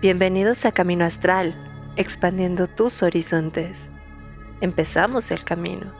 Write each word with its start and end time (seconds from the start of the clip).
Bienvenidos 0.00 0.64
a 0.64 0.70
Camino 0.70 1.04
Astral, 1.04 1.56
expandiendo 1.96 2.68
tus 2.68 3.02
horizontes. 3.02 3.90
Empezamos 4.60 5.32
el 5.32 5.42
camino. 5.42 5.92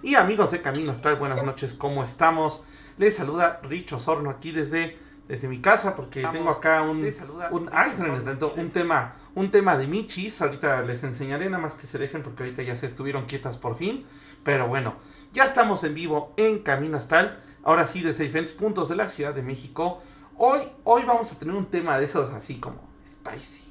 Y 0.00 0.14
amigos 0.14 0.52
de 0.52 0.62
Camino 0.62 0.92
Astral, 0.92 1.16
buenas 1.16 1.42
noches, 1.42 1.74
¿cómo 1.74 2.04
estamos? 2.04 2.64
Les 2.98 3.16
saluda 3.16 3.58
Rich 3.64 3.94
Osorno 3.94 4.30
aquí 4.30 4.52
desde, 4.52 4.96
desde 5.26 5.48
mi 5.48 5.60
casa 5.60 5.96
porque 5.96 6.24
tengo 6.30 6.50
acá 6.50 6.82
un, 6.82 6.98
un, 7.50 7.68
ay, 7.72 7.94
un 8.56 8.70
tema 8.70 9.14
un 9.34 9.50
tema 9.50 9.76
de 9.76 9.86
michis. 9.86 10.40
Ahorita 10.42 10.82
les 10.82 11.02
enseñaré 11.02 11.46
nada 11.46 11.62
más 11.62 11.74
que 11.74 11.86
se 11.86 11.98
dejen 11.98 12.22
porque 12.22 12.44
ahorita 12.44 12.62
ya 12.62 12.76
se 12.76 12.86
estuvieron 12.86 13.26
quietas 13.26 13.58
por 13.58 13.76
fin. 13.76 14.04
Pero 14.42 14.68
bueno, 14.68 14.94
ya 15.32 15.44
estamos 15.44 15.84
en 15.84 15.94
vivo 15.94 16.32
en 16.36 16.60
Camino 16.60 16.96
Astral. 16.96 17.40
Ahora 17.62 17.86
sí, 17.86 18.02
desde 18.02 18.24
diferentes 18.24 18.54
puntos 18.54 18.88
de 18.88 18.96
la 18.96 19.08
Ciudad 19.08 19.34
de 19.34 19.42
México. 19.42 20.02
Hoy, 20.42 20.60
hoy 20.84 21.02
vamos 21.06 21.30
a 21.30 21.38
tener 21.38 21.54
un 21.54 21.66
tema 21.66 21.98
de 21.98 22.06
esos 22.06 22.32
así 22.32 22.54
como 22.54 22.78
spicy. 23.06 23.62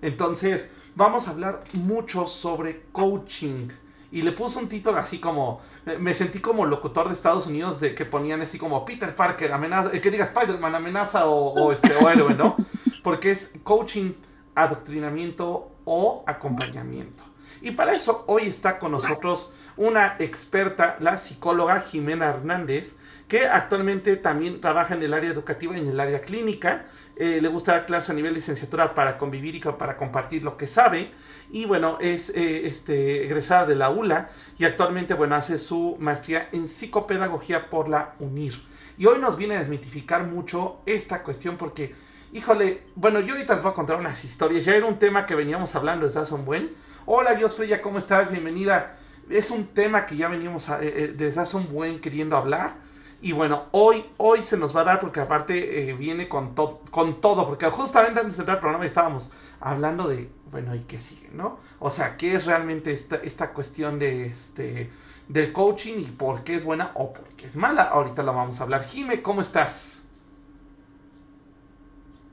Entonces, 0.00 0.70
vamos 0.94 1.26
a 1.26 1.32
hablar 1.32 1.64
mucho 1.72 2.28
sobre 2.28 2.82
coaching. 2.92 3.66
Y 4.12 4.22
le 4.22 4.30
puse 4.30 4.60
un 4.60 4.68
título 4.68 4.96
así 4.96 5.18
como. 5.18 5.60
Me 5.98 6.14
sentí 6.14 6.38
como 6.38 6.66
locutor 6.66 7.08
de 7.08 7.14
Estados 7.14 7.48
Unidos 7.48 7.80
de 7.80 7.96
que 7.96 8.04
ponían 8.04 8.40
así 8.42 8.58
como 8.58 8.84
Peter 8.84 9.16
Parker, 9.16 9.52
amenaza. 9.52 9.90
Eh, 9.92 10.00
que 10.00 10.12
diga 10.12 10.22
Spider-Man, 10.22 10.76
amenaza 10.76 11.26
o, 11.26 11.72
este, 11.72 11.96
o 11.96 12.08
héroe, 12.08 12.32
¿no? 12.34 12.54
Porque 13.02 13.32
es 13.32 13.50
coaching, 13.64 14.12
adoctrinamiento 14.54 15.72
o 15.84 16.22
acompañamiento. 16.28 17.24
Y 17.60 17.72
para 17.72 17.92
eso 17.92 18.22
hoy 18.28 18.46
está 18.46 18.78
con 18.78 18.92
nosotros 18.92 19.50
una 19.76 20.14
experta, 20.20 20.96
la 21.00 21.18
psicóloga 21.18 21.80
Jimena 21.80 22.28
Hernández, 22.28 22.98
que 23.28 23.46
actualmente 23.46 24.16
también 24.16 24.60
trabaja 24.60 24.94
en 24.94 25.02
el 25.02 25.14
área 25.14 25.30
educativa 25.30 25.76
y 25.76 25.80
en 25.80 25.88
el 25.88 25.98
área 25.98 26.20
clínica. 26.20 26.84
Eh, 27.16 27.38
le 27.40 27.48
gusta 27.48 27.72
dar 27.72 27.86
clases 27.86 28.10
a 28.10 28.14
nivel 28.14 28.34
licenciatura 28.34 28.94
para 28.94 29.18
convivir 29.18 29.54
y 29.54 29.60
para 29.60 29.96
compartir 29.96 30.44
lo 30.44 30.56
que 30.56 30.66
sabe. 30.66 31.10
Y 31.50 31.64
bueno, 31.64 31.98
es 32.00 32.30
eh, 32.30 32.66
este, 32.66 33.24
egresada 33.24 33.66
de 33.66 33.76
la 33.76 33.90
ULA 33.90 34.28
y 34.58 34.64
actualmente 34.64 35.14
bueno, 35.14 35.36
hace 35.36 35.58
su 35.58 35.96
maestría 36.00 36.48
en 36.52 36.68
psicopedagogía 36.68 37.70
por 37.70 37.88
la 37.88 38.14
UNIR. 38.18 38.54
Y 38.98 39.06
hoy 39.06 39.18
nos 39.18 39.36
viene 39.36 39.56
a 39.56 39.58
desmitificar 39.58 40.24
mucho 40.26 40.80
esta 40.86 41.22
cuestión 41.22 41.56
porque, 41.56 41.94
híjole, 42.32 42.82
bueno, 42.94 43.20
yo 43.20 43.34
ahorita 43.34 43.54
les 43.54 43.62
voy 43.62 43.72
a 43.72 43.74
contar 43.74 43.96
unas 43.96 44.22
historias. 44.24 44.64
Ya 44.64 44.74
era 44.74 44.86
un 44.86 44.98
tema 44.98 45.24
que 45.24 45.34
veníamos 45.34 45.74
hablando 45.74 46.06
desde 46.06 46.20
hace 46.20 46.34
un 46.34 46.44
buen. 46.44 46.72
Hola, 47.06 47.34
Dios 47.34 47.56
Freya, 47.56 47.80
¿cómo 47.80 47.98
estás? 47.98 48.30
Bienvenida. 48.30 48.96
Es 49.30 49.50
un 49.50 49.66
tema 49.66 50.04
que 50.04 50.16
ya 50.16 50.28
veníamos 50.28 50.68
eh, 50.80 51.14
desde 51.16 51.40
hace 51.40 51.56
un 51.56 51.72
buen 51.72 52.00
queriendo 52.00 52.36
hablar. 52.36 52.83
Y 53.24 53.32
bueno, 53.32 53.68
hoy, 53.70 54.04
hoy 54.18 54.42
se 54.42 54.58
nos 54.58 54.76
va 54.76 54.82
a 54.82 54.84
dar 54.84 55.00
porque 55.00 55.18
aparte 55.18 55.88
eh, 55.88 55.94
viene 55.94 56.28
con, 56.28 56.54
con 56.90 57.22
todo, 57.22 57.46
porque 57.46 57.64
justamente 57.70 58.20
antes 58.20 58.36
de 58.36 58.42
entrar 58.42 58.58
al 58.58 58.60
programa 58.60 58.84
estábamos 58.84 59.30
hablando 59.60 60.08
de, 60.08 60.30
bueno, 60.50 60.74
¿y 60.74 60.80
qué 60.80 60.98
sigue, 60.98 61.30
no? 61.32 61.58
O 61.78 61.90
sea, 61.90 62.18
¿qué 62.18 62.34
es 62.34 62.44
realmente 62.44 62.92
esta, 62.92 63.16
esta 63.16 63.54
cuestión 63.54 63.98
de 63.98 64.26
este 64.26 64.90
del 65.26 65.54
coaching 65.54 66.00
y 66.00 66.04
por 66.04 66.44
qué 66.44 66.56
es 66.56 66.66
buena 66.66 66.90
o 66.96 67.14
por 67.14 67.26
qué 67.28 67.46
es 67.46 67.56
mala? 67.56 67.84
Ahorita 67.84 68.22
la 68.22 68.32
vamos 68.32 68.60
a 68.60 68.64
hablar. 68.64 68.84
Jime, 68.84 69.22
¿cómo 69.22 69.40
estás? 69.40 70.02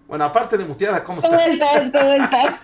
Bueno, 0.10 0.26
aparte 0.26 0.58
de 0.58 0.66
muteada, 0.66 1.06
¿cómo 1.06 1.22
estás? 1.22 1.42
¿Cómo 1.42 1.54
estás? 1.54 1.90
¿Cómo 1.90 2.14
estás? 2.16 2.64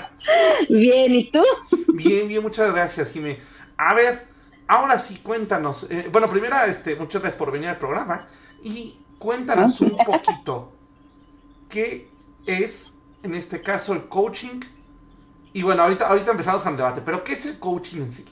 bien, 0.70 1.14
¿y 1.14 1.30
tú? 1.30 1.44
Bien, 1.88 2.26
bien, 2.26 2.42
muchas 2.42 2.72
gracias, 2.72 3.12
Jime. 3.12 3.38
A 3.76 3.92
ver, 3.92 4.26
ahora 4.68 4.98
sí, 4.98 5.16
cuéntanos. 5.16 5.86
Eh, 5.90 6.08
bueno, 6.12 6.28
primero, 6.28 6.56
este, 6.66 6.94
muchas 6.94 7.22
gracias 7.22 7.38
por 7.38 7.50
venir 7.50 7.68
al 7.70 7.78
programa. 7.78 8.28
Y 8.62 8.96
cuéntanos 9.18 9.80
un 9.80 9.96
poquito 9.96 10.72
qué 11.68 12.08
es, 12.46 12.94
en 13.22 13.34
este 13.34 13.60
caso, 13.62 13.92
el 13.94 14.06
coaching. 14.08 14.60
Y 15.52 15.62
bueno, 15.62 15.82
ahorita, 15.82 16.06
ahorita 16.06 16.30
empezamos 16.30 16.62
con 16.62 16.72
el 16.72 16.76
debate, 16.76 17.00
pero 17.04 17.24
¿qué 17.24 17.32
es 17.32 17.46
el 17.46 17.58
coaching 17.58 18.02
en 18.02 18.12
sí? 18.12 18.24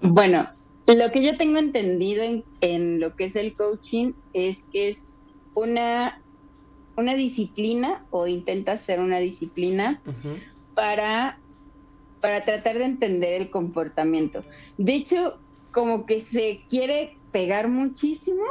Bueno, 0.00 0.46
lo 0.86 1.10
que 1.12 1.22
yo 1.22 1.36
tengo 1.36 1.58
entendido 1.58 2.24
en, 2.60 3.00
lo 3.00 3.14
que 3.14 3.24
es 3.24 3.36
el 3.36 3.54
coaching 3.54 4.12
es 4.32 4.64
que 4.64 4.88
es 4.88 5.24
una, 5.54 6.20
una 6.96 7.14
disciplina 7.14 8.04
o 8.10 8.26
intenta 8.26 8.76
ser 8.76 9.00
una 9.00 9.18
disciplina 9.18 10.00
para 10.74 11.38
para 12.24 12.42
tratar 12.42 12.78
de 12.78 12.86
entender 12.86 13.34
el 13.34 13.50
comportamiento. 13.50 14.44
De 14.78 14.94
hecho, 14.94 15.36
como 15.72 16.06
que 16.06 16.22
se 16.22 16.62
quiere 16.70 17.18
pegar 17.32 17.68
muchísimo 17.68 18.44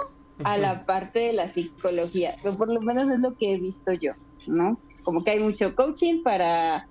a 0.43 0.59
la 0.59 0.85
parte 0.85 1.17
de 1.17 1.33
la 1.33 1.49
psicología, 1.49 2.35
pero 2.43 2.55
por 2.55 2.71
lo 2.71 2.81
menos 2.81 3.09
es 3.09 3.19
lo 3.19 3.35
que 3.35 3.55
he 3.55 3.59
visto 3.59 3.91
yo, 3.93 4.11
¿no? 4.45 4.79
Como 5.01 5.23
que 5.23 5.31
hay 5.31 5.39
mucho 5.39 5.73
coaching 5.73 6.21
para 6.21 6.87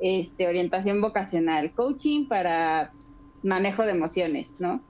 este, 0.00 0.48
orientación 0.48 1.00
vocacional, 1.00 1.72
coaching 1.72 2.26
para 2.26 2.90
manejo 3.44 3.84
de 3.84 3.92
emociones, 3.92 4.56
¿no? 4.58 4.80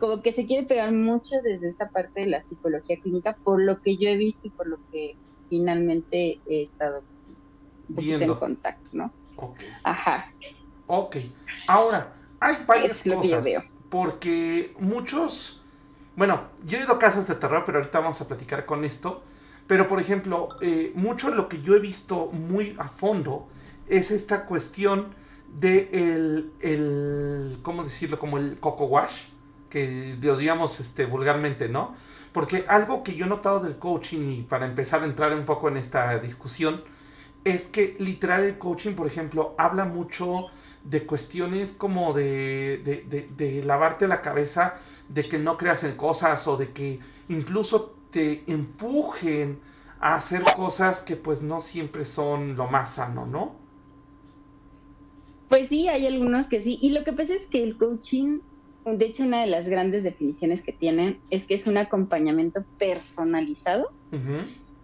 Como 0.00 0.22
que 0.22 0.32
se 0.32 0.46
quiere 0.46 0.66
pegar 0.66 0.92
mucho 0.92 1.34
desde 1.44 1.68
esta 1.68 1.90
parte 1.90 2.20
de 2.20 2.28
la 2.28 2.40
psicología 2.40 2.96
clínica, 3.02 3.36
por 3.44 3.62
lo 3.62 3.82
que 3.82 3.98
yo 3.98 4.08
he 4.08 4.16
visto 4.16 4.46
y 4.46 4.50
por 4.50 4.66
lo 4.66 4.78
que 4.90 5.14
finalmente 5.50 6.40
he 6.48 6.62
estado 6.62 7.02
en 7.98 8.34
contacto, 8.36 8.88
¿no? 8.92 9.12
Ajá. 9.84 10.32
Ok. 10.86 11.16
Ahora, 11.66 12.12
hay 12.40 12.64
varias 12.66 13.02
cosas. 13.02 13.46
Porque 13.90 14.74
muchos. 14.78 15.62
Bueno, 16.16 16.48
yo 16.64 16.78
he 16.78 16.82
ido 16.82 16.94
a 16.94 16.98
casas 16.98 17.26
de 17.28 17.34
terror, 17.34 17.62
pero 17.66 17.78
ahorita 17.78 18.00
vamos 18.00 18.20
a 18.20 18.26
platicar 18.26 18.64
con 18.66 18.84
esto. 18.84 19.22
Pero, 19.66 19.88
por 19.88 20.00
ejemplo, 20.00 20.48
eh, 20.60 20.92
mucho 20.94 21.30
de 21.30 21.36
lo 21.36 21.48
que 21.48 21.60
yo 21.60 21.74
he 21.74 21.80
visto 21.80 22.26
muy 22.26 22.76
a 22.78 22.88
fondo 22.88 23.48
es 23.88 24.10
esta 24.10 24.46
cuestión 24.46 25.14
de 25.58 25.88
el, 25.92 26.52
el 26.60 27.58
¿cómo 27.62 27.84
decirlo? 27.84 28.18
Como 28.18 28.38
el 28.38 28.58
coco 28.60 28.84
wash, 28.86 29.26
que 29.70 30.16
digamos 30.20 30.80
este, 30.80 31.06
vulgarmente, 31.06 31.68
¿no? 31.68 31.94
Porque 32.32 32.64
algo 32.68 33.02
que 33.02 33.14
yo 33.14 33.26
he 33.26 33.28
notado 33.28 33.60
del 33.60 33.78
coaching, 33.78 34.30
y 34.30 34.42
para 34.42 34.66
empezar 34.66 35.02
a 35.02 35.06
entrar 35.06 35.34
un 35.34 35.44
poco 35.44 35.68
en 35.68 35.78
esta 35.78 36.18
discusión, 36.18 36.82
es 37.44 37.66
que 37.68 37.96
literal 37.98 38.44
el 38.44 38.58
coaching, 38.58 38.94
por 38.94 39.06
ejemplo, 39.06 39.54
habla 39.56 39.84
mucho 39.84 40.32
de 40.88 41.04
cuestiones 41.04 41.72
como 41.72 42.12
de, 42.12 43.02
de, 43.36 43.64
lavarte 43.64 44.06
la 44.06 44.22
cabeza, 44.22 44.78
de 45.08 45.24
que 45.24 45.38
no 45.38 45.58
creas 45.58 45.84
en 45.84 45.96
cosas 45.96 46.46
o 46.46 46.56
de 46.56 46.70
que 46.70 47.00
incluso 47.28 47.96
te 48.10 48.44
empujen 48.46 49.58
a 50.00 50.14
hacer 50.14 50.42
cosas 50.56 51.00
que 51.00 51.16
pues 51.16 51.42
no 51.42 51.60
siempre 51.60 52.04
son 52.04 52.56
lo 52.56 52.68
más 52.68 52.94
sano, 52.94 53.26
¿no? 53.26 53.56
Pues 55.48 55.68
sí, 55.68 55.88
hay 55.88 56.06
algunos 56.06 56.46
que 56.48 56.60
sí. 56.60 56.78
Y 56.80 56.90
lo 56.90 57.04
que 57.04 57.12
pasa 57.12 57.34
es 57.34 57.46
que 57.46 57.62
el 57.62 57.76
coaching, 57.76 58.40
de 58.84 59.04
hecho, 59.04 59.24
una 59.24 59.40
de 59.40 59.46
las 59.46 59.68
grandes 59.68 60.04
definiciones 60.04 60.62
que 60.62 60.72
tienen 60.72 61.20
es 61.30 61.44
que 61.44 61.54
es 61.54 61.66
un 61.66 61.78
acompañamiento 61.78 62.64
personalizado 62.78 63.90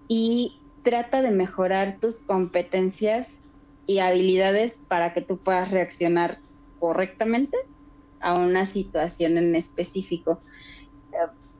y 0.08 0.58
trata 0.82 1.22
de 1.22 1.30
mejorar 1.30 1.98
tus 2.00 2.18
competencias 2.18 3.42
y 3.86 3.98
habilidades 3.98 4.80
para 4.88 5.12
que 5.12 5.22
tú 5.22 5.38
puedas 5.38 5.70
reaccionar 5.70 6.38
correctamente 6.78 7.56
a 8.20 8.34
una 8.34 8.64
situación 8.64 9.36
en 9.36 9.54
específico. 9.54 10.40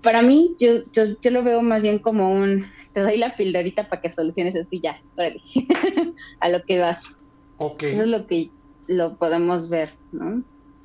Para 0.02 0.22
mí, 0.22 0.56
yo, 0.58 0.80
yo, 0.92 1.30
lo 1.30 1.42
veo 1.42 1.62
más 1.62 1.82
bien 1.82 1.98
como 1.98 2.32
un, 2.32 2.66
te 2.92 3.00
doy 3.00 3.16
la 3.18 3.36
pildorita 3.36 3.88
para 3.88 4.02
que 4.02 4.10
soluciones 4.10 4.54
esto 4.56 4.74
y 4.74 4.80
ya, 4.80 5.00
a 6.40 6.48
lo 6.48 6.62
que 6.64 6.80
vas. 6.80 7.20
Ok. 7.58 7.82
Eso 7.84 8.02
es 8.02 8.08
lo 8.08 8.26
que 8.26 8.50
lo 8.88 9.16
podemos 9.16 9.68
ver, 9.68 9.90
¿no? 10.10 10.42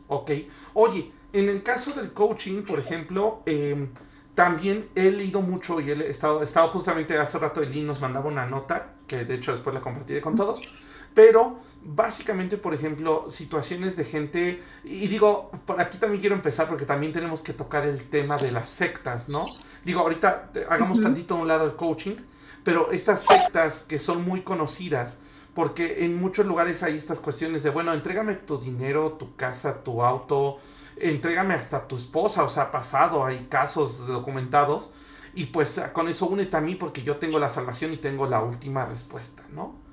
Ok. 0.07 0.31
Oye, 0.73 1.11
en 1.33 1.49
el 1.49 1.63
caso 1.63 1.91
del 1.99 2.13
coaching, 2.13 2.63
por 2.63 2.79
ejemplo, 2.79 3.41
em, 3.45 3.89
también 4.35 4.87
he 4.93 5.09
leído 5.09 5.41
mucho 5.41 5.81
y 5.81 5.89
he 5.89 6.09
estado, 6.09 6.43
estado 6.43 6.67
justamente 6.67 7.17
hace 7.17 7.39
rato, 7.39 7.61
Eli 7.61 7.81
nos 7.81 7.99
mandaba 7.99 8.27
una 8.27 8.45
nota, 8.45 8.93
que 9.07 9.25
de 9.25 9.35
hecho 9.35 9.51
después 9.51 9.73
la 9.73 9.81
compartiré 9.81 10.21
con 10.21 10.35
todos 10.35 10.77
pero 11.17 11.57
básicamente, 11.81 12.57
por 12.57 12.75
ejemplo, 12.75 13.31
situaciones 13.31 13.97
de 13.97 14.03
gente, 14.03 14.61
y 14.83 15.07
digo, 15.07 15.49
por 15.65 15.81
aquí 15.81 15.97
también 15.97 16.21
quiero 16.21 16.35
empezar 16.35 16.67
porque 16.67 16.85
también 16.85 17.11
tenemos 17.11 17.41
que 17.41 17.53
tocar 17.53 17.87
el 17.87 18.07
tema 18.07 18.37
de 18.37 18.51
las 18.51 18.69
sectas, 18.69 19.27
¿no? 19.27 19.43
Digo, 19.83 20.01
ahorita 20.01 20.51
hagamos 20.69 21.01
tantito 21.01 21.33
a 21.33 21.37
un 21.37 21.47
lado 21.47 21.65
el 21.65 21.75
coaching, 21.75 22.17
pero 22.63 22.91
estas 22.91 23.23
sectas 23.23 23.81
que 23.81 23.97
son 23.97 24.23
muy 24.23 24.41
conocidas, 24.41 25.17
porque 25.55 26.05
en 26.05 26.21
muchos 26.21 26.45
lugares 26.45 26.83
hay 26.83 26.95
estas 26.95 27.17
cuestiones 27.17 27.63
de, 27.63 27.71
bueno, 27.71 27.95
entrégame 27.95 28.35
tu 28.35 28.59
dinero, 28.59 29.13
tu 29.13 29.35
casa, 29.35 29.83
tu 29.83 30.03
auto, 30.03 30.59
entrégame 30.97 31.55
hasta 31.55 31.87
tu 31.87 31.97
esposa, 31.97 32.43
o 32.43 32.49
sea, 32.49 32.69
pasado, 32.69 33.25
hay 33.25 33.47
casos 33.49 34.05
documentados, 34.05 34.91
y 35.33 35.45
pues 35.45 35.81
con 35.93 36.09
eso 36.09 36.27
únete 36.27 36.55
a 36.57 36.61
mí 36.61 36.75
porque 36.75 37.01
yo 37.01 37.15
tengo 37.15 37.39
la 37.39 37.49
salvación 37.49 37.91
y 37.91 37.97
tengo 37.97 38.27
la 38.27 38.39
última 38.43 38.85
respuesta, 38.85 39.41
¿no? 39.51 39.86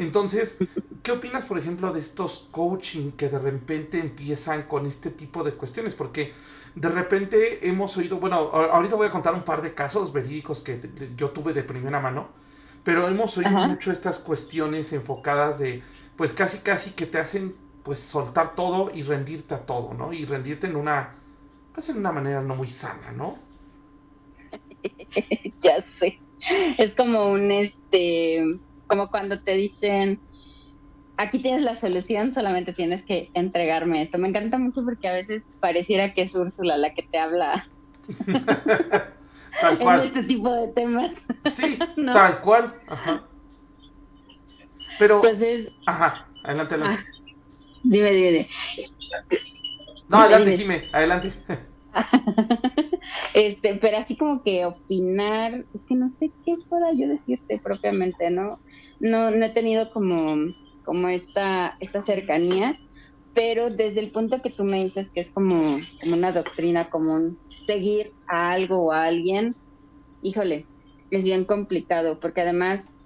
Entonces, 0.00 0.56
¿qué 1.02 1.12
opinas, 1.12 1.44
por 1.44 1.58
ejemplo, 1.58 1.92
de 1.92 2.00
estos 2.00 2.48
coaching 2.50 3.12
que 3.12 3.28
de 3.28 3.38
repente 3.38 4.00
empiezan 4.00 4.62
con 4.62 4.86
este 4.86 5.10
tipo 5.10 5.44
de 5.44 5.52
cuestiones? 5.52 5.94
Porque 5.94 6.32
de 6.74 6.88
repente 6.88 7.68
hemos 7.68 7.98
oído, 7.98 8.18
bueno, 8.18 8.36
ahorita 8.36 8.96
voy 8.96 9.08
a 9.08 9.10
contar 9.10 9.34
un 9.34 9.42
par 9.42 9.60
de 9.60 9.74
casos 9.74 10.10
verídicos 10.10 10.62
que 10.62 10.80
yo 11.14 11.28
tuve 11.30 11.52
de 11.52 11.62
primera 11.62 12.00
mano, 12.00 12.28
pero 12.82 13.06
hemos 13.08 13.36
oído 13.36 13.50
mucho 13.50 13.92
estas 13.92 14.18
cuestiones 14.18 14.90
enfocadas 14.94 15.58
de, 15.58 15.82
pues 16.16 16.32
casi 16.32 16.60
casi 16.60 16.92
que 16.92 17.04
te 17.04 17.18
hacen 17.18 17.54
pues 17.82 17.98
soltar 17.98 18.54
todo 18.54 18.90
y 18.94 19.02
rendirte 19.02 19.52
a 19.52 19.66
todo, 19.66 19.92
¿no? 19.92 20.14
Y 20.14 20.24
rendirte 20.24 20.66
en 20.66 20.76
una, 20.76 21.14
pues 21.74 21.90
en 21.90 21.98
una 21.98 22.10
manera 22.10 22.40
no 22.40 22.56
muy 22.56 22.68
sana, 22.68 23.12
¿no? 23.12 23.38
ya 25.60 25.82
sé. 25.82 26.18
Es 26.78 26.94
como 26.94 27.30
un, 27.30 27.50
este, 27.50 28.60
como 28.90 29.08
cuando 29.08 29.40
te 29.40 29.54
dicen, 29.54 30.20
aquí 31.16 31.38
tienes 31.38 31.62
la 31.62 31.76
solución, 31.76 32.32
solamente 32.32 32.72
tienes 32.72 33.06
que 33.06 33.30
entregarme 33.34 34.02
esto. 34.02 34.18
Me 34.18 34.28
encanta 34.28 34.58
mucho 34.58 34.82
porque 34.84 35.06
a 35.06 35.12
veces 35.12 35.56
pareciera 35.60 36.12
que 36.12 36.22
es 36.22 36.34
Úrsula 36.34 36.76
la 36.76 36.92
que 36.92 37.04
te 37.04 37.18
habla 37.18 37.64
tal 39.60 39.78
cual. 39.78 40.00
en 40.00 40.06
este 40.06 40.24
tipo 40.24 40.52
de 40.52 40.68
temas. 40.72 41.24
Sí, 41.52 41.78
tal 42.12 42.40
cual. 42.40 42.74
Ajá. 42.88 43.28
Pero. 44.98 45.16
Entonces. 45.16 45.76
Ajá, 45.86 46.28
adelante, 46.42 46.74
adelante. 46.74 47.04
Ah, 47.06 47.32
dime, 47.84 48.10
dime, 48.10 48.30
dime. 48.32 48.48
No, 50.08 50.18
adelante, 50.18 50.56
dime, 50.56 50.80
adelante. 50.92 51.32
este, 53.34 53.76
pero 53.76 53.98
así 53.98 54.16
como 54.16 54.42
que 54.42 54.64
opinar, 54.64 55.66
es 55.72 55.84
que 55.86 55.94
no 55.94 56.08
sé 56.08 56.32
qué 56.44 56.54
pueda 56.68 56.92
yo 56.94 57.08
decirte 57.08 57.60
propiamente, 57.62 58.30
¿no? 58.30 58.60
No, 58.98 59.30
no 59.30 59.46
he 59.46 59.50
tenido 59.50 59.90
como, 59.90 60.36
como 60.84 61.08
esta, 61.08 61.76
esta 61.80 62.00
cercanía, 62.00 62.72
pero 63.34 63.70
desde 63.70 64.00
el 64.00 64.12
punto 64.12 64.42
que 64.42 64.50
tú 64.50 64.64
me 64.64 64.82
dices 64.82 65.10
que 65.12 65.20
es 65.20 65.30
como, 65.32 65.78
como 66.00 66.16
una 66.16 66.32
doctrina 66.32 66.90
común, 66.90 67.36
seguir 67.60 68.12
a 68.26 68.52
algo 68.52 68.86
o 68.86 68.92
a 68.92 69.04
alguien, 69.04 69.56
híjole, 70.22 70.66
es 71.10 71.24
bien 71.24 71.44
complicado, 71.44 72.20
porque 72.20 72.42
además 72.42 73.04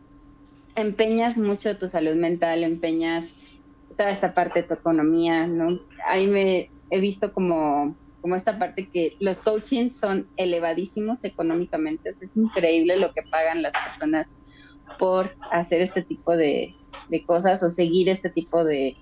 empeñas 0.76 1.38
mucho 1.38 1.78
tu 1.78 1.88
salud 1.88 2.16
mental, 2.16 2.64
empeñas 2.64 3.36
toda 3.96 4.10
esa 4.10 4.34
parte 4.34 4.62
de 4.62 4.68
tu 4.68 4.74
economía, 4.74 5.46
¿no? 5.46 5.78
Ahí 6.06 6.26
me 6.26 6.70
he 6.90 7.00
visto 7.00 7.32
como 7.32 7.96
como 8.24 8.36
esta 8.36 8.58
parte 8.58 8.88
que 8.88 9.18
los 9.20 9.42
coachings 9.42 10.00
son 10.00 10.26
elevadísimos 10.38 11.24
económicamente, 11.24 12.08
es 12.08 12.36
increíble 12.38 12.96
lo 12.96 13.12
que 13.12 13.20
pagan 13.20 13.60
las 13.60 13.74
personas 13.74 14.40
por 14.98 15.30
hacer 15.52 15.82
este 15.82 16.00
tipo 16.00 16.34
de, 16.34 16.74
cosas 17.26 17.62
o 17.62 17.68
seguir 17.68 18.08
este 18.08 18.30
tipo 18.30 18.64
de, 18.64 18.96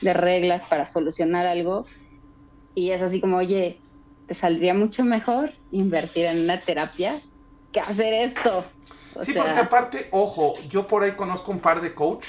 reglas 0.00 0.62
para 0.62 0.86
solucionar 0.86 1.44
algo. 1.44 1.84
Y 2.76 2.92
es 2.92 3.02
así 3.02 3.20
como, 3.20 3.38
oye, 3.38 3.80
te 4.28 4.34
saldría 4.34 4.74
mucho 4.74 5.02
mejor 5.02 5.50
invertir 5.72 6.26
en 6.26 6.44
una 6.44 6.60
terapia 6.60 7.20
que 7.72 7.80
hacer 7.80 8.14
esto. 8.14 8.64
sí, 9.22 9.32
porque 9.32 9.58
aparte, 9.58 10.06
ojo, 10.12 10.54
yo 10.68 10.86
por 10.86 11.02
ahí 11.02 11.16
conozco 11.16 11.50
un 11.50 11.58
par 11.58 11.80
de 11.80 11.94
coach, 11.94 12.28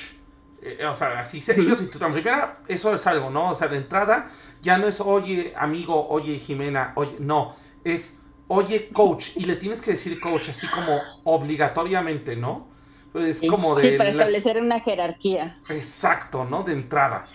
eh, 0.63 0.85
o 0.85 0.93
sea, 0.93 1.19
así 1.19 1.39
se, 1.39 1.59
ellos, 1.59 1.81
en 1.81 2.13
primera, 2.13 2.59
eso 2.67 2.93
es 2.93 3.05
algo, 3.07 3.29
¿no? 3.29 3.51
O 3.51 3.55
sea, 3.55 3.67
de 3.67 3.77
entrada, 3.77 4.31
ya 4.61 4.77
no 4.77 4.87
es, 4.87 5.01
oye, 5.01 5.53
amigo, 5.57 6.07
oye, 6.09 6.37
Jimena, 6.37 6.93
oye, 6.95 7.15
no, 7.19 7.55
es, 7.83 8.17
oye, 8.47 8.89
coach, 8.89 9.31
y 9.35 9.45
le 9.45 9.55
tienes 9.55 9.81
que 9.81 9.91
decir 9.91 10.19
coach 10.19 10.49
así 10.49 10.67
como 10.67 10.99
obligatoriamente, 11.25 12.35
¿no? 12.35 12.67
Es 13.13 13.41
como 13.47 13.75
de... 13.75 13.91
Sí, 13.91 13.97
para 13.97 14.09
establecer 14.09 14.59
una 14.59 14.79
jerarquía. 14.79 15.59
Exacto, 15.69 16.45
¿no? 16.45 16.63
De 16.63 16.73
entrada. 16.73 17.27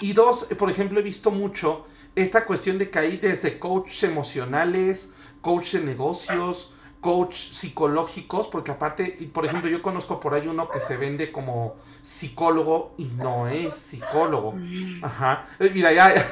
Y 0.00 0.12
dos, 0.14 0.44
por 0.58 0.68
ejemplo, 0.70 0.98
he 0.98 1.02
visto 1.02 1.30
mucho 1.30 1.86
esta 2.16 2.44
cuestión 2.44 2.78
de 2.78 2.90
que 2.90 2.98
hay 2.98 3.16
desde 3.18 3.58
coach 3.58 4.02
emocionales, 4.02 5.10
coach 5.40 5.72
de 5.74 5.80
negocios, 5.82 6.72
coach 7.02 7.34
psicológicos, 7.34 8.46
porque 8.46 8.70
aparte, 8.70 9.28
por 9.32 9.44
ejemplo, 9.44 9.68
yo 9.68 9.82
conozco 9.82 10.20
por 10.20 10.34
ahí 10.34 10.46
uno 10.46 10.70
que 10.70 10.78
se 10.80 10.96
vende 10.96 11.32
como 11.32 11.74
psicólogo 12.00 12.94
y 12.96 13.06
no 13.06 13.48
es 13.48 13.76
psicólogo. 13.76 14.52
Mm. 14.52 15.04
Ajá. 15.04 15.46
Eh, 15.58 15.70
mira, 15.74 15.92
ya... 15.92 16.14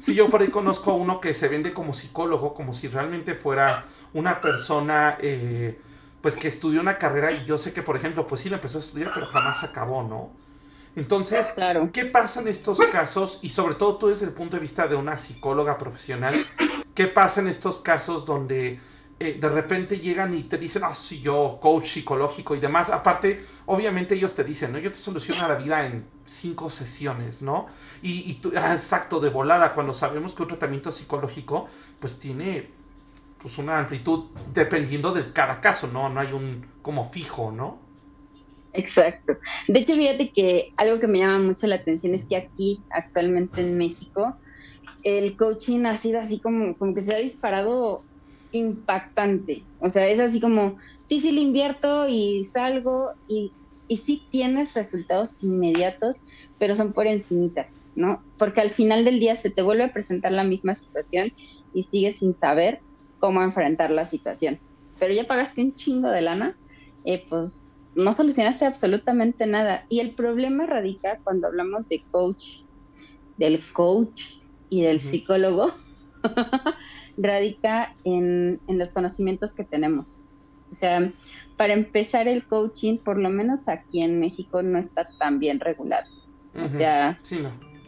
Si 0.00 0.14
yo 0.14 0.30
por 0.30 0.42
ahí 0.42 0.48
conozco 0.48 0.92
a 0.92 0.94
uno 0.94 1.20
que 1.20 1.34
se 1.34 1.48
vende 1.48 1.74
como 1.74 1.92
psicólogo, 1.92 2.54
como 2.54 2.72
si 2.72 2.86
realmente 2.86 3.34
fuera 3.34 3.86
una 4.14 4.40
persona, 4.40 5.18
eh, 5.20 5.80
pues 6.20 6.36
que 6.36 6.46
estudió 6.46 6.80
una 6.80 6.96
carrera 6.96 7.32
y 7.32 7.44
yo 7.44 7.58
sé 7.58 7.72
que, 7.72 7.82
por 7.82 7.96
ejemplo, 7.96 8.28
pues 8.28 8.42
sí 8.42 8.48
la 8.48 8.56
empezó 8.56 8.78
a 8.78 8.82
estudiar, 8.82 9.10
pero 9.12 9.26
jamás 9.26 9.64
acabó, 9.64 10.04
¿no? 10.04 10.30
Entonces, 10.94 11.48
claro. 11.56 11.90
¿qué 11.92 12.04
pasa 12.04 12.40
en 12.40 12.46
estos 12.46 12.78
casos? 12.78 13.40
Y 13.42 13.48
sobre 13.48 13.74
todo 13.74 13.96
tú 13.96 14.06
desde 14.06 14.26
el 14.26 14.32
punto 14.32 14.54
de 14.56 14.62
vista 14.62 14.86
de 14.86 14.94
una 14.94 15.18
psicóloga 15.18 15.76
profesional, 15.76 16.46
¿qué 16.94 17.08
pasa 17.08 17.40
en 17.40 17.48
estos 17.48 17.80
casos 17.80 18.24
donde 18.24 18.78
eh, 19.18 19.38
de 19.40 19.48
repente 19.48 19.98
llegan 19.98 20.36
y 20.36 20.42
te 20.42 20.58
dicen, 20.58 20.82
ah, 20.84 20.94
sí, 20.94 21.20
yo, 21.20 21.58
coach 21.60 21.86
psicológico 21.86 22.54
y 22.54 22.60
demás. 22.60 22.90
Aparte, 22.90 23.46
obviamente 23.64 24.14
ellos 24.14 24.34
te 24.34 24.44
dicen, 24.44 24.72
¿no? 24.72 24.78
Yo 24.78 24.92
te 24.92 24.98
soluciono 24.98 25.48
la 25.48 25.54
vida 25.54 25.86
en 25.86 26.04
cinco 26.26 26.68
sesiones, 26.68 27.40
¿no? 27.40 27.66
Y, 28.02 28.34
tú, 28.34 28.52
ah, 28.54 28.74
exacto, 28.74 29.18
de 29.18 29.30
volada, 29.30 29.72
cuando 29.72 29.94
sabemos 29.94 30.34
que 30.34 30.42
un 30.42 30.48
tratamiento 30.48 30.92
psicológico, 30.92 31.66
pues 31.98 32.18
tiene 32.18 32.68
pues 33.40 33.56
una 33.56 33.78
amplitud 33.78 34.26
dependiendo 34.52 35.12
de 35.12 35.32
cada 35.32 35.62
caso, 35.62 35.86
¿no? 35.86 36.10
No 36.10 36.20
hay 36.20 36.32
un 36.32 36.66
como 36.82 37.08
fijo, 37.08 37.50
¿no? 37.50 37.78
Exacto. 38.74 39.38
De 39.66 39.78
hecho, 39.78 39.94
fíjate 39.94 40.30
que 40.30 40.74
algo 40.76 41.00
que 41.00 41.06
me 41.06 41.20
llama 41.20 41.38
mucho 41.38 41.66
la 41.66 41.76
atención 41.76 42.12
es 42.12 42.26
que 42.26 42.36
aquí, 42.36 42.80
actualmente 42.90 43.62
en 43.62 43.78
México, 43.78 44.36
el 45.02 45.38
coaching 45.38 45.86
ha 45.86 45.96
sido 45.96 46.20
así 46.20 46.38
como, 46.38 46.76
como 46.76 46.94
que 46.94 47.00
se 47.00 47.14
ha 47.14 47.18
disparado 47.18 48.02
impactante. 48.56 49.68
O 49.78 49.88
sea, 49.88 50.08
es 50.08 50.20
así 50.20 50.40
como, 50.40 50.76
sí, 51.04 51.20
sí, 51.20 51.32
le 51.32 51.40
invierto 51.40 52.06
y 52.08 52.44
salgo 52.44 53.10
y, 53.28 53.56
y 53.88 53.98
sí 53.98 54.28
tienes 54.30 54.74
resultados 54.74 55.42
inmediatos, 55.42 56.24
pero 56.58 56.74
son 56.74 56.92
por 56.92 57.06
encimita, 57.06 57.66
¿no? 57.94 58.24
Porque 58.38 58.60
al 58.60 58.70
final 58.70 59.04
del 59.04 59.20
día 59.20 59.36
se 59.36 59.50
te 59.50 59.62
vuelve 59.62 59.84
a 59.84 59.92
presentar 59.92 60.32
la 60.32 60.44
misma 60.44 60.74
situación 60.74 61.32
y 61.72 61.82
sigues 61.84 62.18
sin 62.18 62.34
saber 62.34 62.82
cómo 63.18 63.42
enfrentar 63.42 63.90
la 63.90 64.04
situación. 64.04 64.60
Pero 64.98 65.14
ya 65.14 65.26
pagaste 65.26 65.62
un 65.62 65.74
chingo 65.74 66.08
de 66.10 66.22
lana, 66.22 66.58
eh, 67.04 67.26
pues 67.28 67.66
no 67.94 68.12
solucionaste 68.12 68.66
absolutamente 68.66 69.46
nada. 69.46 69.86
Y 69.88 70.00
el 70.00 70.14
problema 70.14 70.66
radica 70.66 71.20
cuando 71.24 71.48
hablamos 71.48 71.88
de 71.88 72.06
coach, 72.10 72.62
del 73.36 73.62
coach 73.72 74.22
y 74.68 74.82
del 74.82 75.00
psicólogo. 75.00 75.74
radica 77.16 77.94
en, 78.04 78.60
los 78.68 78.90
conocimientos 78.90 79.52
que 79.52 79.64
tenemos. 79.64 80.28
O 80.70 80.74
sea, 80.74 81.12
para 81.56 81.74
empezar 81.74 82.28
el 82.28 82.44
coaching, 82.44 82.98
por 82.98 83.18
lo 83.18 83.30
menos 83.30 83.68
aquí 83.68 84.02
en 84.02 84.20
México, 84.20 84.62
no 84.62 84.78
está 84.78 85.08
tan 85.18 85.38
bien 85.38 85.60
regulado. 85.60 86.10
O 86.62 86.68
sea, 86.68 87.18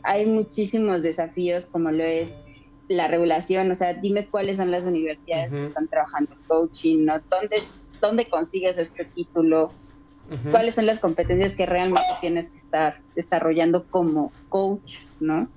hay 0.02 0.26
muchísimos 0.26 1.02
desafíos 1.02 1.66
como 1.66 1.90
lo 1.90 2.04
es 2.04 2.42
la 2.88 3.08
regulación, 3.08 3.70
o 3.70 3.74
sea, 3.74 3.94
dime 3.94 4.26
cuáles 4.26 4.56
son 4.56 4.70
las 4.70 4.84
universidades 4.84 5.54
que 5.54 5.64
están 5.64 5.88
trabajando 5.88 6.32
en 6.32 6.38
coaching, 6.46 7.04
¿no? 7.04 7.20
¿Dónde, 7.20 7.62
dónde 8.00 8.28
consigues 8.28 8.78
este 8.78 9.04
título? 9.04 9.70
¿Cuáles 10.50 10.74
son 10.74 10.84
las 10.84 10.98
competencias 10.98 11.56
que 11.56 11.64
realmente 11.64 12.08
tienes 12.20 12.50
que 12.50 12.58
estar 12.58 13.00
desarrollando 13.14 13.86
como 13.86 14.30
coach, 14.50 14.98
¿no? 15.20 15.48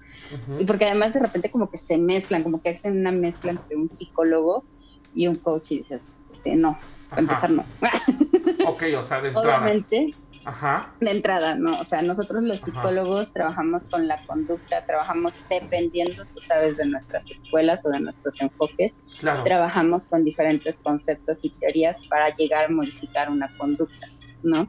Y 0.60 0.65
porque 0.65 0.86
además 0.86 1.13
de 1.13 1.20
repente 1.20 1.51
como 1.51 1.70
que 1.70 1.77
se 1.77 1.98
mezclan, 1.98 2.44
como 2.44 2.62
que 2.62 2.70
hacen 2.70 3.00
una 3.00 3.12
mezcla 3.12 3.51
entre 3.51 3.75
un 3.75 3.89
psicólogo 3.89 4.65
y 5.13 5.27
un 5.27 5.36
coach 5.36 5.72
y 5.72 5.77
dices, 5.77 6.24
este, 6.32 6.56
no, 6.56 6.77
para 7.10 7.22
empezar 7.22 7.50
no. 7.50 7.65
ok, 8.68 8.84
o 8.98 9.03
sea, 9.03 9.22
de 9.22 9.30
entrada. 9.30 9.60
Obviamente, 9.60 10.13
Ajá. 10.46 10.94
de 11.00 11.12
entrada, 11.12 11.56
¿no? 11.56 11.80
O 11.80 11.84
sea, 11.84 12.01
nosotros 12.01 12.44
los 12.44 12.62
psicólogos 12.62 13.34
trabajamos 13.34 13.88
con 13.88 14.08
la 14.08 14.25
conducta, 14.25 14.86
trabajamos 14.86 15.41
dependiendo, 15.50 16.25
tú 16.25 16.39
sabes, 16.39 16.77
de 16.77 16.86
nuestras 16.86 17.30
escuelas 17.30 17.86
o 17.86 17.89
de 17.89 18.00
nuestros 18.00 18.41
enfoques, 18.41 19.01
trabajamos 19.20 20.08
con 20.08 20.24
diferentes 20.24 20.82
conceptos 20.82 21.44
y 21.44 21.50
teorías 21.51 22.00
para 22.10 22.34
llegar 22.36 22.65
a 22.65 22.70
modificar 22.70 23.30
una 23.30 23.50
conducta, 23.58 24.08
¿no? 24.44 24.68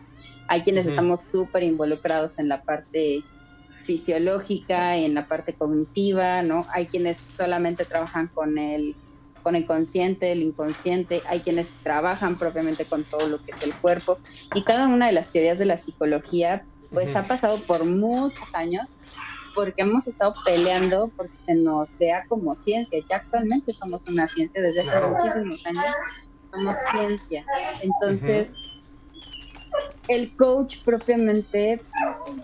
Hay 0.48 0.62
quienes 0.62 0.86
estamos 0.86 1.22
súper 1.30 1.62
involucrados 1.62 2.38
en 2.38 2.48
la 2.48 2.62
parte 2.62 3.22
fisiológica, 3.82 4.96
en 4.96 5.14
la 5.14 5.26
parte 5.26 5.54
cognitiva, 5.54 6.42
¿no? 6.42 6.66
Hay 6.72 6.86
quienes 6.86 7.18
solamente 7.18 7.84
trabajan 7.84 8.28
con 8.28 8.58
el, 8.58 8.94
con 9.42 9.56
el 9.56 9.66
consciente, 9.66 10.32
el 10.32 10.42
inconsciente, 10.42 11.22
hay 11.28 11.40
quienes 11.40 11.72
trabajan 11.82 12.38
propiamente 12.38 12.84
con 12.84 13.04
todo 13.04 13.28
lo 13.28 13.42
que 13.42 13.50
es 13.50 13.62
el 13.62 13.74
cuerpo 13.74 14.18
y 14.54 14.62
cada 14.62 14.86
una 14.86 15.06
de 15.06 15.12
las 15.12 15.30
teorías 15.30 15.58
de 15.58 15.66
la 15.66 15.76
psicología 15.76 16.64
pues 16.90 17.16
ha 17.16 17.26
pasado 17.26 17.58
por 17.58 17.84
muchos 17.84 18.54
años 18.54 18.96
porque 19.54 19.82
hemos 19.82 20.06
estado 20.06 20.34
peleando 20.44 21.10
porque 21.16 21.36
se 21.36 21.54
nos 21.54 21.98
vea 21.98 22.22
como 22.28 22.54
ciencia. 22.54 23.02
Ya 23.08 23.16
actualmente 23.16 23.72
somos 23.72 24.08
una 24.08 24.26
ciencia 24.26 24.62
desde 24.62 24.82
hace 24.82 25.00
muchísimos 25.00 25.66
años, 25.66 25.84
somos 26.42 26.76
ciencia. 26.90 27.44
Entonces, 27.82 28.60
el 30.08 30.34
coach 30.36 30.78
propiamente 30.84 31.80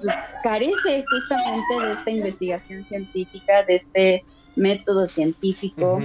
pues, 0.01 0.15
carece 0.43 1.05
justamente 1.11 1.87
de 1.87 1.93
esta 1.93 2.11
investigación 2.11 2.85
científica, 2.85 3.65
de 3.65 3.75
este 3.75 4.25
método 4.57 5.07
científico, 5.07 6.01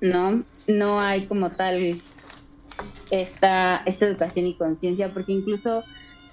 ¿no? 0.00 0.44
No 0.66 1.00
hay 1.00 1.26
como 1.26 1.50
tal 1.50 2.00
esta, 3.10 3.82
esta 3.86 4.06
educación 4.06 4.46
y 4.46 4.54
conciencia, 4.54 5.12
porque 5.12 5.32
incluso 5.32 5.84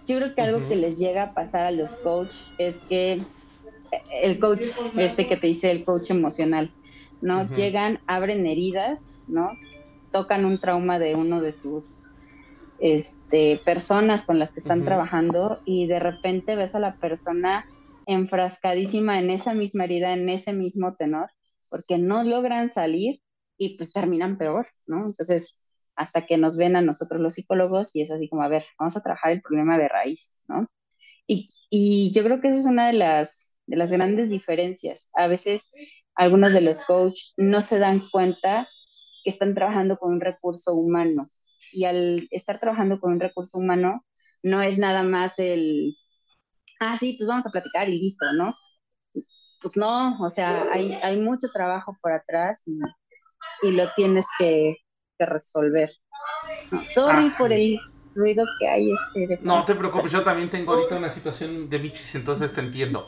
yo 0.06 0.18
creo 0.18 0.36
que 0.36 0.42
algo 0.42 0.68
que 0.68 0.76
les 0.76 1.00
llega 1.00 1.24
a 1.24 1.34
pasar 1.34 1.66
a 1.66 1.72
los 1.72 1.96
coach 1.98 2.36
es 2.58 2.82
que 2.82 3.22
el 4.22 4.40
coach, 4.40 4.66
este 4.98 5.28
que 5.28 5.38
te 5.38 5.48
dice 5.48 5.72
el 5.72 5.86
coach 5.86 6.12
emocional, 6.12 6.72
¿no? 7.22 7.48
Llegan, 7.54 8.00
abren 8.06 8.46
heridas, 8.46 9.18
¿no? 9.28 9.52
Tocan 10.12 10.46
un 10.46 10.60
trauma 10.60 11.00
de 11.00 11.16
uno 11.16 11.42
de 11.42 11.52
sus 11.52 12.13
este, 12.84 13.56
personas 13.64 14.26
con 14.26 14.40
las 14.40 14.52
que 14.52 14.60
están 14.60 14.84
trabajando 14.84 15.62
y 15.64 15.88
de 15.88 16.00
repente 16.00 16.58
ves 16.58 16.76
a 16.76 16.80
la 16.80 16.98
persona 16.98 17.66
enfrascadísima 18.08 19.20
en 19.20 19.30
esa 19.30 19.54
misma 19.54 19.86
herida, 19.86 20.12
en 20.12 20.28
ese 20.28 20.52
mismo 20.52 20.94
tenor, 20.94 21.30
porque 21.70 21.98
no 21.98 22.26
logran 22.26 22.70
salir 22.70 23.22
y 23.58 23.78
pues 23.78 23.94
terminan 23.94 24.38
peor, 24.38 24.68
¿no? 24.86 25.06
Entonces, 25.06 25.56
hasta 25.96 26.26
que 26.26 26.38
nos 26.38 26.58
ven 26.58 26.76
a 26.76 26.82
nosotros 26.82 27.22
los 27.22 27.36
psicólogos 27.36 27.96
y 27.96 28.02
es 28.02 28.12
así 28.12 28.28
como, 28.28 28.44
a 28.44 28.50
ver, 28.50 28.66
vamos 28.78 28.98
a 28.98 29.02
trabajar 29.02 29.32
el 29.32 29.42
problema 29.42 29.78
de 29.78 29.88
raíz, 29.88 30.42
¿no? 30.50 30.68
Y, 31.26 31.52
y 31.70 32.12
yo 32.12 32.22
creo 32.22 32.42
que 32.42 32.50
esa 32.50 32.58
es 32.58 32.66
una 32.66 32.88
de 32.88 32.94
las, 32.94 33.62
de 33.66 33.78
las 33.78 33.94
grandes 33.94 34.30
diferencias. 34.30 35.10
A 35.14 35.28
veces 35.28 35.72
algunos 36.16 36.52
de 36.52 36.60
los 36.60 36.82
coaches 36.82 37.32
no 37.38 37.62
se 37.62 37.80
dan 37.80 38.04
cuenta 38.12 38.68
que 39.24 39.30
están 39.30 39.56
trabajando 39.56 39.96
con 39.96 40.12
un 40.12 40.20
recurso 40.20 40.76
humano 40.76 41.30
y 41.74 41.86
al 41.86 42.28
estar 42.32 42.60
trabajando 42.60 43.00
con 43.00 43.14
un 43.14 43.20
recurso 43.20 43.58
humano 43.58 44.06
no 44.44 44.62
es 44.62 44.78
nada 44.78 45.04
más 45.04 45.40
el, 45.40 45.98
ah, 46.80 46.98
sí, 46.98 47.16
pues 47.18 47.28
vamos 47.28 47.46
a 47.48 47.52
platicar 47.52 47.90
y 47.90 48.00
listo, 48.00 48.32
¿no? 48.34 48.56
Pues 49.62 49.78
no, 49.78 50.18
o 50.22 50.30
sea, 50.30 50.72
hay, 50.72 50.94
hay 50.94 51.20
mucho 51.20 51.48
trabajo 51.54 51.98
por 52.02 52.12
atrás 52.12 52.68
y, 52.68 52.80
y 53.68 53.72
lo 53.72 53.92
tienes 53.96 54.28
que, 54.38 54.78
resolver. 55.20 55.90
sorry 56.94 57.30
por 57.38 57.54
el 57.54 57.80
ruido 58.14 58.44
que 58.60 58.68
hay. 58.68 58.90
Este 59.16 59.40
no 59.42 59.64
te 59.64 59.74
preocupes, 59.74 60.12
yo 60.12 60.22
también 60.22 60.50
tengo 60.50 60.74
ahorita 60.74 60.98
una 60.98 61.10
situación 61.10 61.70
de 61.70 61.78
bichis, 61.78 62.16
entonces 62.16 62.54
te 62.54 62.60
entiendo. 62.60 63.08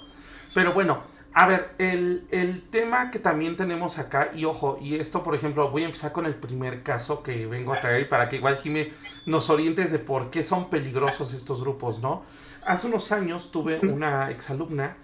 Pero 0.53 0.71
bueno, 0.71 1.03
a 1.37 1.45
ver, 1.47 1.75
el, 1.79 2.25
el, 2.31 2.61
tema 2.61 3.11
que 3.11 3.19
también 3.19 3.57
tenemos 3.57 3.99
acá, 3.99 4.31
y 4.33 4.45
ojo, 4.45 4.79
y 4.81 4.95
esto 4.95 5.21
por 5.21 5.35
ejemplo, 5.35 5.69
voy 5.69 5.83
a 5.83 5.87
empezar 5.87 6.13
con 6.13 6.25
el 6.25 6.33
primer 6.33 6.81
caso 6.81 7.23
que 7.23 7.45
vengo 7.45 7.73
a 7.73 7.81
traer 7.81 8.07
para 8.07 8.29
que 8.29 8.37
igual 8.37 8.55
Jimmy 8.55 8.93
nos 9.25 9.49
orientes 9.49 9.91
de 9.91 9.99
por 9.99 10.29
qué 10.29 10.43
son 10.43 10.69
peligrosos 10.69 11.33
estos 11.33 11.59
grupos, 11.59 11.99
¿no? 11.99 12.23
Hace 12.65 12.87
unos 12.87 13.11
años 13.11 13.51
tuve 13.51 13.79
una 13.79 14.31
exalumna 14.31 14.95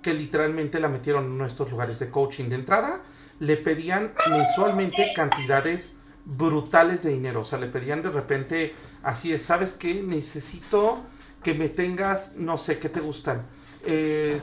que 0.00 0.14
literalmente 0.14 0.78
la 0.78 0.86
metieron 0.86 1.24
en 1.24 1.38
nuestros 1.38 1.72
lugares 1.72 1.98
de 1.98 2.08
coaching. 2.08 2.44
De 2.44 2.54
entrada, 2.54 3.00
le 3.40 3.56
pedían 3.56 4.12
mensualmente 4.30 5.12
cantidades 5.16 5.96
brutales 6.24 7.02
de 7.02 7.10
dinero. 7.10 7.40
O 7.40 7.44
sea, 7.44 7.58
le 7.58 7.66
pedían 7.66 8.00
de 8.00 8.10
repente, 8.10 8.74
así 9.02 9.32
es, 9.32 9.42
¿sabes 9.42 9.72
qué? 9.72 10.02
Necesito 10.04 11.00
que 11.42 11.52
me 11.52 11.68
tengas, 11.68 12.36
no 12.36 12.58
sé, 12.58 12.78
¿qué 12.78 12.88
te 12.88 13.00
gustan? 13.00 13.44
Eh, 13.84 14.40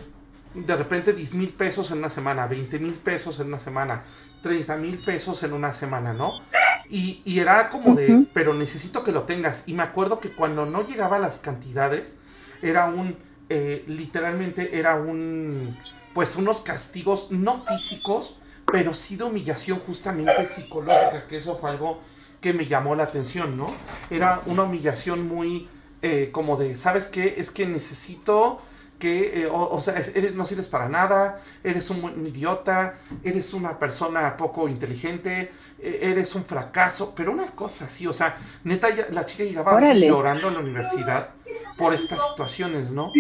de 0.66 0.76
repente 0.76 1.14
10 1.14 1.34
mil 1.36 1.54
pesos 1.54 1.92
en 1.92 2.00
una 2.00 2.10
semana, 2.10 2.48
20 2.48 2.80
mil 2.80 2.94
pesos 2.94 3.40
en 3.40 3.48
una 3.48 3.60
semana, 3.60 4.04
30 4.42 4.76
mil 4.78 4.98
pesos 5.00 5.44
en 5.44 5.54
una 5.54 5.74
semana, 5.74 6.14
¿no? 6.14 6.32
Y, 6.90 7.22
era 7.40 7.70
como 7.70 7.96
de, 7.96 8.26
pero 8.34 8.54
necesito 8.54 9.04
que 9.04 9.12
lo 9.12 9.24
tengas. 9.24 9.64
Y 9.66 9.74
me 9.74 9.84
acuerdo 9.84 10.20
que 10.20 10.32
cuando 10.32 10.66
no 10.66 10.88
llegaba 10.88 11.18
a 11.18 11.20
las 11.20 11.38
cantidades, 11.38 12.16
era 12.62 12.86
un, 12.86 13.18
eh, 13.50 13.84
literalmente 13.88 14.78
era 14.78 14.96
un, 14.96 15.78
pues 16.14 16.36
unos 16.38 16.62
castigos 16.62 17.32
no 17.32 17.62
físicos, 17.62 18.40
pero 18.72 18.94
sí 18.94 19.16
de 19.18 19.26
humillación 19.26 19.80
justamente 19.80 20.46
psicológica, 20.46 21.28
que 21.28 21.38
eso 21.38 21.56
fue 21.56 21.72
algo 21.72 22.02
que 22.42 22.54
me 22.54 22.66
llamó 22.66 22.96
la 22.96 23.04
atención, 23.04 23.58
¿no? 23.58 23.68
Era 24.10 24.42
una 24.46 24.64
humillación 24.64 25.28
muy 25.28 25.68
eh, 26.02 26.30
como 26.32 26.58
de, 26.58 26.76
¿sabes 26.76 27.08
qué? 27.08 27.36
Es 27.38 27.52
que 27.52 27.66
necesito 27.66 28.62
que, 29.00 29.44
eh, 29.44 29.50
o, 29.52 29.80
sea, 29.80 29.96
eres, 29.98 30.34
no 30.34 30.46
sirves 30.46 30.68
para 30.68 30.90
nada, 30.90 31.42
eres 31.64 31.90
un, 31.90 32.26
idiota, 32.26 32.96
eres 33.24 33.54
una 33.54 33.78
persona 33.78 34.36
poco 34.36 34.68
inteligente, 34.68 35.52
e, 35.80 36.00
eres 36.02 36.34
un 36.36 36.44
fracaso, 36.46 37.14
pero 37.16 37.32
unas 37.32 37.52
cosas 37.52 37.90
así, 37.90 38.08
o 38.08 38.14
sea, 38.14 38.38
neta, 38.64 38.88
la 39.12 39.26
chica 39.26 39.44
llegaba 39.44 39.94
llorando 39.94 40.48
a 40.48 40.52
la 40.52 40.60
universidad 40.60 41.30
por 41.78 41.94
estas 41.94 42.20
situaciones, 42.30 42.90
¿no? 42.90 43.12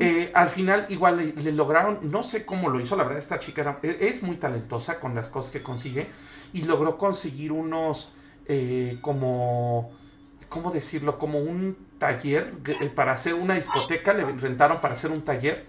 Eh, 0.00 0.30
al 0.34 0.48
final 0.48 0.86
igual 0.90 1.34
le, 1.34 1.52
lograron, 1.52 1.98
no 2.02 2.22
sé 2.22 2.44
cómo 2.44 2.68
lo 2.68 2.78
hizo, 2.80 2.94
la 2.94 3.04
verdad 3.04 3.18
esta 3.18 3.40
chica 3.40 3.78
e, 3.82 3.96
es 4.00 4.22
muy 4.22 4.36
talentosa 4.36 5.00
con 5.00 5.14
las 5.14 5.28
cosas 5.28 5.50
que 5.50 5.62
consigue 5.62 6.08
y 6.52 6.62
logró 6.62 6.98
conseguir 6.98 7.52
unos 7.52 8.12
eh, 8.46 8.98
como, 9.00 9.92
¿cómo 10.52 10.70
decirlo? 10.70 11.18
Como 11.18 11.38
un 11.38 11.76
taller 11.98 12.52
eh, 12.66 12.90
para 12.94 13.12
hacer 13.12 13.34
una 13.34 13.54
discoteca, 13.54 14.12
le 14.12 14.24
rentaron 14.24 14.80
para 14.80 14.94
hacer 14.94 15.10
un 15.10 15.22
taller 15.22 15.64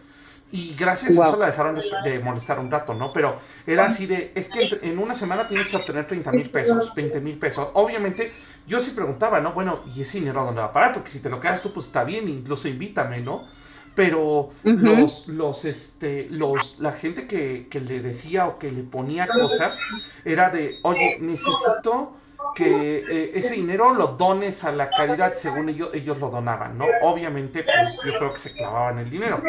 y 0.52 0.76
gracias 0.78 1.18
a 1.18 1.30
eso 1.30 1.38
la 1.38 1.48
dejaron 1.48 1.76
de, 2.04 2.20
molestar 2.20 2.60
un 2.60 2.70
rato, 2.70 2.94
¿no? 2.94 3.08
Pero 3.12 3.38
era 3.66 3.86
así 3.86 4.06
de, 4.06 4.32
es 4.36 4.50
que 4.50 4.78
en 4.84 5.00
una 5.00 5.16
semana 5.16 5.48
tienes 5.48 5.70
que 5.70 5.78
obtener 5.78 6.06
30 6.06 6.32
mil 6.32 6.50
pesos, 6.52 6.94
20 6.94 7.22
mil 7.22 7.40
pesos. 7.40 7.70
Obviamente, 7.74 8.24
yo 8.68 8.80
sí 8.80 8.92
preguntaba, 8.92 9.40
¿no? 9.40 9.54
Bueno, 9.54 9.80
¿y 9.96 10.02
ese 10.02 10.20
dinero 10.20 10.42
a 10.42 10.44
dónde 10.44 10.62
va 10.62 10.68
a 10.68 10.74
parar? 10.74 10.94
Porque 10.94 11.10
si 11.10 11.20
te 11.20 11.30
lo 11.30 11.40
quedas 11.40 11.64
tú, 11.64 11.74
pues 11.74 11.88
está 11.88 12.04
bien, 12.04 12.30
incluso 12.30 12.68
invítame, 12.68 13.22
¿no? 13.22 13.42
Pero 13.96 14.52
los, 14.64 15.28
los, 15.28 15.66
este, 15.66 16.28
los, 16.30 16.80
la 16.80 16.92
gente 16.92 17.26
que, 17.26 17.68
que 17.68 17.80
le 17.80 18.02
decía 18.02 18.46
o 18.46 18.60
que 18.60 18.72
le 18.72 18.84
ponía 18.84 19.28
cosas 19.28 19.80
era 20.24 20.52
de, 20.52 20.80
oye, 20.84 21.18
necesito 21.20 22.16
que 22.56 22.98
eh, 23.10 23.32
ese 23.36 23.54
dinero 23.56 23.94
lo 23.94 24.08
dones 24.08 24.64
a 24.64 24.72
la 24.72 24.90
caridad 24.90 25.34
según 25.34 25.70
ellos, 25.70 25.90
ellos 25.94 26.20
lo 26.20 26.30
donaban, 26.30 26.78
¿no? 26.78 26.86
Obviamente, 27.04 27.64
pues 27.64 27.98
yo 28.06 28.18
creo 28.18 28.34
que 28.34 28.40
se 28.40 28.54
clavaban 28.54 29.00
el 29.00 29.10
dinero. 29.10 29.42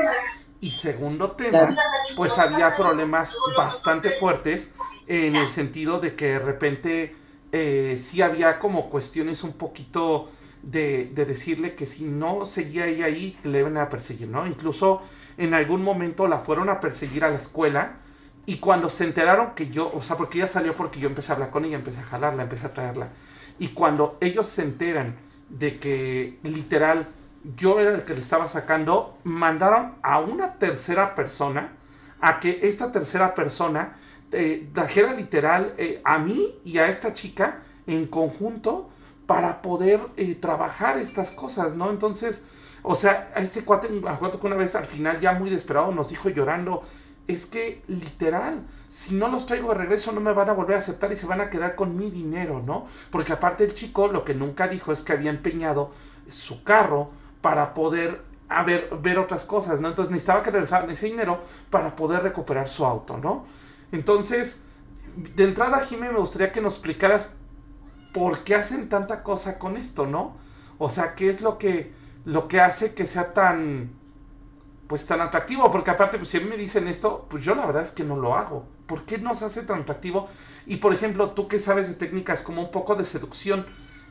Y 0.60 0.70
segundo 0.70 1.32
tema, 1.32 1.68
pues 2.16 2.38
había 2.38 2.74
problemas 2.74 3.36
bastante 3.56 4.10
fuertes 4.10 4.70
en 5.06 5.36
el 5.36 5.48
sentido 5.48 6.00
de 6.00 6.14
que 6.14 6.26
de 6.26 6.38
repente 6.38 7.16
eh, 7.52 7.96
sí 7.98 8.22
había 8.22 8.58
como 8.58 8.88
cuestiones 8.88 9.42
un 9.44 9.52
poquito 9.52 10.30
de, 10.62 11.10
de, 11.14 11.26
decirle 11.26 11.74
que 11.74 11.84
si 11.84 12.04
no 12.04 12.46
seguía 12.46 12.86
ella 12.86 13.06
ahí, 13.06 13.38
le 13.42 13.58
iban 13.58 13.76
a 13.76 13.90
perseguir, 13.90 14.28
¿no? 14.28 14.46
Incluso 14.46 15.02
en 15.36 15.52
algún 15.52 15.82
momento 15.82 16.26
la 16.26 16.38
fueron 16.38 16.70
a 16.70 16.80
perseguir 16.80 17.24
a 17.24 17.28
la 17.28 17.36
escuela 17.36 17.98
y 18.46 18.56
cuando 18.56 18.90
se 18.90 19.04
enteraron 19.04 19.54
que 19.54 19.68
yo, 19.68 19.90
o 19.94 20.02
sea, 20.02 20.16
porque 20.16 20.38
ella 20.38 20.48
salió 20.48 20.76
porque 20.76 21.00
yo 21.00 21.08
empecé 21.08 21.32
a 21.32 21.34
hablar 21.36 21.50
con 21.50 21.64
ella, 21.64 21.76
empecé 21.76 22.00
a 22.00 22.04
jalarla, 22.04 22.42
empecé 22.42 22.66
a 22.66 22.74
traerla. 22.74 23.08
Y 23.58 23.68
cuando 23.68 24.18
ellos 24.20 24.46
se 24.48 24.62
enteran 24.62 25.16
de 25.48 25.78
que 25.78 26.38
literal 26.42 27.08
yo 27.56 27.80
era 27.80 27.94
el 27.94 28.04
que 28.04 28.14
le 28.14 28.20
estaba 28.20 28.48
sacando, 28.48 29.18
mandaron 29.24 29.94
a 30.02 30.20
una 30.20 30.54
tercera 30.54 31.14
persona 31.14 31.72
a 32.20 32.40
que 32.40 32.60
esta 32.62 32.90
tercera 32.90 33.34
persona 33.34 33.96
eh, 34.32 34.68
trajera 34.72 35.12
literal 35.12 35.74
eh, 35.76 36.00
a 36.04 36.18
mí 36.18 36.54
y 36.64 36.78
a 36.78 36.88
esta 36.88 37.14
chica 37.14 37.62
en 37.86 38.06
conjunto 38.06 38.90
para 39.26 39.62
poder 39.62 40.00
eh, 40.16 40.34
trabajar 40.34 40.98
estas 40.98 41.30
cosas, 41.30 41.76
¿no? 41.76 41.90
Entonces, 41.90 42.42
o 42.82 42.94
sea, 42.94 43.30
a 43.34 43.40
este 43.40 43.64
cuate, 43.64 43.88
acuerdo 44.06 44.40
que 44.40 44.46
una 44.46 44.56
vez 44.56 44.74
al 44.74 44.84
final 44.84 45.20
ya 45.20 45.32
muy 45.32 45.50
desesperado 45.50 45.92
nos 45.92 46.08
dijo 46.08 46.28
llorando, 46.28 46.82
es 47.26 47.47
que 47.47 47.83
literal, 47.88 48.62
si 48.88 49.14
no 49.14 49.28
los 49.28 49.47
traigo 49.47 49.71
de 49.71 49.76
regreso 49.76 50.12
no 50.12 50.21
me 50.21 50.33
van 50.33 50.50
a 50.50 50.52
volver 50.52 50.76
a 50.76 50.81
aceptar 50.81 51.12
y 51.12 51.16
se 51.16 51.26
van 51.26 51.40
a 51.40 51.50
quedar 51.50 51.75
con 51.75 51.97
mi 51.97 52.11
dinero, 52.11 52.62
¿no? 52.64 52.87
Porque 53.11 53.33
aparte 53.33 53.64
el 53.64 53.75
chico 53.75 54.09
lo 54.09 54.25
que 54.25 54.35
nunca 54.35 54.69
dijo 54.69 54.93
es 54.93 55.02
que 55.02 55.12
había 55.12 55.31
empeñado 55.31 55.93
su 56.28 56.62
carro 56.62 57.11
para 57.40 57.75
poder 57.75 58.23
ver, 58.66 58.90
ver 59.00 59.19
otras 59.19 59.45
cosas, 59.45 59.81
¿no? 59.81 59.88
Entonces 59.88 60.11
necesitaba 60.11 60.43
que 60.43 60.50
regresaran 60.50 60.90
ese 60.90 61.07
dinero 61.07 61.40
para 61.71 61.97
poder 61.97 62.23
recuperar 62.23 62.69
su 62.69 62.85
auto, 62.85 63.16
¿no? 63.16 63.47
Entonces, 63.90 64.61
de 65.16 65.45
entrada, 65.45 65.81
Jimé, 65.81 66.11
me 66.11 66.19
gustaría 66.19 66.52
que 66.52 66.61
nos 66.61 66.75
explicaras 66.75 67.33
por 68.12 68.40
qué 68.40 68.54
hacen 68.54 68.88
tanta 68.88 69.23
cosa 69.23 69.59
con 69.59 69.76
esto, 69.76 70.07
¿no? 70.07 70.37
O 70.78 70.90
sea, 70.90 71.14
qué 71.14 71.31
es 71.31 71.40
lo 71.40 71.59
que, 71.59 71.93
lo 72.25 72.49
que 72.49 72.61
hace 72.61 72.95
que 72.95 73.07
sea 73.07 73.33
tan 73.33 73.90
pues 74.86 75.06
tan 75.06 75.20
atractivo, 75.20 75.70
porque 75.70 75.90
aparte, 75.90 76.18
pues 76.18 76.28
si 76.28 76.40
me 76.40 76.56
dicen 76.56 76.88
esto, 76.88 77.26
pues 77.30 77.44
yo 77.44 77.54
la 77.54 77.66
verdad 77.66 77.82
es 77.82 77.90
que 77.90 78.04
no 78.04 78.16
lo 78.16 78.34
hago. 78.34 78.66
¿Por 78.86 79.04
qué 79.04 79.18
no 79.18 79.34
se 79.34 79.46
hace 79.46 79.62
tan 79.62 79.82
atractivo? 79.82 80.28
Y 80.66 80.76
por 80.76 80.92
ejemplo, 80.92 81.30
tú 81.30 81.48
que 81.48 81.58
sabes 81.58 81.88
de 81.88 81.94
técnicas 81.94 82.42
como 82.42 82.62
un 82.62 82.70
poco 82.70 82.94
de 82.94 83.04
seducción, 83.04 83.66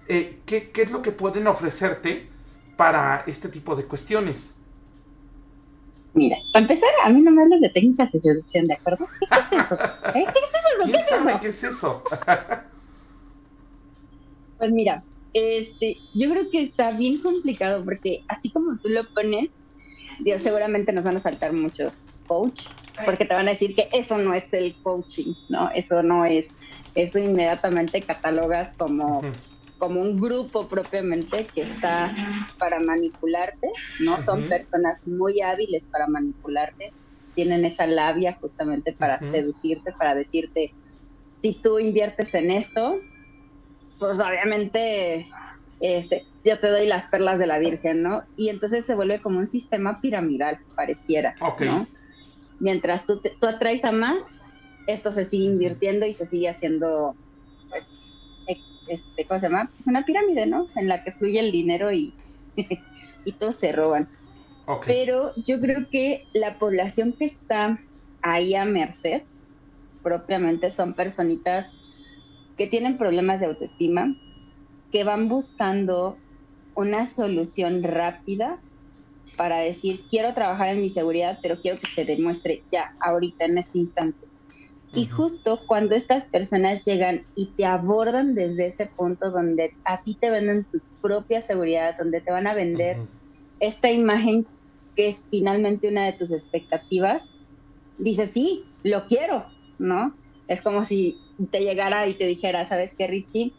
eh, 0.07 0.39
¿qué, 0.45 0.71
es 0.75 0.91
lo 0.91 1.01
que 1.01 1.11
pueden 1.11 1.47
ofrecerte 1.47 2.27
para 2.75 3.23
este 3.27 3.49
tipo 3.49 3.75
de 3.75 3.85
cuestiones? 3.85 4.55
Mira, 6.15 6.37
para 6.51 6.63
empezar, 6.63 6.89
a 7.03 7.09
mí 7.09 7.21
no 7.21 7.31
me 7.31 7.43
hablas 7.43 7.61
de 7.61 7.69
técnicas 7.69 8.11
de 8.11 8.19
seducción, 8.19 8.65
¿de 8.65 8.73
acuerdo? 8.73 9.07
¿Qué 9.19 9.39
es 9.39 9.65
eso? 9.65 9.75
¿Eh? 10.15 10.25
¿Qué 10.25 10.39
es 10.39 10.49
eso? 10.49 10.85
¿Qué 10.85 10.91
es 10.91 11.11
eso? 11.11 11.39
¿Qué 11.39 11.47
es 11.47 11.63
eso? 11.63 12.03
pues 14.57 14.71
mira, 14.71 15.03
este, 15.33 15.97
yo 16.13 16.29
creo 16.29 16.49
que 16.51 16.61
está 16.61 16.91
bien 16.91 17.19
complicado 17.19 17.83
porque 17.83 18.23
así 18.27 18.51
como 18.51 18.77
tú 18.77 18.89
lo 18.89 19.11
pones, 19.13 19.61
Dios, 20.19 20.41
seguramente 20.41 20.91
nos 20.93 21.03
van 21.03 21.17
a 21.17 21.19
saltar 21.19 21.53
muchos 21.53 22.11
coach, 22.27 22.67
porque 23.05 23.25
te 23.25 23.33
van 23.33 23.47
a 23.47 23.51
decir 23.51 23.75
que 23.75 23.89
eso 23.91 24.17
no 24.17 24.33
es 24.33 24.53
el 24.53 24.75
coaching, 24.81 25.33
¿no? 25.49 25.69
Eso 25.71 26.03
no 26.03 26.25
es, 26.25 26.55
eso 26.95 27.19
inmediatamente 27.19 28.01
catalogas 28.01 28.75
como, 28.77 29.21
como 29.77 30.01
un 30.01 30.19
grupo 30.19 30.67
propiamente 30.67 31.45
que 31.47 31.61
está 31.61 32.15
para 32.57 32.79
manipularte, 32.79 33.69
¿no? 33.99 34.17
Son 34.17 34.47
personas 34.47 35.07
muy 35.07 35.41
hábiles 35.41 35.87
para 35.87 36.07
manipularte, 36.07 36.93
tienen 37.35 37.65
esa 37.65 37.87
labia 37.87 38.37
justamente 38.39 38.93
para 38.93 39.19
seducirte, 39.19 39.91
para 39.91 40.15
decirte, 40.15 40.73
si 41.35 41.53
tú 41.53 41.79
inviertes 41.79 42.35
en 42.35 42.51
esto, 42.51 42.99
pues 43.99 44.19
obviamente 44.19 45.27
este, 45.83 46.25
yo 46.45 46.57
te 46.59 46.69
doy 46.69 46.87
las 46.87 47.07
perlas 47.07 47.39
de 47.39 47.45
la 47.45 47.59
Virgen, 47.59 48.03
¿no? 48.03 48.23
Y 48.37 48.47
entonces 48.47 48.85
se 48.85 48.95
vuelve 48.95 49.19
como 49.19 49.39
un 49.39 49.47
sistema 49.47 49.99
piramidal, 49.99 50.59
pareciera, 50.75 51.35
¿no? 51.59 51.87
Mientras 52.59 53.05
tú, 53.05 53.19
tú 53.19 53.47
atraes 53.47 53.83
a 53.83 53.91
más, 53.91 54.37
esto 54.87 55.11
se 55.11 55.25
sigue 55.25 55.43
invirtiendo 55.43 56.05
y 56.05 56.13
se 56.13 56.25
sigue 56.25 56.47
haciendo, 56.47 57.17
pues, 57.69 58.21
e, 58.47 58.59
este, 58.87 59.25
¿cómo 59.25 59.41
se 59.41 59.47
llama? 59.47 59.71
Es 59.77 59.87
una 59.87 60.05
pirámide, 60.05 60.45
¿no? 60.45 60.67
En 60.77 60.87
la 60.87 61.03
que 61.03 61.11
fluye 61.11 61.41
el 61.41 61.51
dinero 61.51 61.91
y, 61.91 62.13
y 63.25 63.33
todos 63.33 63.55
se 63.55 63.73
roban. 63.73 64.07
Pero 64.85 65.33
yo 65.35 65.59
creo 65.59 65.89
que 65.89 66.25
la 66.31 66.57
población 66.59 67.11
que 67.11 67.25
está 67.25 67.77
ahí 68.21 68.55
a 68.55 68.63
merced, 68.63 69.23
propiamente 70.01 70.69
son 70.69 70.93
personitas 70.93 71.81
que 72.57 72.67
tienen 72.67 72.97
problemas 72.97 73.41
de 73.41 73.47
autoestima, 73.47 74.15
que 74.93 75.03
van 75.03 75.27
buscando 75.27 76.19
una 76.75 77.07
solución 77.07 77.81
rápida 77.81 78.61
para 79.35 79.57
decir, 79.57 80.05
quiero 80.07 80.35
trabajar 80.35 80.69
en 80.69 80.81
mi 80.81 80.89
seguridad, 80.89 81.39
pero 81.41 81.59
quiero 81.59 81.79
que 81.79 81.89
se 81.89 82.05
demuestre 82.05 82.63
ya, 82.71 82.91
ahorita, 83.01 83.45
en 83.45 83.57
este 83.57 83.79
instante. 83.79 84.27
Y 84.95 85.07
justo 85.07 85.61
cuando 85.65 85.95
estas 85.95 86.27
personas 86.27 86.83
llegan 86.85 87.25
y 87.35 87.55
te 87.55 87.65
abordan 87.65 88.35
desde 88.35 88.67
ese 88.67 88.85
punto 88.95 89.31
donde 89.31 89.71
a 89.85 90.03
ti 90.03 90.15
te 90.21 90.29
venden 90.29 90.67
tu 90.71 90.79
propia 91.01 91.41
seguridad, 91.41 91.97
donde 91.97 92.21
te 92.21 92.31
van 92.31 92.45
a 92.45 92.53
vender 92.53 92.97
esta 93.59 93.89
imagen 93.89 94.45
que 94.95 95.07
es 95.07 95.27
finalmente 95.31 95.89
una 95.89 96.05
de 96.05 96.13
tus 96.13 96.31
expectativas, 96.31 97.35
dices, 97.97 98.29
sí, 98.29 98.65
lo 98.83 99.07
quiero, 99.07 99.47
¿no? 99.79 100.15
Es 100.47 100.61
como 100.61 100.85
si 100.85 101.17
te 101.51 101.61
llegara 101.61 102.07
y 102.07 102.15
te 102.15 102.27
dijera, 102.27 102.67
¿sabes 102.67 102.93
qué, 102.95 103.07
Richie? 103.07 103.55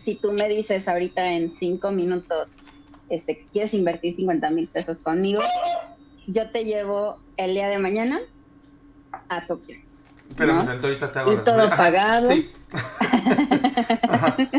Si 0.00 0.14
tú 0.14 0.32
me 0.32 0.48
dices 0.48 0.88
ahorita 0.88 1.32
en 1.32 1.50
cinco 1.50 1.92
minutos 1.92 2.56
este, 3.10 3.36
que 3.36 3.44
quieres 3.52 3.74
invertir 3.74 4.14
50 4.14 4.48
mil 4.50 4.66
pesos 4.66 4.98
conmigo, 4.98 5.42
yo 6.26 6.48
te 6.48 6.64
llevo 6.64 7.20
el 7.36 7.52
día 7.52 7.68
de 7.68 7.78
mañana 7.78 8.18
a 9.28 9.46
Tokio. 9.46 9.76
Pero 10.36 10.54
¿no? 10.54 10.62
ahorita 10.62 11.12
te 11.12 11.18
hago 11.18 11.34
Y 11.34 11.36
todo 11.44 11.68
pagado. 11.70 12.30
Sí. 12.30 12.50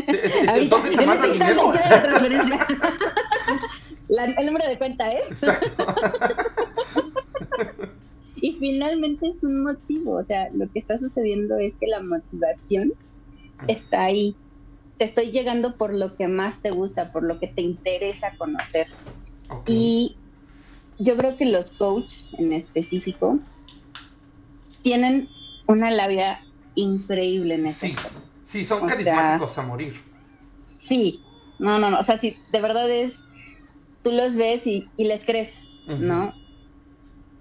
Es, 0.06 0.34
el 0.54 0.68
toque 0.68 0.96
te 0.96 1.06
manda 1.06 1.26
dinero. 1.26 1.72
el 4.38 4.46
número 4.46 4.68
de 4.68 4.78
cuenta 4.78 5.10
es. 5.10 5.42
Exacto. 5.42 5.86
y 8.36 8.52
finalmente 8.54 9.28
es 9.28 9.42
un 9.42 9.62
motivo. 9.62 10.18
O 10.18 10.22
sea, 10.22 10.50
lo 10.52 10.70
que 10.70 10.78
está 10.78 10.98
sucediendo 10.98 11.56
es 11.56 11.76
que 11.76 11.86
la 11.86 12.00
motivación 12.00 12.92
está 13.66 14.04
ahí. 14.04 14.36
Te 15.02 15.06
estoy 15.06 15.32
llegando 15.32 15.76
por 15.76 15.92
lo 15.92 16.14
que 16.14 16.28
más 16.28 16.62
te 16.62 16.70
gusta, 16.70 17.10
por 17.10 17.24
lo 17.24 17.40
que 17.40 17.48
te 17.48 17.60
interesa 17.60 18.36
conocer. 18.38 18.86
Y 19.66 20.16
yo 20.96 21.16
creo 21.16 21.36
que 21.36 21.44
los 21.44 21.72
coach 21.72 22.26
en 22.38 22.52
específico 22.52 23.40
tienen 24.82 25.28
una 25.66 25.90
labia 25.90 26.40
increíble 26.76 27.56
en 27.56 27.66
eso. 27.66 27.88
Sí, 27.88 27.96
sí 28.44 28.64
son 28.64 28.86
carismáticos 28.86 29.58
a 29.58 29.62
morir. 29.62 30.00
Sí, 30.66 31.20
no, 31.58 31.80
no, 31.80 31.90
no. 31.90 31.98
O 31.98 32.04
sea, 32.04 32.16
sí, 32.16 32.36
de 32.52 32.60
verdad 32.60 32.88
es. 32.88 33.24
Tú 34.04 34.12
los 34.12 34.36
ves 34.36 34.68
y, 34.68 34.88
les 34.98 35.24
crees, 35.24 35.64
¿no? 35.88 36.32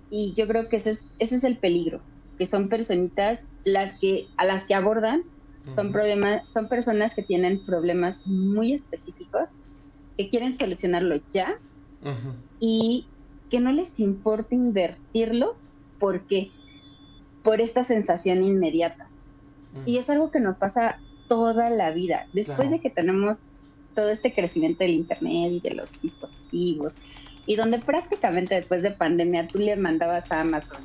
Y 0.09 0.33
yo 0.33 0.47
creo 0.47 0.67
que 0.67 0.77
ese 0.77 0.89
es, 0.89 1.15
ese 1.19 1.35
es 1.35 1.43
el 1.43 1.57
peligro, 1.59 2.01
que 2.39 2.47
son 2.47 2.69
personitas 2.69 3.53
las 3.65 3.99
que, 3.99 4.29
a 4.37 4.45
las 4.45 4.65
que 4.65 4.73
abordan, 4.73 5.25
son, 5.67 5.91
problemas, 5.91 6.51
son 6.51 6.67
personas 6.67 7.15
que 7.15 7.23
tienen 7.23 7.63
problemas 7.65 8.27
muy 8.27 8.73
específicos, 8.73 9.55
que 10.17 10.27
quieren 10.27 10.53
solucionarlo 10.53 11.19
ya 11.29 11.57
y 12.59 13.05
que 13.49 13.59
no 13.59 13.71
les 13.71 13.99
importa 13.99 14.55
invertirlo 14.55 15.55
porque 15.99 16.49
por 17.43 17.61
esta 17.61 17.83
sensación 17.83 18.43
inmediata. 18.43 19.07
Y 19.85 19.97
es 19.97 20.09
algo 20.09 20.31
que 20.31 20.39
nos 20.39 20.57
pasa 20.57 20.99
toda 21.27 21.69
la 21.69 21.91
vida. 21.91 22.27
Después 22.33 22.71
de 22.71 22.79
que 22.79 22.89
tenemos 22.89 23.67
todo 23.95 24.09
este 24.09 24.33
crecimiento 24.33 24.83
del 24.83 24.93
Internet 24.93 25.51
y 25.51 25.59
de 25.59 25.75
los 25.75 26.01
dispositivos, 26.01 26.97
y 27.45 27.55
donde 27.55 27.79
prácticamente 27.79 28.55
después 28.55 28.83
de 28.83 28.91
pandemia 28.91 29.47
tú 29.47 29.59
le 29.59 29.75
mandabas 29.75 30.31
a 30.31 30.41
Amazon 30.41 30.83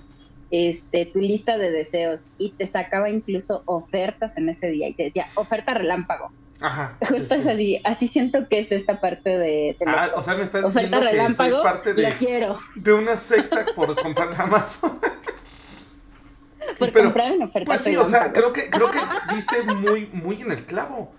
este, 0.51 1.07
tu 1.07 1.19
lista 1.19 1.59
de 1.59 1.71
deseos 1.71 2.27
y 2.39 2.53
te 2.53 2.67
sacaba 2.67 3.11
incluso 3.11 3.63
ofertas 3.67 4.37
en 4.37 4.49
ese 4.49 4.69
día 4.69 4.89
y 4.89 4.95
te 4.95 5.05
decía 5.05 5.29
oferta 5.35 5.75
relámpago. 5.75 6.31
Ajá. 6.61 6.97
Justo 7.09 7.35
así, 7.35 7.81
así 7.85 8.09
siento 8.09 8.49
que 8.49 8.61
es 8.61 8.73
esta 8.73 9.01
parte 9.01 9.37
de, 9.37 9.77
ah, 9.87 10.11
o 10.15 10.23
sea, 10.23 10.35
me 10.35 10.45
estás 10.45 10.73
diciendo 10.73 11.01
que 11.01 11.33
soy 11.33 11.53
parte 11.63 11.95
de, 11.95 12.09
quiero. 12.19 12.59
de 12.77 12.93
una 12.93 13.17
secta 13.17 13.67
por 13.75 13.95
comprar 14.01 14.31
Amazon. 14.41 14.99
por 16.79 16.93
comprar 16.93 17.33
en 17.33 17.43
oferta 17.43 17.67
Pues 17.67 17.81
sí, 17.83 17.97
o 17.97 18.05
sea, 18.05 18.33
creo 18.33 18.53
que, 18.53 18.71
creo 18.71 18.91
que 18.91 18.99
diste 19.35 19.63
muy, 19.63 20.09
muy 20.13 20.43
en 20.43 20.53
el 20.53 20.65
clavo. 20.65 21.13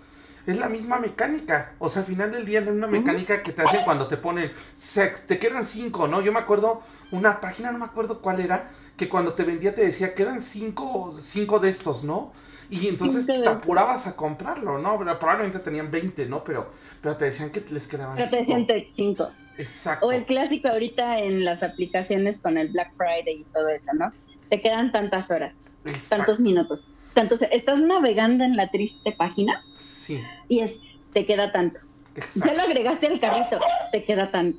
Es 0.46 0.56
la 0.56 0.70
misma 0.70 0.98
mecánica. 0.98 1.74
O 1.78 1.90
sea, 1.90 2.00
al 2.00 2.08
final 2.08 2.32
del 2.32 2.46
día 2.46 2.60
es 2.60 2.64
la 2.64 2.72
misma 2.72 2.86
mecánica 2.86 3.42
que 3.42 3.52
te 3.52 3.60
hacen 3.60 3.84
cuando 3.84 4.06
te 4.06 4.16
ponen 4.16 4.50
sex. 4.76 5.26
Te 5.26 5.38
quedan 5.38 5.66
cinco, 5.66 6.08
¿no? 6.08 6.22
Yo 6.22 6.32
me 6.32 6.38
acuerdo 6.38 6.82
una 7.10 7.38
página, 7.38 7.70
no 7.70 7.78
me 7.78 7.84
acuerdo 7.84 8.22
cuál 8.22 8.40
era, 8.40 8.70
que 8.98 9.08
cuando 9.08 9.32
te 9.32 9.44
vendía 9.44 9.74
te 9.74 9.86
decía, 9.86 10.12
quedan 10.12 10.42
cinco, 10.42 11.10
cinco 11.12 11.60
de 11.60 11.70
estos, 11.70 12.04
¿no? 12.04 12.32
Y 12.68 12.88
entonces 12.88 13.24
te 13.24 13.48
apurabas 13.48 14.06
a 14.06 14.16
comprarlo, 14.16 14.78
¿no? 14.78 14.98
Probablemente 15.18 15.60
tenían 15.60 15.90
20, 15.90 16.26
¿no? 16.26 16.44
Pero, 16.44 16.70
pero 17.00 17.16
te 17.16 17.26
decían 17.26 17.50
que 17.50 17.64
les 17.70 17.86
quedaban 17.86 18.16
Pero 18.16 18.28
te 18.28 18.36
decían 18.36 18.66
5. 18.92 19.30
Exacto. 19.56 20.06
O 20.06 20.12
el 20.12 20.24
clásico 20.24 20.68
ahorita 20.68 21.18
en 21.20 21.44
las 21.44 21.62
aplicaciones 21.62 22.40
con 22.40 22.58
el 22.58 22.68
Black 22.68 22.92
Friday 22.92 23.40
y 23.40 23.44
todo 23.44 23.68
eso, 23.68 23.92
¿no? 23.94 24.12
Te 24.50 24.60
quedan 24.60 24.92
tantas 24.92 25.30
horas, 25.30 25.70
tantos 26.08 26.40
minutos. 26.40 26.94
Estás 27.50 27.80
navegando 27.80 28.44
en 28.44 28.56
la 28.56 28.70
triste 28.70 29.12
página. 29.12 29.64
Sí. 29.76 30.22
Y 30.48 30.60
es, 30.60 30.80
te 31.12 31.24
queda 31.24 31.52
tanto. 31.52 31.80
Ya 32.34 32.52
lo 32.52 32.62
agregaste 32.62 33.06
al 33.06 33.20
carrito, 33.20 33.60
te 33.92 34.04
queda 34.04 34.30
tanto. 34.30 34.58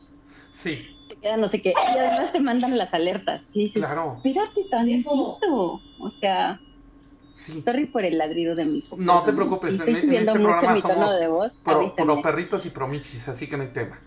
Sí. 0.50 0.96
Queda 1.22 1.38
no 1.38 1.48
sé 1.48 1.62
qué. 1.62 1.74
Y 1.96 1.98
además 1.98 2.32
te 2.32 2.40
mandan 2.40 2.78
las 2.78 2.94
alertas. 2.94 3.50
Y 3.54 3.66
dices, 3.66 3.84
claro. 3.84 4.22
espérate 4.24 4.64
tantito. 4.70 5.82
O 6.00 6.12
sea, 6.12 6.60
Sí. 7.40 7.62
Sorry 7.62 7.86
por 7.86 8.04
el 8.04 8.18
ladrido 8.18 8.54
de 8.54 8.66
mi. 8.66 8.84
No 8.98 9.24
te 9.24 9.32
preocupes. 9.32 9.76
estoy 9.76 9.96
subiendo 9.96 10.32
este 10.32 10.44
mucho 10.44 10.70
mi 10.72 10.82
tono 10.82 11.14
de 11.14 11.30
voz. 11.30 11.62
Pro, 11.64 12.22
perritos 12.22 12.66
y 12.66 12.70
promichis, 12.70 13.30
así 13.30 13.48
que 13.48 13.56
no 13.56 13.64
hay 13.64 13.70
tema. 13.70 13.98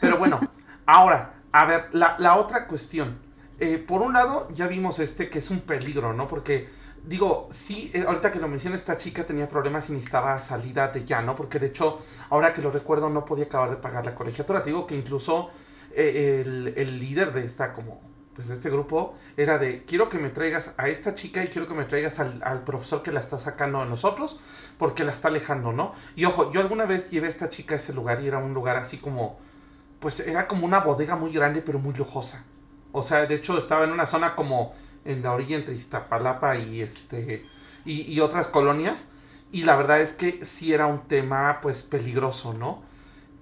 Pero 0.00 0.18
bueno, 0.18 0.40
ahora, 0.86 1.34
a 1.52 1.66
ver, 1.66 1.88
la, 1.92 2.16
la 2.18 2.36
otra 2.36 2.66
cuestión. 2.66 3.16
Eh, 3.60 3.78
por 3.78 4.02
un 4.02 4.12
lado, 4.12 4.48
ya 4.54 4.66
vimos 4.66 4.98
este 4.98 5.30
que 5.30 5.38
es 5.38 5.50
un 5.50 5.60
peligro, 5.60 6.12
¿no? 6.14 6.26
Porque, 6.26 6.68
digo, 7.04 7.46
sí, 7.52 7.92
eh, 7.94 8.04
ahorita 8.08 8.32
que 8.32 8.40
lo 8.40 8.48
menciona, 8.48 8.74
esta 8.74 8.96
chica 8.96 9.24
tenía 9.24 9.48
problemas 9.48 9.88
y 9.88 9.92
necesitaba 9.92 10.36
salida 10.40 10.88
de 10.88 11.04
ya, 11.04 11.22
¿no? 11.22 11.36
Porque 11.36 11.60
de 11.60 11.66
hecho, 11.66 12.00
ahora 12.30 12.52
que 12.52 12.60
lo 12.60 12.72
recuerdo, 12.72 13.08
no 13.08 13.24
podía 13.24 13.44
acabar 13.44 13.70
de 13.70 13.76
pagar 13.76 14.04
la 14.04 14.16
colegiatura. 14.16 14.62
Te 14.62 14.70
digo 14.70 14.88
que 14.88 14.96
incluso 14.96 15.50
el, 15.94 16.74
el 16.76 16.98
líder 16.98 17.32
de 17.32 17.44
esta 17.44 17.72
como 17.72 18.00
pues 18.34 18.48
este 18.48 18.70
grupo 18.70 19.14
era 19.36 19.58
de 19.58 19.84
quiero 19.84 20.08
que 20.08 20.18
me 20.18 20.30
traigas 20.30 20.72
a 20.76 20.88
esta 20.88 21.14
chica 21.14 21.44
y 21.44 21.48
quiero 21.48 21.66
que 21.66 21.74
me 21.74 21.84
traigas 21.84 22.20
al, 22.20 22.62
profesor 22.64 23.02
que 23.02 23.12
la 23.12 23.20
está 23.20 23.38
sacando 23.38 23.80
a 23.82 23.84
nosotros 23.84 24.40
porque 24.78 25.04
la 25.04 25.12
está 25.12 25.28
alejando, 25.28 25.72
¿no? 25.72 25.92
Y 26.16 26.24
ojo, 26.24 26.50
yo 26.52 26.60
alguna 26.60 26.86
vez 26.86 27.10
llevé 27.10 27.26
a 27.26 27.30
esta 27.30 27.50
chica 27.50 27.74
a 27.74 27.78
ese 27.78 27.92
lugar 27.92 28.22
y 28.22 28.28
era 28.28 28.38
un 28.38 28.54
lugar 28.54 28.76
así 28.76 28.96
como, 28.96 29.38
pues 29.98 30.20
era 30.20 30.46
como 30.48 30.64
una 30.64 30.80
bodega 30.80 31.16
muy 31.16 31.32
grande 31.32 31.60
pero 31.60 31.78
muy 31.78 31.92
lujosa. 31.92 32.44
O 32.92 33.02
sea, 33.02 33.26
de 33.26 33.34
hecho 33.34 33.58
estaba 33.58 33.84
en 33.84 33.92
una 33.92 34.06
zona 34.06 34.34
como 34.34 34.74
en 35.04 35.22
la 35.22 35.32
orilla 35.32 35.56
entre 35.56 35.74
Iztapalapa 35.74 36.56
y 36.56 36.82
este 36.82 37.44
y, 37.84 38.02
y 38.10 38.20
otras 38.20 38.48
colonias 38.48 39.08
y 39.52 39.64
la 39.64 39.76
verdad 39.76 40.00
es 40.00 40.12
que 40.12 40.44
sí 40.44 40.72
era 40.72 40.86
un 40.86 41.00
tema 41.00 41.58
pues 41.60 41.82
peligroso, 41.82 42.54
¿no? 42.54 42.82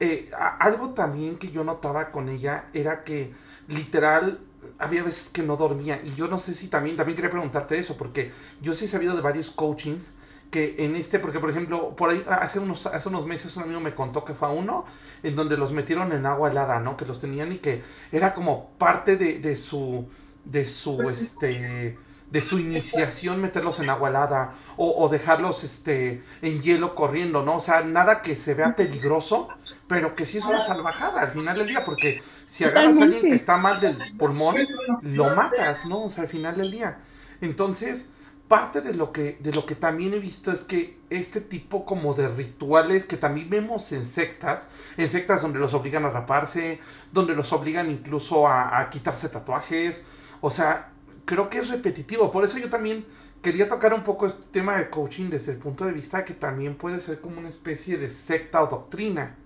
Eh, 0.00 0.30
algo 0.60 0.90
también 0.90 1.38
que 1.38 1.50
yo 1.50 1.64
notaba 1.64 2.10
con 2.12 2.28
ella 2.28 2.66
era 2.72 3.02
que 3.02 3.32
literal 3.66 4.38
había 4.78 5.02
veces 5.02 5.28
que 5.28 5.42
no 5.42 5.56
dormía 5.56 6.00
y 6.04 6.14
yo 6.14 6.28
no 6.28 6.38
sé 6.38 6.54
si 6.54 6.68
también, 6.68 6.96
también 6.96 7.16
quería 7.16 7.30
preguntarte 7.30 7.78
eso, 7.78 7.96
porque 7.96 8.30
yo 8.60 8.74
sí 8.74 8.84
he 8.84 8.88
sabido 8.88 9.16
de 9.16 9.22
varios 9.22 9.50
coachings 9.50 10.12
que 10.50 10.76
en 10.78 10.96
este, 10.96 11.18
porque 11.18 11.40
por 11.40 11.50
ejemplo, 11.50 11.94
por 11.96 12.10
ahí 12.10 12.24
hace 12.28 12.58
unos, 12.58 12.86
hace 12.86 13.08
unos 13.08 13.26
meses 13.26 13.56
un 13.56 13.64
amigo 13.64 13.80
me 13.80 13.94
contó 13.94 14.24
que 14.24 14.34
fue 14.34 14.48
a 14.48 14.50
uno 14.50 14.84
en 15.22 15.36
donde 15.36 15.56
los 15.56 15.72
metieron 15.72 16.12
en 16.12 16.26
agua 16.26 16.50
helada, 16.50 16.80
¿no? 16.80 16.96
Que 16.96 17.04
los 17.04 17.20
tenían 17.20 17.52
y 17.52 17.58
que 17.58 17.82
era 18.12 18.32
como 18.34 18.70
parte 18.78 19.16
de, 19.16 19.40
de 19.40 19.56
su, 19.56 20.08
de 20.44 20.66
su, 20.66 21.10
este, 21.10 21.98
de 22.30 22.42
su 22.42 22.58
iniciación 22.58 23.40
meterlos 23.40 23.80
en 23.80 23.88
agua 23.88 24.10
helada 24.10 24.54
o, 24.76 25.08
dejarlos 25.08 25.64
este, 25.64 26.22
en 26.42 26.60
hielo 26.60 26.94
corriendo, 26.94 27.42
¿no? 27.42 27.56
O 27.56 27.60
sea, 27.60 27.82
nada 27.82 28.22
que 28.22 28.36
se 28.36 28.54
vea 28.54 28.76
peligroso, 28.76 29.48
pero 29.88 30.14
que 30.14 30.26
sí 30.26 30.38
es 30.38 30.44
una 30.44 30.64
salvajada 30.64 31.22
al 31.22 31.28
final 31.28 31.56
del 31.56 31.66
día, 31.66 31.84
porque 31.84 32.22
si 32.46 32.64
agarras 32.64 32.98
a 32.98 33.04
alguien 33.04 33.22
que 33.22 33.34
está 33.34 33.56
mal 33.56 33.80
del 33.80 33.96
pulmón, 34.18 34.56
lo 35.02 35.34
matas, 35.34 35.86
¿no? 35.86 36.04
O 36.04 36.10
sea, 36.10 36.24
al 36.24 36.28
final 36.28 36.56
del 36.56 36.70
día. 36.70 36.98
Entonces, 37.40 38.06
parte 38.46 38.82
de 38.82 38.94
lo 38.94 39.10
que, 39.10 39.38
de 39.40 39.52
lo 39.52 39.66
que 39.66 39.74
también 39.74 40.14
he 40.14 40.18
visto 40.18 40.52
es 40.52 40.62
que 40.64 40.98
este 41.10 41.40
tipo 41.40 41.84
como 41.84 42.14
de 42.14 42.28
rituales 42.28 43.04
que 43.04 43.16
también 43.16 43.48
vemos 43.48 43.90
en 43.92 44.04
sectas, 44.04 44.66
en 44.96 45.08
sectas 45.08 45.42
donde 45.42 45.58
los 45.58 45.74
obligan 45.74 46.04
a 46.04 46.10
raparse, 46.10 46.78
donde 47.10 47.34
los 47.34 47.52
obligan 47.52 47.90
incluso 47.90 48.46
a, 48.46 48.80
a 48.80 48.90
quitarse 48.90 49.28
tatuajes, 49.28 50.04
o 50.40 50.50
sea, 50.50 50.92
creo 51.28 51.50
que 51.50 51.58
es 51.58 51.68
repetitivo. 51.68 52.30
Por 52.30 52.42
eso 52.44 52.56
yo 52.58 52.70
también 52.70 53.04
quería 53.42 53.68
tocar 53.68 53.92
un 53.92 54.02
poco 54.02 54.26
este 54.26 54.46
tema 54.50 54.78
de 54.78 54.88
coaching 54.88 55.28
desde 55.28 55.52
el 55.52 55.58
punto 55.58 55.84
de 55.84 55.92
vista 55.92 56.24
que 56.24 56.32
también 56.32 56.74
puede 56.74 57.00
ser 57.00 57.20
como 57.20 57.38
una 57.38 57.50
especie 57.50 57.98
de 57.98 58.08
secta 58.08 58.62
o 58.62 58.66
doctrina. 58.66 59.36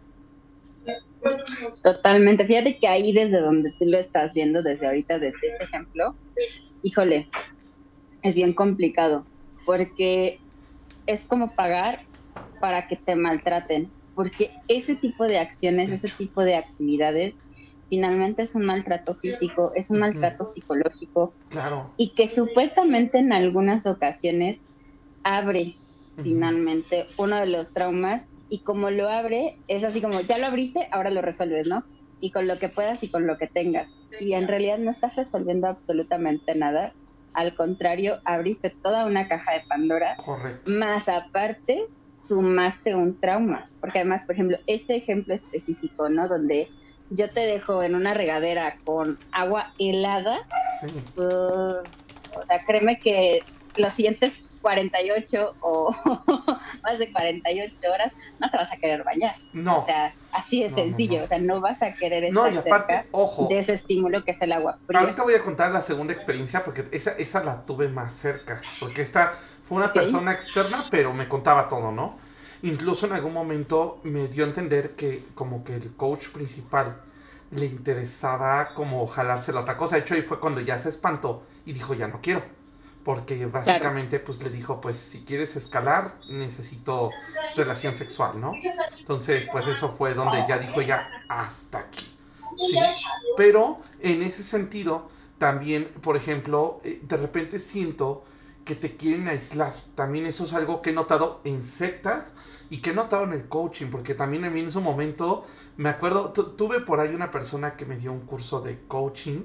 Totalmente. 1.82 2.46
Fíjate 2.46 2.78
que 2.78 2.86
ahí 2.86 3.12
desde 3.12 3.40
donde 3.40 3.72
tú 3.72 3.84
lo 3.86 3.98
estás 3.98 4.32
viendo, 4.32 4.62
desde 4.62 4.86
ahorita, 4.86 5.18
desde 5.18 5.48
este 5.48 5.64
ejemplo, 5.64 6.14
híjole, 6.84 7.28
es 8.22 8.36
bien 8.36 8.54
complicado, 8.54 9.26
porque 9.66 10.38
es 11.06 11.26
como 11.26 11.52
pagar 11.52 11.98
para 12.60 12.86
que 12.86 12.94
te 12.94 13.16
maltraten, 13.16 13.90
porque 14.14 14.52
ese 14.68 14.94
tipo 14.94 15.24
de 15.24 15.40
acciones, 15.40 15.90
ese 15.90 16.08
tipo 16.10 16.44
de 16.44 16.54
actividades 16.54 17.42
finalmente 17.92 18.40
es 18.40 18.54
un 18.54 18.64
maltrato 18.64 19.14
físico, 19.14 19.70
es 19.74 19.90
un 19.90 19.98
maltrato 19.98 20.44
psicológico. 20.44 21.34
Claro. 21.50 21.90
Y 21.98 22.14
que 22.14 22.26
supuestamente 22.26 23.18
en 23.18 23.34
algunas 23.34 23.84
ocasiones 23.84 24.66
abre 25.24 25.74
finalmente 26.22 27.04
uno 27.18 27.38
de 27.38 27.48
los 27.48 27.74
traumas 27.74 28.30
y 28.48 28.60
como 28.60 28.88
lo 28.88 29.10
abre, 29.10 29.58
es 29.68 29.84
así 29.84 30.00
como, 30.00 30.22
ya 30.22 30.38
lo 30.38 30.46
abriste, 30.46 30.88
ahora 30.90 31.10
lo 31.10 31.20
resuelves, 31.20 31.68
¿no? 31.68 31.84
Y 32.18 32.30
con 32.30 32.48
lo 32.48 32.58
que 32.58 32.70
puedas 32.70 33.04
y 33.04 33.10
con 33.10 33.26
lo 33.26 33.36
que 33.36 33.46
tengas. 33.46 34.00
Y 34.18 34.32
en 34.32 34.48
realidad 34.48 34.78
no 34.78 34.90
estás 34.90 35.14
resolviendo 35.14 35.66
absolutamente 35.66 36.54
nada. 36.54 36.94
Al 37.34 37.54
contrario, 37.54 38.20
abriste 38.24 38.70
toda 38.70 39.04
una 39.04 39.28
caja 39.28 39.52
de 39.52 39.60
Pandora. 39.68 40.16
Correcto. 40.16 40.70
Más 40.70 41.10
aparte, 41.10 41.88
sumaste 42.06 42.94
un 42.94 43.20
trauma. 43.20 43.68
Porque 43.82 43.98
además, 43.98 44.24
por 44.24 44.34
ejemplo, 44.34 44.56
este 44.66 44.96
ejemplo 44.96 45.34
específico, 45.34 46.08
¿no? 46.08 46.26
Donde 46.26 46.68
yo 47.14 47.30
te 47.30 47.40
dejo 47.40 47.82
en 47.82 47.94
una 47.94 48.14
regadera 48.14 48.76
con 48.84 49.18
agua 49.30 49.72
helada, 49.78 50.46
pues, 51.14 52.22
o 52.34 52.44
sea, 52.44 52.64
créeme 52.64 52.98
que 52.98 53.42
los 53.76 53.94
siguientes 53.94 54.50
48 54.62 55.56
o 55.60 55.94
más 56.82 56.98
de 56.98 57.12
48 57.12 57.92
horas 57.92 58.16
no 58.38 58.50
te 58.50 58.56
vas 58.56 58.72
a 58.72 58.76
querer 58.76 59.02
bañar. 59.04 59.34
No. 59.52 59.78
O 59.78 59.82
sea, 59.82 60.14
así 60.32 60.62
de 60.62 60.70
sencillo, 60.70 61.24
o 61.24 61.26
sea, 61.26 61.38
no 61.38 61.60
vas 61.60 61.82
a 61.82 61.92
querer 61.92 62.24
estar 62.24 62.50
no, 62.50 62.54
y 62.54 62.58
aparte, 62.58 63.06
ojo, 63.10 63.48
de 63.48 63.58
ese 63.58 63.74
estímulo 63.74 64.24
que 64.24 64.30
es 64.30 64.40
el 64.42 64.52
agua 64.52 64.78
fría. 64.86 65.00
Ahorita 65.00 65.22
voy 65.22 65.34
a 65.34 65.42
contar 65.42 65.70
la 65.72 65.82
segunda 65.82 66.12
experiencia 66.12 66.64
porque 66.64 66.86
esa, 66.92 67.12
esa 67.12 67.42
la 67.42 67.66
tuve 67.66 67.88
más 67.88 68.12
cerca, 68.12 68.62
porque 68.80 69.02
esta 69.02 69.34
fue 69.68 69.78
una 69.78 69.92
persona 69.92 70.32
externa, 70.32 70.86
pero 70.90 71.12
me 71.12 71.28
contaba 71.28 71.68
todo, 71.68 71.92
¿no? 71.92 72.18
Incluso 72.62 73.06
en 73.06 73.12
algún 73.12 73.32
momento 73.32 74.00
me 74.04 74.28
dio 74.28 74.44
a 74.44 74.48
entender 74.48 74.94
que 74.94 75.26
como 75.34 75.64
que 75.64 75.74
el 75.74 75.94
coach 75.96 76.28
principal 76.28 77.00
le 77.50 77.66
interesaba 77.66 78.70
como 78.74 79.06
jalarse 79.06 79.52
la 79.52 79.60
otra 79.60 79.76
cosa. 79.76 79.96
De 79.96 80.02
hecho, 80.02 80.14
ahí 80.14 80.22
fue 80.22 80.40
cuando 80.40 80.60
ya 80.60 80.78
se 80.78 80.88
espantó 80.88 81.42
y 81.66 81.72
dijo, 81.72 81.94
ya 81.94 82.08
no 82.08 82.20
quiero. 82.20 82.42
Porque 83.04 83.46
básicamente 83.46 84.20
pues 84.20 84.40
le 84.42 84.48
dijo, 84.48 84.80
pues 84.80 84.96
si 84.96 85.24
quieres 85.24 85.56
escalar, 85.56 86.14
necesito 86.28 87.10
relación 87.56 87.94
sexual, 87.94 88.40
¿no? 88.40 88.52
Entonces, 89.00 89.48
pues 89.50 89.66
eso 89.66 89.88
fue 89.88 90.14
donde 90.14 90.44
ya 90.46 90.58
dijo 90.58 90.80
ya 90.82 91.10
hasta 91.28 91.80
aquí. 91.80 92.06
¿sí? 92.58 92.78
Pero 93.36 93.80
en 94.00 94.22
ese 94.22 94.44
sentido, 94.44 95.10
también, 95.38 95.88
por 96.00 96.16
ejemplo, 96.16 96.80
eh, 96.84 97.00
de 97.02 97.16
repente 97.16 97.58
siento 97.58 98.24
que 98.64 98.74
te 98.74 98.96
quieren 98.96 99.28
aislar. 99.28 99.74
También 99.94 100.26
eso 100.26 100.44
es 100.44 100.52
algo 100.52 100.82
que 100.82 100.90
he 100.90 100.92
notado 100.92 101.40
en 101.44 101.62
sectas 101.62 102.34
y 102.70 102.78
que 102.78 102.90
he 102.90 102.94
notado 102.94 103.24
en 103.24 103.32
el 103.32 103.48
coaching, 103.48 103.86
porque 103.86 104.14
también 104.14 104.44
a 104.44 104.50
mí 104.50 104.60
en 104.60 104.72
su 104.72 104.80
momento, 104.80 105.44
me 105.76 105.88
acuerdo, 105.88 106.32
tuve 106.32 106.80
por 106.80 107.00
ahí 107.00 107.14
una 107.14 107.30
persona 107.30 107.76
que 107.76 107.84
me 107.84 107.96
dio 107.96 108.12
un 108.12 108.20
curso 108.20 108.60
de 108.60 108.80
coaching 108.88 109.42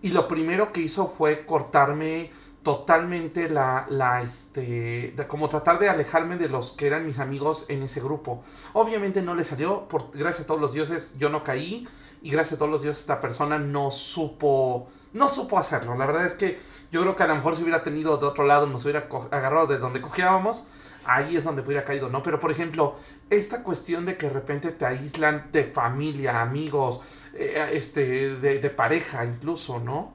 y 0.00 0.08
lo 0.08 0.26
primero 0.26 0.72
que 0.72 0.80
hizo 0.80 1.06
fue 1.06 1.44
cortarme 1.44 2.30
totalmente 2.62 3.48
la, 3.48 3.86
la 3.90 4.22
este, 4.22 5.14
como 5.26 5.48
tratar 5.48 5.78
de 5.78 5.88
alejarme 5.88 6.36
de 6.36 6.48
los 6.48 6.72
que 6.72 6.86
eran 6.86 7.04
mis 7.04 7.18
amigos 7.18 7.66
en 7.68 7.82
ese 7.82 8.00
grupo. 8.00 8.42
Obviamente 8.72 9.20
no 9.22 9.34
le 9.34 9.44
salió, 9.44 9.88
por, 9.88 10.10
gracias 10.12 10.44
a 10.44 10.46
todos 10.46 10.60
los 10.60 10.72
dioses 10.72 11.12
yo 11.18 11.28
no 11.28 11.42
caí 11.42 11.88
y 12.22 12.30
gracias 12.30 12.54
a 12.54 12.58
todos 12.58 12.70
los 12.70 12.82
dioses 12.82 13.00
esta 13.00 13.20
persona 13.20 13.58
no 13.58 13.90
supo, 13.90 14.88
no 15.12 15.28
supo 15.28 15.58
hacerlo. 15.58 15.96
La 15.96 16.06
verdad 16.06 16.26
es 16.26 16.34
que 16.34 16.71
yo 16.92 17.00
creo 17.00 17.16
que 17.16 17.22
a 17.22 17.26
lo 17.26 17.36
mejor 17.36 17.56
si 17.56 17.62
hubiera 17.62 17.82
tenido 17.82 18.18
de 18.18 18.26
otro 18.26 18.46
lado, 18.46 18.66
nos 18.66 18.84
hubiera 18.84 19.08
agarrado 19.30 19.66
de 19.66 19.78
donde 19.78 20.02
cogíamos, 20.02 20.68
ahí 21.04 21.36
es 21.36 21.44
donde 21.44 21.62
hubiera 21.62 21.84
caído, 21.84 22.10
¿no? 22.10 22.22
Pero 22.22 22.38
por 22.38 22.50
ejemplo, 22.50 22.96
esta 23.30 23.62
cuestión 23.62 24.04
de 24.04 24.18
que 24.18 24.26
de 24.26 24.34
repente 24.34 24.70
te 24.72 24.84
aíslan 24.84 25.46
de 25.52 25.64
familia, 25.64 26.42
amigos, 26.42 27.00
eh, 27.34 27.70
este, 27.72 28.36
de, 28.36 28.70
pareja 28.70 29.24
incluso, 29.24 29.80
¿no? 29.80 30.12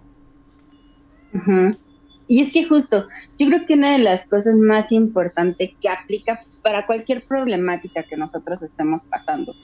Y 2.27 2.41
es 2.41 2.53
que 2.53 2.67
justo, 2.67 3.07
yo 3.39 3.47
creo 3.47 3.65
que 3.65 3.73
una 3.73 3.93
de 3.93 3.99
las 3.99 4.29
cosas 4.29 4.55
más 4.55 4.91
importantes 4.91 5.71
que 5.81 5.89
aplica 5.89 6.41
para 6.61 6.85
cualquier 6.85 7.23
problemática 7.23 8.03
que 8.03 8.17
nosotros 8.17 8.61
estemos 8.61 9.05
pasando, 9.05 9.55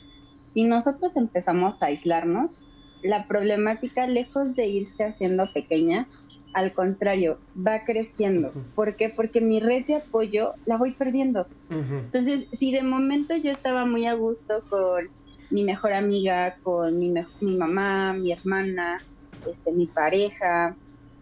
si 0.45 0.63
nosotros 0.63 1.15
empezamos 1.15 1.83
a 1.83 1.87
aislarnos, 1.87 2.67
la 3.03 3.27
problemática, 3.27 4.07
lejos 4.07 4.55
de 4.55 4.67
irse 4.67 5.05
haciendo 5.05 5.45
pequeña, 5.53 6.07
al 6.53 6.73
contrario, 6.73 7.39
va 7.55 7.83
creciendo. 7.85 8.53
¿Por 8.75 8.95
qué? 8.95 9.09
Porque 9.09 9.41
mi 9.41 9.59
red 9.59 9.85
de 9.85 9.95
apoyo 9.95 10.53
la 10.65 10.77
voy 10.77 10.91
perdiendo. 10.91 11.47
Entonces, 11.69 12.47
si 12.51 12.71
de 12.71 12.83
momento 12.83 13.35
yo 13.35 13.51
estaba 13.51 13.85
muy 13.85 14.05
a 14.05 14.13
gusto 14.13 14.63
con 14.69 15.09
mi 15.49 15.63
mejor 15.63 15.93
amiga, 15.93 16.57
con 16.63 16.97
mi, 16.99 17.13
mi 17.41 17.57
mamá, 17.57 18.13
mi 18.13 18.31
hermana, 18.31 18.99
este, 19.47 19.71
mi 19.71 19.87
pareja, 19.87 20.75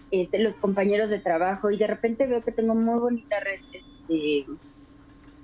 este, 0.10 0.40
los 0.40 0.58
compañeros 0.58 1.10
de 1.10 1.20
trabajo, 1.20 1.72
y 1.72 1.78
de 1.78 1.88
repente 1.88 2.28
veo 2.28 2.42
que 2.42 2.52
tengo 2.52 2.76
muy 2.76 3.00
bonita 3.00 3.40
red, 3.40 3.60
este, 3.72 4.46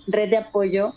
red 0.07 0.29
de 0.29 0.37
apoyo, 0.37 0.93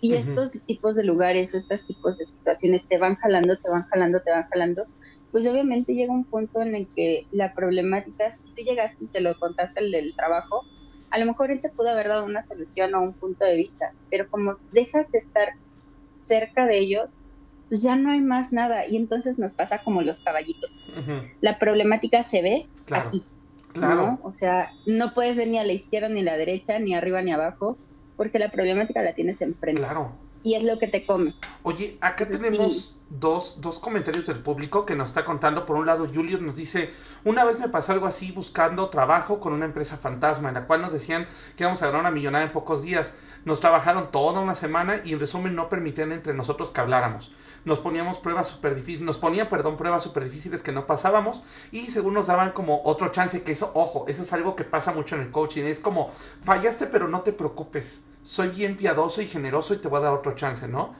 y 0.00 0.14
estos 0.14 0.52
tipos 0.66 0.96
de 0.96 1.04
lugares 1.04 1.54
o 1.54 1.56
estos 1.56 1.86
tipos 1.86 2.18
de 2.18 2.26
situaciones 2.26 2.86
te 2.86 2.98
van 2.98 3.16
jalando, 3.16 3.56
te 3.56 3.70
van 3.70 3.84
jalando, 3.84 4.20
te 4.20 4.30
van 4.30 4.44
jalando, 4.52 4.86
pues 5.34 5.48
obviamente 5.48 5.94
llega 5.94 6.12
un 6.12 6.22
punto 6.22 6.62
en 6.62 6.76
el 6.76 6.86
que 6.94 7.26
la 7.32 7.54
problemática, 7.54 8.30
si 8.30 8.54
tú 8.54 8.62
llegaste 8.62 9.02
y 9.02 9.08
se 9.08 9.20
lo 9.20 9.36
contaste 9.36 9.80
al 9.80 9.90
del 9.90 10.14
trabajo, 10.14 10.64
a 11.10 11.18
lo 11.18 11.26
mejor 11.26 11.50
él 11.50 11.60
te 11.60 11.70
pudo 11.70 11.88
haber 11.88 12.06
dado 12.06 12.24
una 12.24 12.40
solución 12.40 12.94
o 12.94 13.00
un 13.00 13.14
punto 13.14 13.44
de 13.44 13.56
vista, 13.56 13.92
pero 14.12 14.30
como 14.30 14.58
dejas 14.70 15.10
de 15.10 15.18
estar 15.18 15.48
cerca 16.14 16.66
de 16.66 16.78
ellos, 16.78 17.16
pues 17.68 17.82
ya 17.82 17.96
no 17.96 18.12
hay 18.12 18.20
más 18.20 18.52
nada 18.52 18.86
y 18.86 18.94
entonces 18.96 19.36
nos 19.36 19.54
pasa 19.54 19.82
como 19.82 20.02
los 20.02 20.20
caballitos. 20.20 20.86
La 21.40 21.58
problemática 21.58 22.22
se 22.22 22.40
ve 22.40 22.68
aquí. 22.92 23.24
Claro. 23.72 24.20
O 24.22 24.30
sea, 24.30 24.70
no 24.86 25.14
puedes 25.14 25.36
ver 25.36 25.48
ni 25.48 25.58
a 25.58 25.64
la 25.64 25.72
izquierda 25.72 26.08
ni 26.08 26.20
a 26.20 26.26
la 26.26 26.36
derecha, 26.36 26.78
ni 26.78 26.94
arriba 26.94 27.20
ni 27.22 27.32
abajo, 27.32 27.76
porque 28.16 28.38
la 28.38 28.52
problemática 28.52 29.02
la 29.02 29.14
tienes 29.14 29.42
enfrente. 29.42 29.82
Claro. 29.82 30.12
Y 30.44 30.54
es 30.56 30.62
lo 30.62 30.78
que 30.78 30.86
te 30.86 31.06
come. 31.06 31.32
Oye, 31.62 31.96
acá 32.02 32.26
tenemos 32.26 32.94
dos, 33.08 33.62
dos, 33.62 33.78
comentarios 33.78 34.26
del 34.26 34.40
público 34.40 34.84
que 34.84 34.94
nos 34.94 35.08
está 35.08 35.24
contando. 35.24 35.64
Por 35.64 35.76
un 35.76 35.86
lado, 35.86 36.06
Julio 36.12 36.38
nos 36.38 36.54
dice, 36.54 36.90
una 37.24 37.44
vez 37.44 37.58
me 37.58 37.68
pasó 37.68 37.92
algo 37.92 38.06
así 38.06 38.30
buscando 38.30 38.90
trabajo 38.90 39.40
con 39.40 39.54
una 39.54 39.64
empresa 39.64 39.96
fantasma, 39.96 40.48
en 40.48 40.54
la 40.56 40.66
cual 40.66 40.82
nos 40.82 40.92
decían 40.92 41.26
que 41.56 41.64
íbamos 41.64 41.82
a 41.82 41.86
ganar 41.86 42.02
una 42.02 42.10
millonada 42.10 42.44
en 42.44 42.52
pocos 42.52 42.82
días. 42.82 43.14
Nos 43.46 43.60
trabajaron 43.60 44.10
toda 44.10 44.40
una 44.40 44.54
semana 44.54 45.00
y 45.02 45.14
en 45.14 45.20
resumen 45.20 45.54
no 45.54 45.70
permitían 45.70 46.12
entre 46.12 46.34
nosotros 46.34 46.70
que 46.70 46.80
habláramos. 46.82 47.32
Nos 47.64 47.80
poníamos 47.80 48.18
pruebas 48.18 48.48
súper 48.48 48.74
difíciles, 48.74 49.00
nos 49.06 49.18
ponían, 49.18 49.48
perdón, 49.48 49.76
pruebas 49.76 50.02
súper 50.02 50.24
difíciles 50.24 50.62
que 50.62 50.72
no 50.72 50.86
pasábamos 50.86 51.42
y 51.72 51.86
según 51.86 52.14
nos 52.14 52.26
daban 52.26 52.52
como 52.52 52.82
otro 52.84 53.08
chance, 53.08 53.42
que 53.42 53.52
eso, 53.52 53.70
ojo, 53.74 54.04
eso 54.08 54.22
es 54.22 54.32
algo 54.32 54.54
que 54.54 54.64
pasa 54.64 54.92
mucho 54.92 55.16
en 55.16 55.22
el 55.22 55.30
coaching. 55.30 55.64
Es 55.64 55.80
como, 55.80 56.10
fallaste 56.42 56.86
pero 56.86 57.08
no 57.08 57.22
te 57.22 57.32
preocupes. 57.32 58.02
Soy 58.22 58.48
bien 58.48 58.76
piadoso 58.76 59.22
y 59.22 59.26
generoso 59.26 59.74
y 59.74 59.78
te 59.78 59.88
voy 59.88 59.98
a 59.98 60.04
dar 60.04 60.12
otro 60.12 60.32
chance, 60.32 60.68
¿no? 60.68 60.94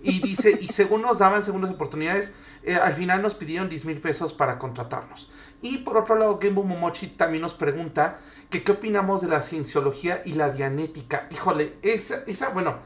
Y 0.00 0.20
dice, 0.20 0.56
y 0.60 0.68
según 0.68 1.02
nos 1.02 1.18
daban 1.18 1.42
segundas 1.42 1.72
oportunidades, 1.72 2.32
eh, 2.62 2.76
al 2.76 2.94
final 2.94 3.20
nos 3.20 3.34
pidieron 3.34 3.68
10 3.68 3.84
mil 3.84 4.00
pesos 4.00 4.32
para 4.32 4.58
contratarnos. 4.58 5.30
Y 5.60 5.78
por 5.78 5.96
otro 5.96 6.16
lado, 6.16 6.38
Gembo 6.40 6.62
Momochi 6.62 7.08
también 7.08 7.42
nos 7.42 7.54
pregunta 7.54 8.18
que 8.48 8.62
qué 8.62 8.72
opinamos 8.72 9.22
de 9.22 9.28
la 9.28 9.42
cienciología 9.42 10.22
y 10.24 10.32
la 10.32 10.50
dianética. 10.50 11.26
Híjole, 11.30 11.76
esa, 11.82 12.22
esa 12.26 12.50
bueno, 12.50 12.76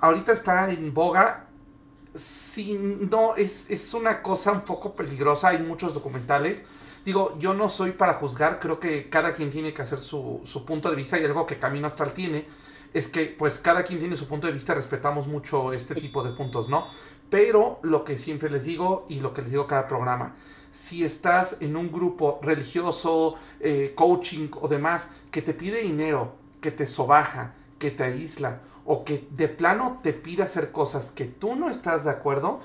ahorita 0.00 0.32
está 0.32 0.70
en 0.70 0.94
boga. 0.94 1.46
Si 2.14 2.74
no, 2.74 3.34
es, 3.36 3.70
es 3.70 3.92
una 3.94 4.22
cosa 4.22 4.52
un 4.52 4.62
poco 4.62 4.94
peligrosa. 4.94 5.48
Hay 5.48 5.58
muchos 5.58 5.94
documentales 5.94 6.64
Digo, 7.04 7.36
yo 7.38 7.52
no 7.52 7.68
soy 7.68 7.92
para 7.92 8.14
juzgar, 8.14 8.58
creo 8.58 8.80
que 8.80 9.10
cada 9.10 9.34
quien 9.34 9.50
tiene 9.50 9.74
que 9.74 9.82
hacer 9.82 10.00
su, 10.00 10.40
su 10.44 10.64
punto 10.64 10.88
de 10.88 10.96
vista 10.96 11.18
y 11.18 11.24
algo 11.24 11.46
que 11.46 11.58
Camino 11.58 11.86
Astral 11.86 12.14
tiene 12.14 12.46
es 12.94 13.08
que 13.08 13.26
pues 13.26 13.58
cada 13.58 13.82
quien 13.82 13.98
tiene 13.98 14.16
su 14.16 14.26
punto 14.26 14.46
de 14.46 14.54
vista, 14.54 14.72
respetamos 14.72 15.26
mucho 15.26 15.72
este 15.74 15.94
tipo 15.94 16.22
de 16.22 16.32
puntos, 16.32 16.70
¿no? 16.70 16.86
Pero 17.28 17.78
lo 17.82 18.04
que 18.04 18.16
siempre 18.16 18.48
les 18.48 18.64
digo 18.64 19.04
y 19.08 19.20
lo 19.20 19.34
que 19.34 19.42
les 19.42 19.50
digo 19.50 19.66
cada 19.66 19.86
programa, 19.86 20.36
si 20.70 21.04
estás 21.04 21.58
en 21.60 21.76
un 21.76 21.92
grupo 21.92 22.38
religioso, 22.42 23.34
eh, 23.60 23.92
coaching 23.94 24.48
o 24.60 24.68
demás, 24.68 25.08
que 25.30 25.42
te 25.42 25.52
pide 25.52 25.82
dinero, 25.82 26.36
que 26.62 26.70
te 26.70 26.86
sobaja, 26.86 27.52
que 27.78 27.90
te 27.90 28.04
aísla, 28.04 28.60
o 28.84 29.04
que 29.04 29.26
de 29.30 29.48
plano 29.48 30.00
te 30.02 30.12
pide 30.12 30.42
hacer 30.42 30.72
cosas 30.72 31.10
que 31.10 31.24
tú 31.24 31.56
no 31.56 31.70
estás 31.70 32.04
de 32.04 32.10
acuerdo, 32.10 32.60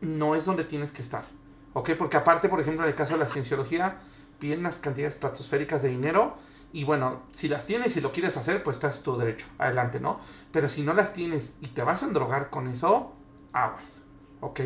no 0.00 0.34
es 0.34 0.44
donde 0.44 0.64
tienes 0.64 0.92
que 0.92 1.02
estar. 1.02 1.24
¿Ok? 1.72 1.90
Porque 1.96 2.16
aparte, 2.16 2.48
por 2.48 2.60
ejemplo, 2.60 2.82
en 2.84 2.90
el 2.90 2.96
caso 2.96 3.12
de 3.12 3.20
la 3.20 3.26
cienciología, 3.26 3.98
piden 4.38 4.60
unas 4.60 4.78
cantidades 4.78 5.14
estratosféricas 5.14 5.82
de 5.82 5.88
dinero. 5.90 6.34
Y 6.72 6.84
bueno, 6.84 7.22
si 7.32 7.48
las 7.48 7.66
tienes 7.66 7.96
y 7.96 8.00
lo 8.00 8.12
quieres 8.12 8.36
hacer, 8.36 8.62
pues 8.62 8.76
estás 8.76 9.02
tu 9.02 9.16
derecho. 9.16 9.46
Adelante, 9.58 10.00
¿no? 10.00 10.20
Pero 10.52 10.68
si 10.68 10.82
no 10.82 10.94
las 10.94 11.12
tienes 11.12 11.56
y 11.60 11.68
te 11.68 11.82
vas 11.82 12.02
a 12.02 12.06
endrogar 12.06 12.50
con 12.50 12.68
eso, 12.68 13.12
aguas. 13.52 14.02
¿Ok? 14.40 14.60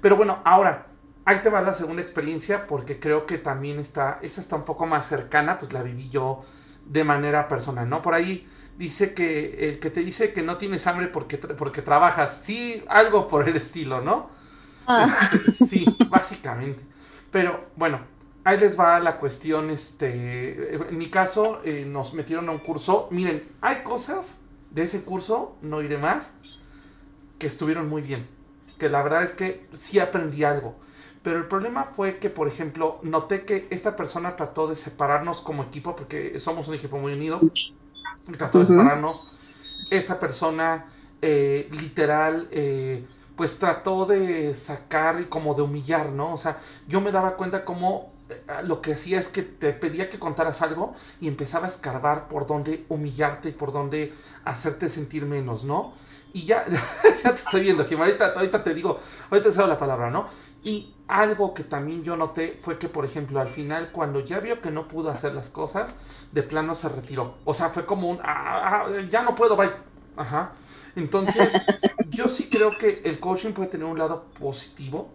Pero 0.00 0.16
bueno, 0.16 0.40
ahora, 0.44 0.86
ahí 1.24 1.40
te 1.42 1.50
va 1.50 1.60
la 1.60 1.74
segunda 1.74 2.00
experiencia 2.00 2.66
porque 2.66 2.98
creo 2.98 3.26
que 3.26 3.36
también 3.36 3.78
está, 3.78 4.18
esa 4.22 4.40
está 4.40 4.56
un 4.56 4.64
poco 4.64 4.86
más 4.86 5.06
cercana, 5.06 5.58
pues 5.58 5.72
la 5.72 5.82
viví 5.82 6.08
yo 6.08 6.44
de 6.86 7.04
manera 7.04 7.48
personal, 7.48 7.88
¿no? 7.88 8.00
Por 8.00 8.14
ahí 8.14 8.48
dice 8.78 9.12
que 9.12 9.68
el 9.68 9.80
que 9.80 9.90
te 9.90 10.00
dice 10.00 10.32
que 10.32 10.42
no 10.42 10.56
tienes 10.56 10.86
hambre 10.86 11.08
porque, 11.08 11.36
porque 11.36 11.82
trabajas, 11.82 12.42
sí, 12.42 12.82
algo 12.88 13.26
por 13.28 13.46
el 13.48 13.56
estilo, 13.56 14.00
¿no? 14.00 14.30
Ah. 14.86 15.06
Este, 15.34 15.66
sí, 15.66 15.96
básicamente. 16.08 16.82
Pero 17.30 17.66
bueno, 17.76 18.00
ahí 18.44 18.58
les 18.58 18.78
va 18.78 19.00
la 19.00 19.18
cuestión, 19.18 19.68
este, 19.70 20.74
en 20.74 20.96
mi 20.96 21.10
caso 21.10 21.60
eh, 21.64 21.84
nos 21.86 22.14
metieron 22.14 22.48
a 22.48 22.52
un 22.52 22.58
curso, 22.58 23.08
miren, 23.10 23.46
hay 23.60 23.82
cosas 23.82 24.38
de 24.70 24.84
ese 24.84 25.02
curso, 25.02 25.56
no 25.60 25.82
iré 25.82 25.98
más, 25.98 26.32
que 27.38 27.48
estuvieron 27.48 27.88
muy 27.88 28.00
bien, 28.00 28.26
que 28.78 28.88
la 28.88 29.02
verdad 29.02 29.24
es 29.24 29.32
que 29.32 29.66
sí 29.72 29.98
aprendí 29.98 30.44
algo. 30.44 30.76
Pero 31.22 31.40
el 31.40 31.46
problema 31.46 31.84
fue 31.84 32.18
que, 32.18 32.30
por 32.30 32.46
ejemplo, 32.46 33.00
noté 33.02 33.44
que 33.44 33.66
esta 33.70 33.96
persona 33.96 34.36
trató 34.36 34.68
de 34.68 34.76
separarnos 34.76 35.40
como 35.40 35.64
equipo, 35.64 35.96
porque 35.96 36.38
somos 36.38 36.68
un 36.68 36.74
equipo 36.74 36.96
muy 36.96 37.12
unido, 37.12 37.40
trató 38.36 38.60
de 38.60 38.66
separarnos. 38.66 39.22
Esta 39.90 40.18
persona, 40.18 40.86
eh, 41.22 41.68
literal, 41.72 42.48
eh, 42.50 43.06
pues 43.36 43.58
trató 43.58 44.04
de 44.04 44.54
sacar 44.54 45.20
y 45.20 45.26
como 45.26 45.54
de 45.54 45.62
humillar, 45.62 46.10
¿no? 46.10 46.32
O 46.32 46.36
sea, 46.36 46.58
yo 46.86 47.00
me 47.00 47.12
daba 47.12 47.36
cuenta 47.36 47.64
como 47.64 48.12
eh, 48.28 48.42
lo 48.64 48.82
que 48.82 48.94
hacía 48.94 49.20
es 49.20 49.28
que 49.28 49.42
te 49.42 49.72
pedía 49.72 50.10
que 50.10 50.18
contaras 50.18 50.60
algo 50.60 50.94
y 51.20 51.28
empezaba 51.28 51.66
a 51.66 51.70
escarbar 51.70 52.28
por 52.28 52.46
dónde 52.46 52.84
humillarte 52.88 53.50
y 53.50 53.52
por 53.52 53.72
dónde 53.72 54.12
hacerte 54.44 54.88
sentir 54.88 55.24
menos, 55.24 55.64
¿no? 55.64 55.94
Y 56.32 56.44
ya, 56.44 56.64
ya 57.24 57.30
te 57.30 57.40
estoy 57.40 57.62
viendo, 57.62 57.84
Jim. 57.84 58.00
Ahorita, 58.00 58.32
ahorita 58.34 58.62
te 58.62 58.74
digo, 58.74 59.00
ahorita 59.30 59.50
te 59.50 59.56
doy 59.56 59.68
la 59.68 59.78
palabra, 59.78 60.10
¿no? 60.10 60.26
Y 60.62 60.94
algo 61.08 61.54
que 61.54 61.64
también 61.64 62.04
yo 62.04 62.16
noté 62.16 62.58
fue 62.60 62.78
que, 62.78 62.88
por 62.88 63.04
ejemplo, 63.04 63.40
al 63.40 63.48
final, 63.48 63.90
cuando 63.92 64.20
ya 64.20 64.40
vio 64.40 64.60
que 64.60 64.70
no 64.70 64.88
pudo 64.88 65.10
hacer 65.10 65.34
las 65.34 65.48
cosas, 65.48 65.94
de 66.32 66.42
plano 66.42 66.74
se 66.74 66.88
retiró. 66.90 67.36
O 67.44 67.54
sea, 67.54 67.70
fue 67.70 67.86
como 67.86 68.10
un, 68.10 68.18
ah, 68.22 68.84
ah, 68.86 69.00
ya 69.08 69.22
no 69.22 69.34
puedo, 69.34 69.56
bye. 69.56 69.70
Ajá. 70.16 70.52
Entonces, 70.96 71.52
yo 72.10 72.28
sí 72.28 72.48
creo 72.50 72.70
que 72.78 73.00
el 73.04 73.18
coaching 73.18 73.52
puede 73.52 73.70
tener 73.70 73.86
un 73.86 73.98
lado 73.98 74.26
positivo, 74.38 75.10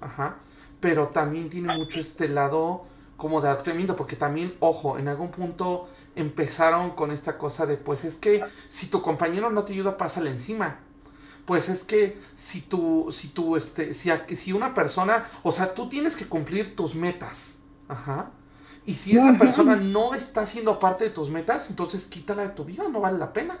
ajá, 0.00 0.36
pero 0.80 1.08
también 1.08 1.48
tiene 1.48 1.76
mucho 1.76 2.00
este 2.00 2.28
lado 2.28 2.84
como 3.16 3.40
de 3.40 3.48
adoctrinamiento, 3.48 3.96
porque 3.96 4.16
también, 4.16 4.54
ojo, 4.60 4.98
en 4.98 5.08
algún 5.08 5.30
punto 5.30 5.88
empezaron 6.16 6.90
con 6.90 7.12
esta 7.12 7.38
cosa 7.38 7.66
de, 7.66 7.76
pues 7.76 8.04
es 8.04 8.16
que 8.16 8.44
si 8.68 8.88
tu 8.88 9.00
compañero 9.00 9.48
no 9.50 9.64
te 9.64 9.72
ayuda, 9.72 9.96
pásale 9.96 10.30
encima 10.30 10.80
pues 11.46 11.68
es 11.68 11.82
que 11.82 12.20
si 12.34 12.60
tú, 12.60 13.08
si 13.10 13.28
tú, 13.28 13.56
este, 13.56 13.94
si, 13.94 14.10
si 14.34 14.52
una 14.52 14.74
persona, 14.74 15.24
o 15.42 15.52
sea, 15.52 15.72
tú 15.72 15.88
tienes 15.88 16.16
que 16.16 16.26
cumplir 16.26 16.76
tus 16.76 16.94
metas, 16.94 17.58
ajá, 17.88 18.30
y 18.86 18.94
si 18.94 19.16
esa 19.16 19.36
persona 19.36 19.74
no 19.74 20.14
está 20.14 20.46
siendo 20.46 20.78
parte 20.78 21.04
de 21.04 21.10
tus 21.10 21.28
metas, 21.28 21.70
entonces 21.70 22.06
quítala 22.06 22.42
de 22.42 22.48
tu 22.50 22.64
vida, 22.64 22.84
no 22.88 23.00
vale 23.00 23.18
la 23.18 23.32
pena. 23.32 23.56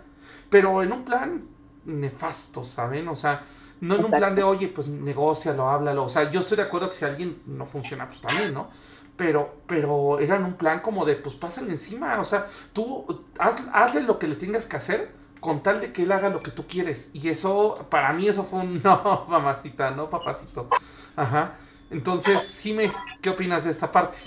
Pero 0.48 0.84
en 0.84 0.92
un 0.92 1.04
plan 1.04 1.42
nefasto, 1.84 2.64
¿saben? 2.64 3.08
O 3.08 3.16
sea, 3.16 3.44
no 3.80 3.96
en 3.96 4.04
un 4.04 4.10
plan 4.10 4.36
de, 4.36 4.44
oye, 4.44 4.68
pues 4.68 4.86
negocialo, 4.86 5.68
háblalo. 5.68 6.04
O 6.04 6.08
sea, 6.08 6.30
yo 6.30 6.40
estoy 6.40 6.58
de 6.58 6.62
acuerdo 6.62 6.90
que 6.90 6.94
si 6.94 7.04
alguien 7.04 7.42
no 7.44 7.66
funciona, 7.66 8.08
pues 8.08 8.20
también, 8.20 8.54
¿no? 8.54 8.68
Pero, 9.16 9.62
pero 9.66 10.20
era 10.20 10.36
en 10.36 10.44
un 10.44 10.54
plan 10.54 10.78
como 10.78 11.04
de, 11.04 11.16
pues 11.16 11.34
pásale 11.34 11.72
encima. 11.72 12.20
O 12.20 12.24
sea, 12.24 12.46
tú 12.72 13.04
hazle 13.38 14.02
lo 14.02 14.20
que 14.20 14.28
le 14.28 14.36
tengas 14.36 14.66
que 14.66 14.76
hacer 14.76 15.10
con 15.40 15.62
tal 15.62 15.80
de 15.80 15.92
que 15.92 16.02
él 16.02 16.12
haga 16.12 16.28
lo 16.28 16.40
que 16.40 16.50
tú 16.50 16.66
quieres. 16.66 17.10
Y 17.12 17.28
eso, 17.28 17.86
para 17.90 18.12
mí 18.12 18.28
eso 18.28 18.44
fue 18.44 18.60
un 18.60 18.82
no, 18.84 19.26
mamacita, 19.28 19.90
no, 19.90 20.08
papacito. 20.08 20.68
Ajá. 21.14 21.56
Entonces, 21.90 22.58
Jime, 22.62 22.90
¿qué 23.20 23.30
opinas 23.30 23.64
de 23.64 23.70
esta 23.70 23.90
parte? 23.90 24.18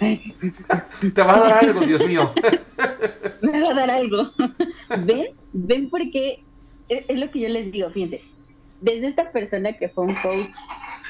Te 1.14 1.22
va 1.22 1.36
a 1.36 1.40
dar 1.40 1.64
algo, 1.64 1.80
Dios 1.80 2.06
mío. 2.06 2.32
Me 3.42 3.60
va 3.60 3.70
a 3.70 3.74
dar 3.74 3.90
algo. 3.90 4.30
¿Ven? 5.00 5.26
¿Ven 5.52 5.90
por 5.90 6.00
qué? 6.10 6.42
Es 6.88 7.18
lo 7.18 7.30
que 7.30 7.40
yo 7.40 7.48
les 7.48 7.72
digo, 7.72 7.90
fíjense. 7.90 8.22
Desde 8.80 9.08
esta 9.08 9.30
persona 9.32 9.72
que 9.74 9.88
fue 9.88 10.04
un 10.04 10.14
coach 10.14 10.56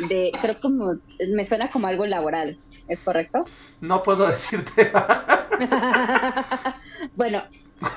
de, 0.08 0.32
creo 0.40 0.60
como, 0.60 0.98
me 1.28 1.44
suena 1.44 1.70
como 1.70 1.86
algo 1.86 2.06
laboral, 2.06 2.58
¿es 2.88 3.02
correcto? 3.02 3.44
No 3.80 4.02
puedo 4.02 4.26
decirte. 4.26 4.90
bueno, 7.16 7.42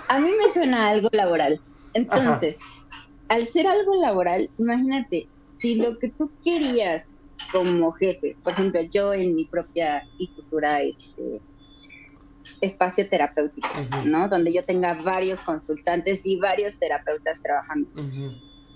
a 0.08 0.20
mí 0.20 0.32
me 0.38 0.52
suena 0.52 0.90
algo 0.90 1.10
laboral. 1.12 1.62
Entonces, 1.94 2.60
al 3.28 3.48
ser 3.48 3.68
algo 3.68 3.96
laboral, 3.96 4.50
imagínate, 4.58 5.28
si 5.52 5.76
lo 5.76 5.98
que 6.00 6.10
tú 6.10 6.32
querías 6.44 7.26
como 7.52 7.92
jefe, 7.92 8.38
por 8.44 8.54
ejemplo, 8.54 8.82
yo 8.82 9.14
en 9.14 9.36
mi 9.36 9.46
propia 9.46 10.08
y 10.18 10.28
futura 10.28 10.82
este, 10.82 11.42
espacio 12.62 13.10
terapéutico, 13.10 13.68
¿no? 14.06 14.30
Donde 14.30 14.54
yo 14.54 14.64
tenga 14.64 14.94
varios 14.94 15.42
consultantes 15.42 16.26
y 16.26 16.38
varios 16.38 16.78
terapeutas 16.78 17.42
trabajando. 17.42 17.90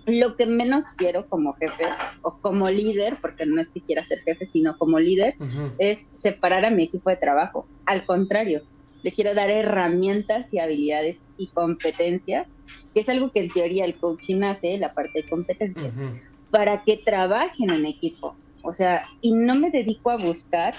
Lo 0.06 0.36
que 0.36 0.46
menos 0.46 0.86
quiero 0.98 1.28
como 1.28 1.54
jefe 1.54 1.86
o 2.22 2.38
como 2.40 2.70
líder, 2.70 3.14
porque 3.22 3.46
no 3.46 3.62
es 3.62 3.70
que 3.70 3.82
quiera 3.82 4.04
ser 4.04 4.20
jefe, 4.20 4.46
sino 4.46 4.78
como 4.78 5.00
líder, 5.00 5.36
es 5.78 6.08
separar 6.12 6.66
a 6.66 6.70
mi 6.72 6.84
equipo 6.84 7.10
de 7.10 7.16
trabajo. 7.16 7.68
Al 7.86 8.06
contrario, 8.06 8.64
le 9.04 9.12
quiero 9.12 9.34
dar 9.34 9.50
herramientas 9.50 10.54
y 10.54 10.60
habilidades 10.60 11.26
y 11.38 11.48
competencias, 11.48 12.58
que 12.94 13.02
es 13.02 13.10
algo 13.10 13.32
que 13.32 13.42
en 13.42 13.50
teoría 13.50 13.86
el 13.86 13.96
coaching 13.96 14.44
hace, 14.44 14.78
la 14.78 14.94
parte 14.94 15.22
de 15.22 15.30
competencias, 15.30 16.02
para 16.52 16.84
que 16.84 16.98
trabajen 16.98 17.70
en 17.70 17.86
equipo. 17.86 18.36
O 18.62 18.72
sea, 18.72 19.06
y 19.22 19.34
no 19.34 19.56
me 19.56 19.72
dedico 19.72 20.10
a 20.10 20.18
buscar 20.18 20.74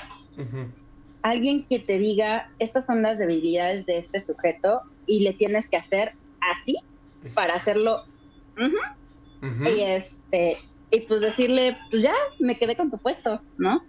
alguien 1.22 1.64
que 1.64 1.78
te 1.78 1.98
diga, 1.98 2.50
estas 2.58 2.86
son 2.86 3.02
las 3.02 3.18
debilidades 3.18 3.86
de 3.86 3.98
este 3.98 4.20
sujeto 4.20 4.82
y 5.06 5.20
le 5.20 5.32
tienes 5.32 5.70
que 5.70 5.76
hacer 5.76 6.12
así 6.40 6.76
para 7.34 7.54
hacerlo. 7.54 8.04
Y 9.44 9.80
este, 9.80 10.56
y 10.90 11.00
pues 11.00 11.20
decirle, 11.20 11.76
pues 11.90 12.02
ya, 12.02 12.14
me 12.38 12.56
quedé 12.56 12.76
con 12.76 12.90
tu 12.90 12.98
puesto, 12.98 13.40
¿no? 13.58 13.82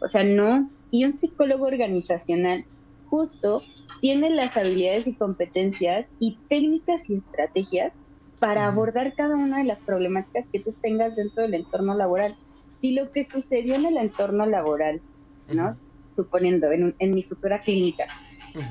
O 0.00 0.08
sea, 0.08 0.24
no. 0.24 0.70
Y 0.90 1.04
un 1.04 1.14
psicólogo 1.14 1.66
organizacional 1.66 2.64
justo 3.08 3.62
tiene 4.00 4.30
las 4.30 4.56
habilidades 4.56 5.06
y 5.06 5.14
competencias 5.14 6.10
y 6.18 6.38
técnicas 6.48 7.08
y 7.10 7.16
estrategias 7.16 8.00
para 8.38 8.66
abordar 8.66 9.14
cada 9.14 9.36
una 9.36 9.58
de 9.58 9.64
las 9.64 9.82
problemáticas 9.82 10.48
que 10.48 10.60
tú 10.60 10.74
tengas 10.82 11.16
dentro 11.16 11.42
del 11.42 11.54
entorno 11.54 11.94
laboral. 11.94 12.34
Si 12.74 12.92
lo 12.92 13.10
que 13.10 13.24
sucedió 13.24 13.74
en 13.74 13.86
el 13.86 13.96
entorno 13.96 14.44
laboral, 14.46 15.00
¿no? 15.48 15.76
Suponiendo 16.04 16.68
en, 16.70 17.14
mi 17.14 17.22
futura 17.22 17.60
clínica, 17.60 18.06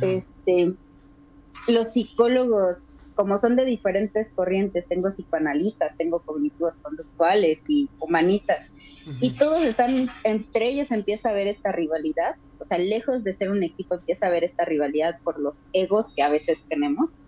este, 0.02 0.76
los 1.68 1.94
psicólogos, 1.94 2.98
como 3.16 3.38
son 3.38 3.56
de 3.56 3.66
diferentes 3.66 4.32
corrientes, 4.32 4.88
tengo 4.88 5.10
psicoanalistas, 5.10 5.98
tengo 5.98 6.22
cognitivos 6.22 6.78
conductuales 6.78 7.70
y 7.70 7.90
humanistas, 8.00 8.74
y 9.22 9.32
todos 9.32 9.64
están, 9.64 10.10
entre 10.24 10.70
ellos 10.70 10.92
empieza 10.92 11.30
a 11.30 11.32
haber 11.32 11.48
esta 11.48 11.72
rivalidad, 11.72 12.36
o 12.60 12.66
sea, 12.66 12.78
lejos 12.78 13.24
de 13.24 13.34
ser 13.34 13.52
un 13.52 13.64
equipo, 13.64 13.96
empieza 13.96 14.26
a 14.26 14.30
haber 14.30 14.44
esta 14.44 14.66
rivalidad 14.66 15.20
por 15.24 15.40
los 15.40 15.68
egos 15.74 16.14
que 16.16 16.24
a 16.24 16.30
veces 16.30 16.66
tenemos. 16.68 17.22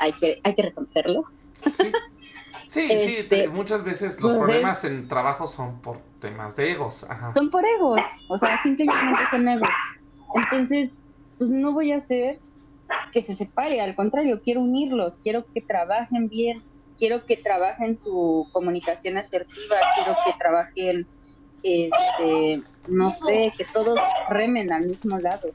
hay, 0.00 0.12
que, 0.12 0.40
hay 0.42 0.54
que 0.54 0.62
reconocerlo. 0.62 1.24
Sí, 2.68 2.88
sí, 2.88 3.16
este, 3.18 3.48
muchas 3.48 3.84
veces 3.84 4.20
los 4.20 4.34
problemas 4.34 4.84
en 4.84 5.08
trabajo 5.08 5.46
son 5.46 5.80
por 5.80 5.98
temas 6.18 6.56
de 6.56 6.72
egos. 6.72 7.06
Son 7.32 7.50
por 7.50 7.64
egos, 7.64 8.02
o 8.28 8.38
sea, 8.38 8.60
simplemente 8.62 9.22
son 9.30 9.48
egos. 9.48 9.68
Entonces, 10.34 11.00
pues 11.38 11.50
no 11.50 11.72
voy 11.72 11.92
a 11.92 11.96
hacer 11.96 12.40
que 13.12 13.22
se 13.22 13.34
separe, 13.34 13.80
al 13.80 13.94
contrario, 13.94 14.40
quiero 14.42 14.60
unirlos, 14.60 15.18
quiero 15.18 15.44
que 15.52 15.60
trabajen 15.60 16.28
bien, 16.28 16.62
quiero 16.98 17.24
que 17.26 17.36
trabajen 17.36 17.96
su 17.96 18.48
comunicación 18.52 19.16
asertiva, 19.16 19.76
quiero 19.96 20.16
que 20.24 20.32
trabajen 20.38 21.06
este, 21.62 22.62
no 22.88 23.10
sé, 23.10 23.52
que 23.56 23.64
todos 23.64 23.98
remen 24.28 24.72
al 24.72 24.86
mismo 24.86 25.18
lado. 25.18 25.48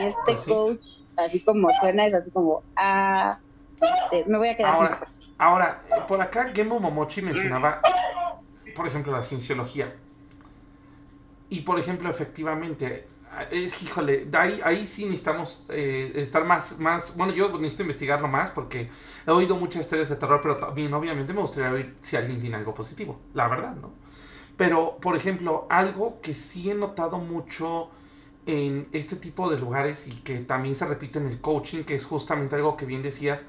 Y 0.00 0.06
este 0.06 0.20
pues 0.24 0.40
coach, 0.40 0.88
así 1.16 1.44
como 1.44 1.72
suena, 1.72 2.06
es 2.06 2.14
así 2.14 2.32
como, 2.32 2.62
ah, 2.76 3.38
este, 3.80 4.28
me 4.28 4.38
voy 4.38 4.48
a 4.48 4.56
quedar 4.56 4.74
ahora, 4.74 5.00
ahora, 5.38 5.82
eh, 5.90 6.00
por 6.08 6.20
acá 6.20 6.50
Gembo 6.54 6.80
Momochi 6.80 7.22
mencionaba, 7.22 7.80
por 8.74 8.86
ejemplo, 8.86 9.12
la 9.12 9.22
cienciología. 9.22 9.94
Y 11.50 11.60
por 11.60 11.78
ejemplo, 11.78 12.10
efectivamente, 12.10 13.06
es 13.50 13.82
híjole, 13.82 14.28
ahí, 14.32 14.60
ahí 14.64 14.86
sí 14.86 15.04
necesitamos 15.04 15.66
eh, 15.70 16.12
estar 16.16 16.44
más, 16.44 16.78
más, 16.78 17.16
bueno, 17.16 17.32
yo 17.32 17.48
necesito 17.58 17.82
investigarlo 17.82 18.28
más 18.28 18.50
porque 18.50 18.88
he 19.26 19.30
oído 19.30 19.56
muchas 19.56 19.82
historias 19.82 20.08
de 20.08 20.16
terror, 20.16 20.40
pero 20.42 20.56
también 20.56 20.92
obviamente 20.94 21.32
me 21.32 21.40
gustaría 21.40 21.70
ver 21.70 21.94
si 22.00 22.16
alguien 22.16 22.40
tiene 22.40 22.56
algo 22.56 22.74
positivo, 22.74 23.20
la 23.34 23.48
verdad, 23.48 23.74
¿no? 23.76 23.92
Pero, 24.56 24.98
por 25.00 25.16
ejemplo, 25.16 25.66
algo 25.68 26.20
que 26.20 26.34
sí 26.34 26.70
he 26.70 26.74
notado 26.74 27.18
mucho 27.18 27.90
en 28.46 28.88
este 28.92 29.16
tipo 29.16 29.50
de 29.50 29.58
lugares 29.58 30.06
y 30.06 30.12
que 30.12 30.36
también 30.40 30.76
se 30.76 30.86
repite 30.86 31.18
en 31.18 31.26
el 31.26 31.40
coaching, 31.40 31.84
que 31.84 31.94
es 31.94 32.04
justamente 32.04 32.54
algo 32.56 32.76
que 32.76 32.86
bien 32.86 33.02
decías, 33.02 33.44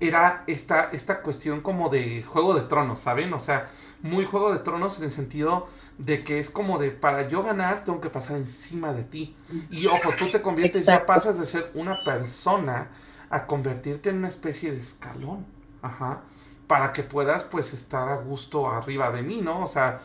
era 0.00 0.44
esta, 0.46 0.90
esta 0.92 1.22
cuestión 1.22 1.60
como 1.60 1.88
de 1.88 2.22
Juego 2.22 2.54
de 2.54 2.62
Tronos, 2.62 3.00
¿saben? 3.00 3.32
O 3.32 3.40
sea, 3.40 3.70
muy 4.02 4.24
Juego 4.24 4.52
de 4.52 4.60
Tronos 4.60 4.98
en 4.98 5.04
el 5.04 5.10
sentido 5.10 5.68
de 5.98 6.22
que 6.22 6.38
es 6.38 6.48
como 6.48 6.78
de 6.78 6.92
para 6.92 7.28
yo 7.28 7.42
ganar 7.42 7.84
tengo 7.84 8.00
que 8.00 8.08
pasar 8.08 8.36
encima 8.36 8.92
de 8.92 9.02
ti. 9.02 9.36
Y 9.68 9.86
ojo, 9.86 10.10
tú 10.18 10.26
te 10.30 10.40
conviertes, 10.40 10.86
ya 10.86 11.04
pasas 11.04 11.38
de 11.38 11.44
ser 11.44 11.70
una 11.74 11.94
persona 12.04 12.88
a 13.30 13.46
convertirte 13.46 14.10
en 14.10 14.18
una 14.18 14.28
especie 14.28 14.70
de 14.70 14.78
escalón. 14.78 15.44
Ajá. 15.82 16.22
Para 16.66 16.92
que 16.92 17.02
puedas 17.02 17.44
pues 17.44 17.72
estar 17.72 18.08
a 18.08 18.16
gusto 18.16 18.70
arriba 18.70 19.10
de 19.10 19.22
mí, 19.22 19.40
¿no? 19.42 19.64
O 19.64 19.66
sea, 19.66 20.00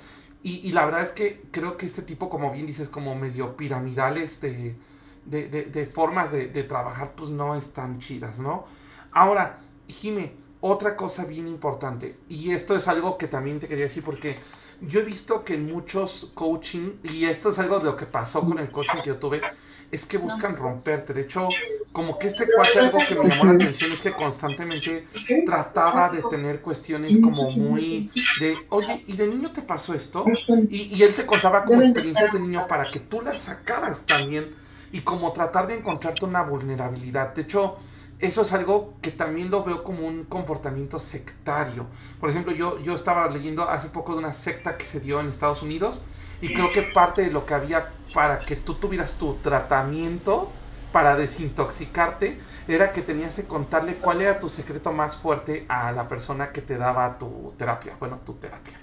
y, 0.45 0.73
la 0.73 0.83
verdad 0.83 1.03
es 1.03 1.11
que 1.11 1.45
creo 1.51 1.77
que 1.77 1.85
este 1.85 2.01
tipo, 2.01 2.29
como 2.29 2.51
bien 2.51 2.67
dices, 2.67 2.89
como 2.89 3.15
medio 3.15 3.55
piramidales 3.55 4.41
de, 4.41 4.75
de, 5.25 5.47
de, 5.47 5.85
formas 5.85 6.33
de, 6.33 6.49
de, 6.49 6.63
trabajar, 6.63 7.13
pues 7.15 7.29
no 7.29 7.55
están 7.55 7.99
chidas, 7.99 8.39
¿no? 8.39 8.65
Ahora, 9.13 9.59
Jime, 9.87 10.33
otra 10.59 10.97
cosa 10.97 11.23
bien 11.23 11.47
importante, 11.47 12.17
y 12.27 12.51
esto 12.51 12.75
es 12.75 12.89
algo 12.89 13.17
que 13.17 13.29
también 13.29 13.61
te 13.61 13.69
quería 13.69 13.85
decir 13.85 14.03
porque 14.03 14.35
yo 14.87 14.99
he 14.99 15.03
visto 15.03 15.43
que 15.43 15.55
en 15.55 15.71
muchos 15.71 16.31
coaching, 16.33 16.93
y 17.03 17.25
esto 17.25 17.49
es 17.49 17.59
algo 17.59 17.79
de 17.79 17.85
lo 17.85 17.95
que 17.95 18.05
pasó 18.05 18.41
con 18.41 18.59
el 18.59 18.71
coaching 18.71 19.01
que 19.03 19.09
yo 19.09 19.17
tuve, 19.17 19.41
es 19.91 20.05
que 20.05 20.17
buscan 20.17 20.51
romperte. 20.59 21.13
De 21.13 21.21
hecho, 21.21 21.47
como 21.91 22.17
que 22.17 22.27
este 22.27 22.47
cuate 22.47 22.79
algo 22.79 22.97
que 23.07 23.15
me 23.15 23.29
llamó 23.29 23.45
la 23.45 23.51
atención 23.53 23.91
es 23.91 23.99
que 24.01 24.11
constantemente 24.11 25.05
trataba 25.45 26.09
de 26.09 26.23
tener 26.29 26.61
cuestiones 26.61 27.15
como 27.21 27.51
muy 27.51 28.09
de, 28.39 28.55
oye, 28.69 29.03
¿y 29.07 29.15
de 29.15 29.27
niño 29.27 29.51
te 29.51 29.61
pasó 29.61 29.93
esto? 29.93 30.25
Y, 30.69 30.95
y 30.95 31.03
él 31.03 31.13
te 31.13 31.25
contaba 31.25 31.63
como 31.63 31.81
experiencias 31.81 32.33
de 32.33 32.39
niño 32.39 32.65
para 32.67 32.89
que 32.89 32.99
tú 32.99 33.21
las 33.21 33.39
sacaras 33.39 34.03
también 34.03 34.55
y 34.91 35.01
como 35.01 35.31
tratar 35.31 35.67
de 35.67 35.75
encontrarte 35.75 36.25
una 36.25 36.41
vulnerabilidad. 36.41 37.33
De 37.35 37.43
hecho, 37.43 37.77
eso 38.19 38.41
es 38.41 38.53
algo 38.53 38.93
que 39.01 39.11
también 39.11 39.51
lo 39.51 39.63
veo 39.63 39.83
como 39.83 40.07
un 40.07 40.23
comportamiento 40.25 40.99
sectario. 40.99 41.87
Por 42.19 42.29
ejemplo, 42.29 42.53
yo, 42.53 42.79
yo 42.79 42.95
estaba 42.95 43.27
leyendo 43.29 43.69
hace 43.69 43.89
poco 43.89 44.13
de 44.13 44.19
una 44.19 44.33
secta 44.33 44.77
que 44.77 44.85
se 44.85 44.99
dio 44.99 45.19
en 45.19 45.27
Estados 45.27 45.61
Unidos 45.61 46.01
y 46.41 46.53
creo 46.53 46.69
que 46.69 46.83
parte 46.83 47.21
de 47.21 47.31
lo 47.31 47.45
que 47.45 47.53
había 47.53 47.91
para 48.13 48.39
que 48.39 48.55
tú 48.55 48.75
tuvieras 48.75 49.13
tu 49.15 49.35
tratamiento 49.35 50.51
para 50.91 51.15
desintoxicarte 51.15 52.39
era 52.67 52.91
que 52.91 53.01
tenías 53.01 53.33
que 53.33 53.43
contarle 53.43 53.95
cuál 53.95 54.21
era 54.21 54.39
tu 54.39 54.47
secreto 54.47 54.91
más 54.91 55.17
fuerte 55.17 55.65
a 55.67 55.91
la 55.91 56.07
persona 56.07 56.51
que 56.51 56.61
te 56.61 56.77
daba 56.77 57.17
tu 57.17 57.53
terapia. 57.57 57.95
Bueno, 57.99 58.19
tu 58.25 58.33
terapia. 58.33 58.77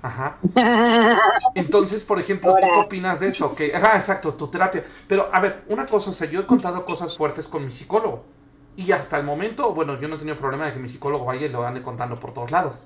Ajá. 0.00 0.38
Entonces, 1.54 2.04
por 2.04 2.20
ejemplo, 2.20 2.54
¿tú 2.54 2.60
qué 2.60 2.80
opinas 2.80 3.18
de 3.18 3.28
eso? 3.28 3.54
Que, 3.54 3.74
ajá, 3.74 3.96
exacto, 3.96 4.34
tu 4.34 4.46
terapia. 4.48 4.84
Pero, 5.08 5.28
a 5.32 5.40
ver, 5.40 5.64
una 5.68 5.86
cosa, 5.86 6.10
o 6.10 6.12
sea, 6.12 6.28
yo 6.30 6.40
he 6.40 6.46
contado 6.46 6.84
cosas 6.84 7.16
fuertes 7.16 7.48
con 7.48 7.64
mi 7.64 7.72
psicólogo. 7.72 8.35
Y 8.76 8.92
hasta 8.92 9.18
el 9.18 9.24
momento, 9.24 9.74
bueno, 9.74 9.98
yo 9.98 10.06
no 10.06 10.16
he 10.16 10.18
tenido 10.18 10.36
problema 10.36 10.66
de 10.66 10.72
que 10.72 10.78
mi 10.78 10.88
psicólogo 10.88 11.24
vaya 11.24 11.46
y 11.46 11.48
lo 11.48 11.66
ande 11.66 11.82
contando 11.82 12.20
por 12.20 12.32
todos 12.32 12.50
lados. 12.50 12.84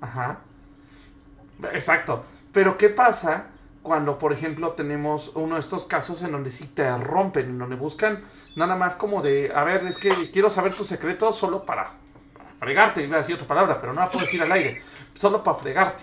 Ajá. 0.00 0.40
Exacto. 1.72 2.24
Pero 2.52 2.76
¿qué 2.76 2.88
pasa 2.88 3.46
cuando, 3.82 4.18
por 4.18 4.32
ejemplo, 4.32 4.72
tenemos 4.72 5.30
uno 5.34 5.54
de 5.54 5.60
estos 5.60 5.84
casos 5.84 6.22
en 6.22 6.32
donde 6.32 6.50
sí 6.50 6.66
te 6.68 6.96
rompen, 6.96 7.46
en 7.46 7.58
donde 7.58 7.76
buscan 7.76 8.24
nada 8.56 8.76
más 8.76 8.96
como 8.96 9.22
de, 9.22 9.52
a 9.54 9.62
ver, 9.62 9.86
es 9.86 9.98
que 9.98 10.08
quiero 10.32 10.48
saber 10.48 10.74
tus 10.74 10.86
secretos 10.86 11.36
solo 11.36 11.64
para, 11.64 11.86
fregarte, 12.58 13.02
iba 13.02 13.16
a 13.16 13.20
decir 13.20 13.34
otra 13.34 13.46
palabra, 13.46 13.80
pero 13.80 13.92
no 13.92 14.00
la 14.00 14.08
puedo 14.08 14.24
decir 14.24 14.42
al 14.42 14.50
aire, 14.52 14.80
solo 15.12 15.42
para 15.42 15.58
fregarte. 15.58 16.02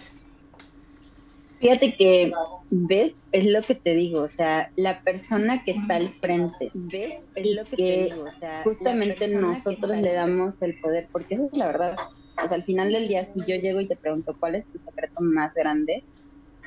Fíjate 1.62 1.95
que, 1.95 2.32
¿ves? 2.71 3.13
Es 3.32 3.45
lo 3.45 3.62
que 3.62 3.76
te 3.76 3.93
digo, 3.93 4.24
o 4.24 4.28
sea, 4.28 4.71
la 4.76 5.04
persona 5.04 5.63
que 5.63 5.71
está 5.71 5.97
al 5.97 6.10
frente, 6.10 6.71
¿ves? 6.74 7.24
Es 7.36 7.56
lo 7.56 7.63
que, 7.65 7.76
te 7.76 8.15
digo, 8.15 8.24
o 8.24 8.32
sea, 8.32 8.63
justamente 8.63 9.28
nosotros 9.36 9.95
le 9.97 10.12
damos 10.12 10.62
el 10.63 10.76
poder, 10.82 11.08
porque 11.12 11.36
esa 11.36 11.45
es 11.45 11.58
la 11.58 11.67
verdad. 11.67 11.95
O 12.43 12.47
sea, 12.47 12.58
al 12.58 12.63
final 12.63 12.91
del 12.91 13.08
día, 13.08 13.24
si 13.26 13.39
yo 13.41 13.56
llego 13.56 13.80
y 13.80 13.88
te 13.88 13.95
pregunto 13.95 14.36
cuál 14.39 14.56
es 14.56 14.71
tu 14.71 14.80
secreto 14.80 15.21
más 15.21 15.54
grande, 15.54 16.04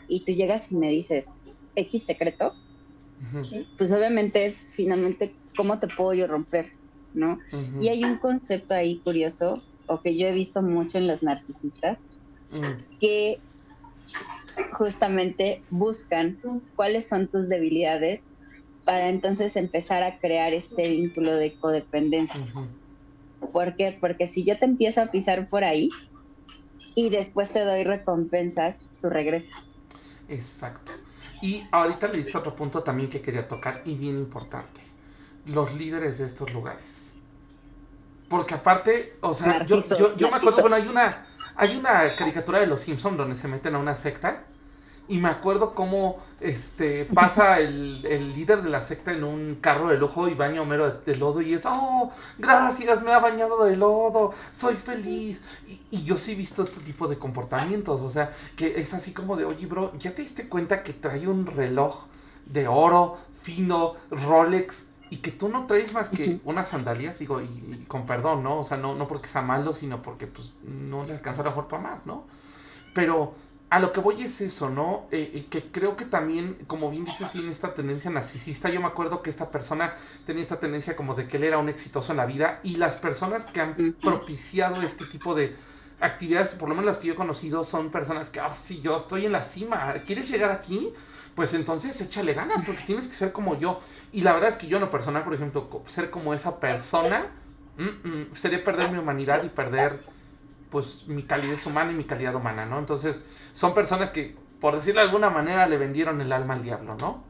y 0.07 0.24
tú 0.24 0.33
llegas 0.33 0.70
y 0.70 0.76
me 0.76 0.90
dices, 0.90 1.33
X 1.74 2.04
secreto, 2.04 2.54
pues 3.76 3.90
obviamente 3.90 4.44
es 4.44 4.72
finalmente 4.74 5.35
cómo 5.57 5.80
te 5.80 5.88
puedo 5.88 6.14
yo 6.14 6.28
romper, 6.28 6.70
¿no? 7.12 7.37
Y 7.80 7.88
hay 7.88 8.04
un 8.04 8.18
concepto 8.18 8.74
ahí 8.74 9.00
curioso, 9.00 9.54
o 9.87 10.00
que 10.00 10.16
yo 10.16 10.28
he 10.28 10.33
visto 10.33 10.62
mucho 10.62 10.98
en 10.98 11.09
los 11.09 11.24
narcisistas, 11.24 12.11
que 13.00 13.38
justamente 14.72 15.62
buscan 15.70 16.38
cuáles 16.76 17.08
son 17.08 17.28
tus 17.28 17.48
debilidades 17.48 18.28
para 18.84 19.08
entonces 19.08 19.56
empezar 19.56 20.02
a 20.02 20.18
crear 20.18 20.52
este 20.52 20.88
vínculo 20.88 21.34
de 21.34 21.54
codependencia. 21.54 22.44
¿Por 23.52 23.76
qué? 23.76 23.96
Porque 23.98 24.26
si 24.26 24.44
yo 24.44 24.58
te 24.58 24.64
empiezo 24.64 25.02
a 25.02 25.06
pisar 25.06 25.48
por 25.48 25.64
ahí 25.64 25.88
y 26.94 27.08
después 27.08 27.50
te 27.50 27.60
doy 27.60 27.84
recompensas, 27.84 29.00
tú 29.00 29.10
regresas. 29.10 29.78
Exacto. 30.28 30.92
Y 31.42 31.66
ahorita 31.70 32.08
le 32.08 32.18
diste 32.18 32.38
otro 32.38 32.54
punto 32.54 32.82
también 32.82 33.10
que 33.10 33.20
quería 33.20 33.46
tocar 33.46 33.82
y 33.84 33.94
bien 33.94 34.16
importante. 34.16 34.80
Los 35.46 35.74
líderes 35.74 36.18
de 36.18 36.26
estos 36.26 36.52
lugares. 36.52 37.12
Porque 38.28 38.54
aparte, 38.54 39.16
o 39.20 39.34
sea, 39.34 39.62
yo, 39.64 39.82
me 40.18 40.36
acuerdo, 40.36 40.62
bueno, 40.62 40.76
hay 40.76 40.86
una, 40.88 41.26
hay 41.56 41.76
una 41.76 42.14
caricatura 42.16 42.60
de 42.60 42.66
los 42.66 42.80
Simpsons 42.80 43.16
donde 43.16 43.36
se 43.36 43.48
meten 43.48 43.74
a 43.74 43.78
una 43.78 43.96
secta 43.96 44.44
y 45.06 45.18
me 45.18 45.28
acuerdo 45.28 45.74
cómo 45.74 46.18
este 46.40 47.04
pasa 47.14 47.60
el, 47.60 48.04
el, 48.06 48.34
líder 48.34 48.62
de 48.62 48.70
la 48.70 48.80
secta 48.80 49.12
en 49.12 49.24
un 49.24 49.56
carro 49.60 49.88
de 49.88 49.98
lujo 49.98 50.28
y 50.28 50.34
baña 50.34 50.60
a 50.60 50.62
Homero 50.62 50.90
de, 50.90 51.16
lodo 51.16 51.42
y 51.42 51.54
es, 51.54 51.66
oh, 51.66 52.10
gracias, 52.38 53.02
me 53.02 53.12
ha 53.12 53.18
bañado 53.18 53.64
de 53.64 53.76
lodo, 53.76 54.32
soy 54.52 54.74
feliz. 54.74 55.40
Y, 55.68 55.80
y, 55.90 56.04
yo 56.04 56.16
sí 56.16 56.32
he 56.32 56.34
visto 56.34 56.62
este 56.62 56.80
tipo 56.80 57.06
de 57.06 57.18
comportamientos, 57.18 58.00
o 58.00 58.10
sea, 58.10 58.32
que 58.56 58.80
es 58.80 58.94
así 58.94 59.12
como 59.12 59.36
de, 59.36 59.44
oye, 59.44 59.66
bro, 59.66 59.92
¿ya 59.98 60.14
te 60.14 60.22
diste 60.22 60.48
cuenta 60.48 60.82
que 60.82 60.94
trae 60.94 61.28
un 61.28 61.46
reloj 61.46 62.06
de 62.46 62.66
oro, 62.66 63.18
fino, 63.42 63.94
Rolex? 64.10 64.86
Y 65.14 65.18
que 65.18 65.31
tú 65.31 65.48
no 65.48 65.66
traes 65.66 65.94
más 65.94 66.09
que 66.09 66.40
unas 66.42 66.70
sandalias, 66.70 67.20
digo, 67.20 67.40
y, 67.40 67.85
con 67.87 68.05
perdón, 68.05 68.42
¿no? 68.42 68.59
O 68.59 68.64
sea, 68.64 68.77
no, 68.77 68.96
no 68.96 69.07
porque 69.07 69.29
sea 69.29 69.42
malo, 69.42 69.72
sino 69.72 70.03
porque 70.03 70.27
pues 70.27 70.55
no 70.64 71.05
le 71.05 71.12
alcanza 71.12 71.44
la 71.44 71.55
para 71.55 71.81
más, 71.81 72.05
¿no? 72.05 72.27
Pero 72.94 73.33
a 73.70 73.79
lo 73.79 73.92
que 73.92 74.00
voy 74.00 74.24
es 74.24 74.40
eso, 74.40 74.70
¿no? 74.70 75.07
Eh, 75.12 75.46
que 75.48 75.70
creo 75.70 75.96
que 75.96 76.05
también, 76.05 76.59
como 76.66 76.90
bien 76.90 77.05
dices, 77.05 77.31
tiene 77.31 77.53
esta 77.53 77.74
tendencia 77.74 78.11
narcisista. 78.11 78.70
Yo 78.70 78.81
me 78.81 78.88
acuerdo 78.88 79.22
que 79.22 79.31
esta 79.31 79.53
persona 79.53 79.94
tenía 80.27 80.42
esta 80.42 80.59
tendencia 80.59 80.96
como 80.96 81.14
de 81.14 81.29
que 81.29 81.37
él 81.37 81.44
era 81.44 81.59
un 81.59 81.68
exitoso 81.68 82.11
en 82.11 82.16
la 82.16 82.27
vida 82.27 82.59
y 82.64 82.74
las 82.74 82.96
personas 82.96 83.44
que 83.44 83.61
han 83.61 83.94
propiciado 84.03 84.83
este 84.83 85.05
tipo 85.05 85.37
de 85.37 85.55
actividades, 86.04 86.54
por 86.54 86.68
lo 86.68 86.74
menos 86.74 86.86
las 86.86 86.98
que 86.98 87.08
yo 87.08 87.14
he 87.14 87.16
conocido, 87.16 87.64
son 87.64 87.90
personas 87.90 88.28
que, 88.28 88.40
ah, 88.40 88.48
oh, 88.50 88.56
sí, 88.56 88.80
yo 88.80 88.96
estoy 88.96 89.26
en 89.26 89.32
la 89.32 89.42
cima, 89.42 89.94
¿quieres 90.04 90.30
llegar 90.30 90.50
aquí? 90.50 90.92
Pues 91.34 91.54
entonces 91.54 92.00
échale 92.00 92.32
ganas 92.34 92.62
porque 92.64 92.82
tienes 92.86 93.08
que 93.08 93.14
ser 93.14 93.32
como 93.32 93.58
yo. 93.58 93.80
Y 94.12 94.20
la 94.20 94.32
verdad 94.34 94.50
es 94.50 94.57
que 94.57 94.66
yo 94.66 94.76
en 94.76 94.82
lo 94.82 94.90
personal, 94.90 95.24
por 95.24 95.34
ejemplo, 95.34 95.82
ser 95.86 96.11
como 96.11 96.32
esa 96.32 96.61
persona, 96.61 97.26
sería 98.34 98.62
perder 98.62 98.92
mi 98.92 98.98
humanidad 98.98 99.42
y 99.42 99.48
perder 99.48 99.98
pues 100.70 101.07
mi 101.07 101.22
calidez 101.22 101.66
humana 101.66 101.92
y 101.92 101.94
mi 101.94 102.05
calidad 102.05 102.34
humana, 102.34 102.66
¿no? 102.66 102.78
Entonces, 102.78 103.22
son 103.52 103.74
personas 103.74 104.11
que, 104.11 104.36
por 104.61 104.74
decirlo 104.74 105.00
de 105.00 105.07
alguna 105.07 105.30
manera, 105.30 105.66
le 105.66 105.76
vendieron 105.76 106.20
el 106.20 106.32
alma 106.32 106.55
al 106.55 106.62
diablo, 106.62 106.96
¿no? 107.00 107.22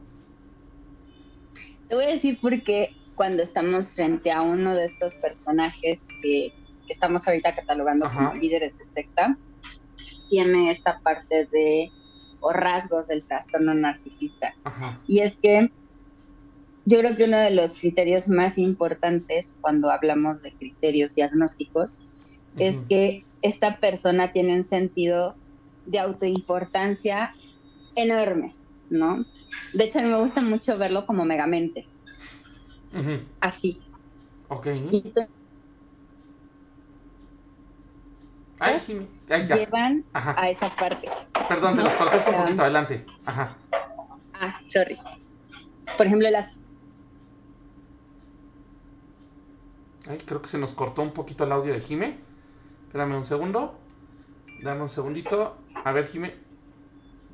Te 1.87 1.95
voy 1.95 2.05
a 2.05 2.07
decir 2.09 2.39
por 2.39 2.63
qué 2.63 2.95
cuando 3.15 3.43
estamos 3.43 3.91
frente 3.91 4.31
a 4.31 4.41
uno 4.41 4.73
de 4.73 4.85
estos 4.85 5.15
personajes 5.17 6.07
que, 6.21 6.53
estamos 6.93 7.27
ahorita 7.27 7.55
catalogando 7.55 8.09
como 8.09 8.33
líderes 8.33 8.77
de 8.77 8.85
secta, 8.85 9.37
tiene 10.29 10.71
esta 10.71 10.99
parte 10.99 11.45
de 11.45 11.91
o 12.39 12.51
rasgos 12.53 13.07
del 13.07 13.23
trastorno 13.23 13.73
narcisista. 13.73 14.53
Y 15.07 15.19
es 15.19 15.39
que 15.41 15.71
yo 16.85 16.99
creo 16.99 17.15
que 17.15 17.23
uno 17.23 17.37
de 17.37 17.49
los 17.49 17.79
criterios 17.79 18.27
más 18.27 18.59
importantes 18.59 19.57
cuando 19.59 19.89
hablamos 19.89 20.43
de 20.43 20.53
criterios 20.53 21.15
diagnósticos 21.15 22.03
es 22.57 22.81
que 22.81 23.25
esta 23.41 23.77
persona 23.77 24.31
tiene 24.31 24.55
un 24.55 24.63
sentido 24.63 25.35
de 25.85 25.99
autoimportancia 25.99 27.31
enorme, 27.95 28.53
¿no? 28.89 29.25
De 29.73 29.85
hecho, 29.85 29.99
a 29.99 30.01
mí 30.03 30.09
me 30.09 30.21
gusta 30.21 30.41
mucho 30.41 30.77
verlo 30.77 31.05
como 31.05 31.25
megamente. 31.25 31.87
Así. 33.39 33.79
Ok. 34.49 34.67
Ay, 38.59 38.79
sí, 38.79 39.07
llevan 39.27 40.05
a 40.13 40.49
esa 40.49 40.69
parte. 40.75 41.09
Perdón, 41.47 41.75
te 41.75 41.83
los 41.83 41.93
corté 41.93 42.17
un 42.29 42.37
poquito 42.37 42.61
adelante. 42.61 43.05
Ajá. 43.25 43.57
Ah, 44.33 44.59
sorry. 44.63 44.97
Por 45.97 46.07
ejemplo, 46.07 46.29
las 46.29 46.57
Ay, 50.07 50.19
creo 50.19 50.41
que 50.41 50.49
se 50.49 50.57
nos 50.57 50.71
cortó 50.73 51.01
un 51.01 51.11
poquito 51.11 51.43
el 51.43 51.51
audio 51.51 51.73
de 51.73 51.81
Jime. 51.81 52.19
Espérame 52.85 53.15
un 53.15 53.25
segundo. 53.25 53.75
Dame 54.61 54.83
un 54.83 54.89
segundito. 54.89 55.57
A 55.83 55.91
ver, 55.91 56.07
Jime. 56.07 56.35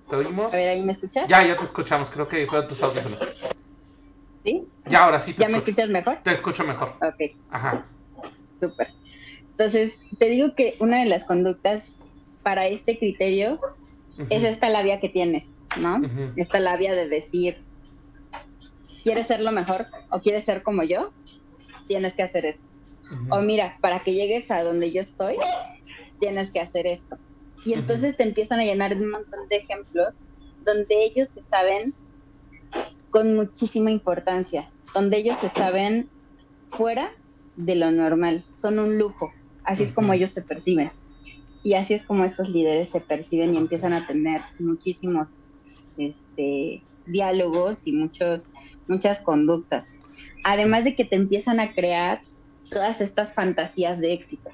¿Te 0.10 0.16
oímos? 0.16 0.54
A 0.54 0.58
ver, 0.58 0.70
¿ahí 0.70 0.84
me 0.84 0.92
escuchas? 0.92 1.30
Ya, 1.30 1.46
ya 1.46 1.58
te 1.58 1.66
escuchamos. 1.66 2.10
Creo 2.10 2.28
que 2.28 2.48
fueron 2.48 2.68
tus 2.68 2.82
audífonos. 2.82 3.20
¿Sí? 4.44 4.68
Ya, 4.86 5.04
ahora 5.04 5.20
sí 5.20 5.34
te 5.34 5.42
¿Ya 5.42 5.50
me 5.50 5.58
escuchas 5.58 5.90
mejor? 5.90 6.18
Te 6.24 6.32
escucho 6.32 6.64
mejor. 6.64 6.96
Ok. 7.02 7.36
Ajá. 7.52 7.86
Súper. 8.60 9.01
Entonces, 9.52 10.00
te 10.18 10.30
digo 10.30 10.56
que 10.56 10.74
una 10.80 11.00
de 11.00 11.06
las 11.06 11.26
conductas 11.26 12.00
para 12.44 12.68
este 12.68 12.98
criterio 12.98 13.60
es 14.30 14.44
esta 14.44 14.70
labia 14.70 15.00
que 15.00 15.10
tienes, 15.10 15.60
¿no? 15.80 16.02
Esta 16.36 16.60
labia 16.60 16.94
de 16.94 17.08
decir, 17.08 17.64
¿quieres 19.04 19.28
ser 19.28 19.42
lo 19.42 19.52
mejor 19.52 19.88
o 20.10 20.20
quieres 20.22 20.44
ser 20.44 20.64
como 20.64 20.84
yo? 20.84 21.12
tienes 21.92 22.16
que 22.16 22.24
hacer 22.24 22.46
esto. 22.46 22.70
O 23.30 23.42
mira, 23.42 23.78
para 23.82 24.00
que 24.00 24.14
llegues 24.14 24.50
a 24.50 24.64
donde 24.64 24.94
yo 24.94 25.02
estoy, 25.02 25.36
tienes 26.22 26.54
que 26.54 26.62
hacer 26.62 26.88
esto. 26.88 27.18
Y 27.66 27.74
entonces 27.74 28.16
te 28.16 28.24
empiezan 28.24 28.62
a 28.62 28.64
llenar 28.64 28.96
un 28.96 29.12
montón 29.12 29.50
de 29.50 29.58
ejemplos 29.58 30.22
donde 30.66 31.04
ellos 31.04 31.28
se 31.28 31.42
saben 31.42 31.94
con 33.10 33.36
muchísima 33.36 33.92
importancia, 33.92 34.72
donde 34.94 35.18
ellos 35.18 35.36
se 35.36 35.50
saben 35.50 36.10
fuera 36.70 37.12
de 37.58 37.76
lo 37.76 37.92
normal, 37.92 38.46
son 38.54 38.80
un 38.80 38.98
lujo, 38.98 39.34
así 39.64 39.84
es 39.84 39.94
como 39.94 40.14
ellos 40.14 40.30
se 40.30 40.42
perciben. 40.42 40.92
Y 41.64 41.76
así 41.76 41.94
es 41.94 42.04
como 42.04 42.24
estos 42.24 42.50
líderes 42.50 42.90
se 42.90 43.02
perciben 43.02 43.54
y 43.54 43.58
empiezan 43.58 43.94
a 43.94 44.08
tener 44.08 44.42
muchísimos 44.60 45.84
este, 45.98 46.84
diálogos 47.06 47.86
y 47.88 47.94
muchos, 47.94 48.52
muchas 48.88 49.22
conductas. 49.22 49.98
Además 50.44 50.86
de 50.86 50.96
que 50.96 51.06
te 51.06 51.16
empiezan 51.16 51.60
a 51.60 51.74
crear 51.74 52.22
todas 52.70 53.02
estas 53.02 53.36
fantasías 53.36 54.00
de 54.00 54.14
éxito. 54.14 54.50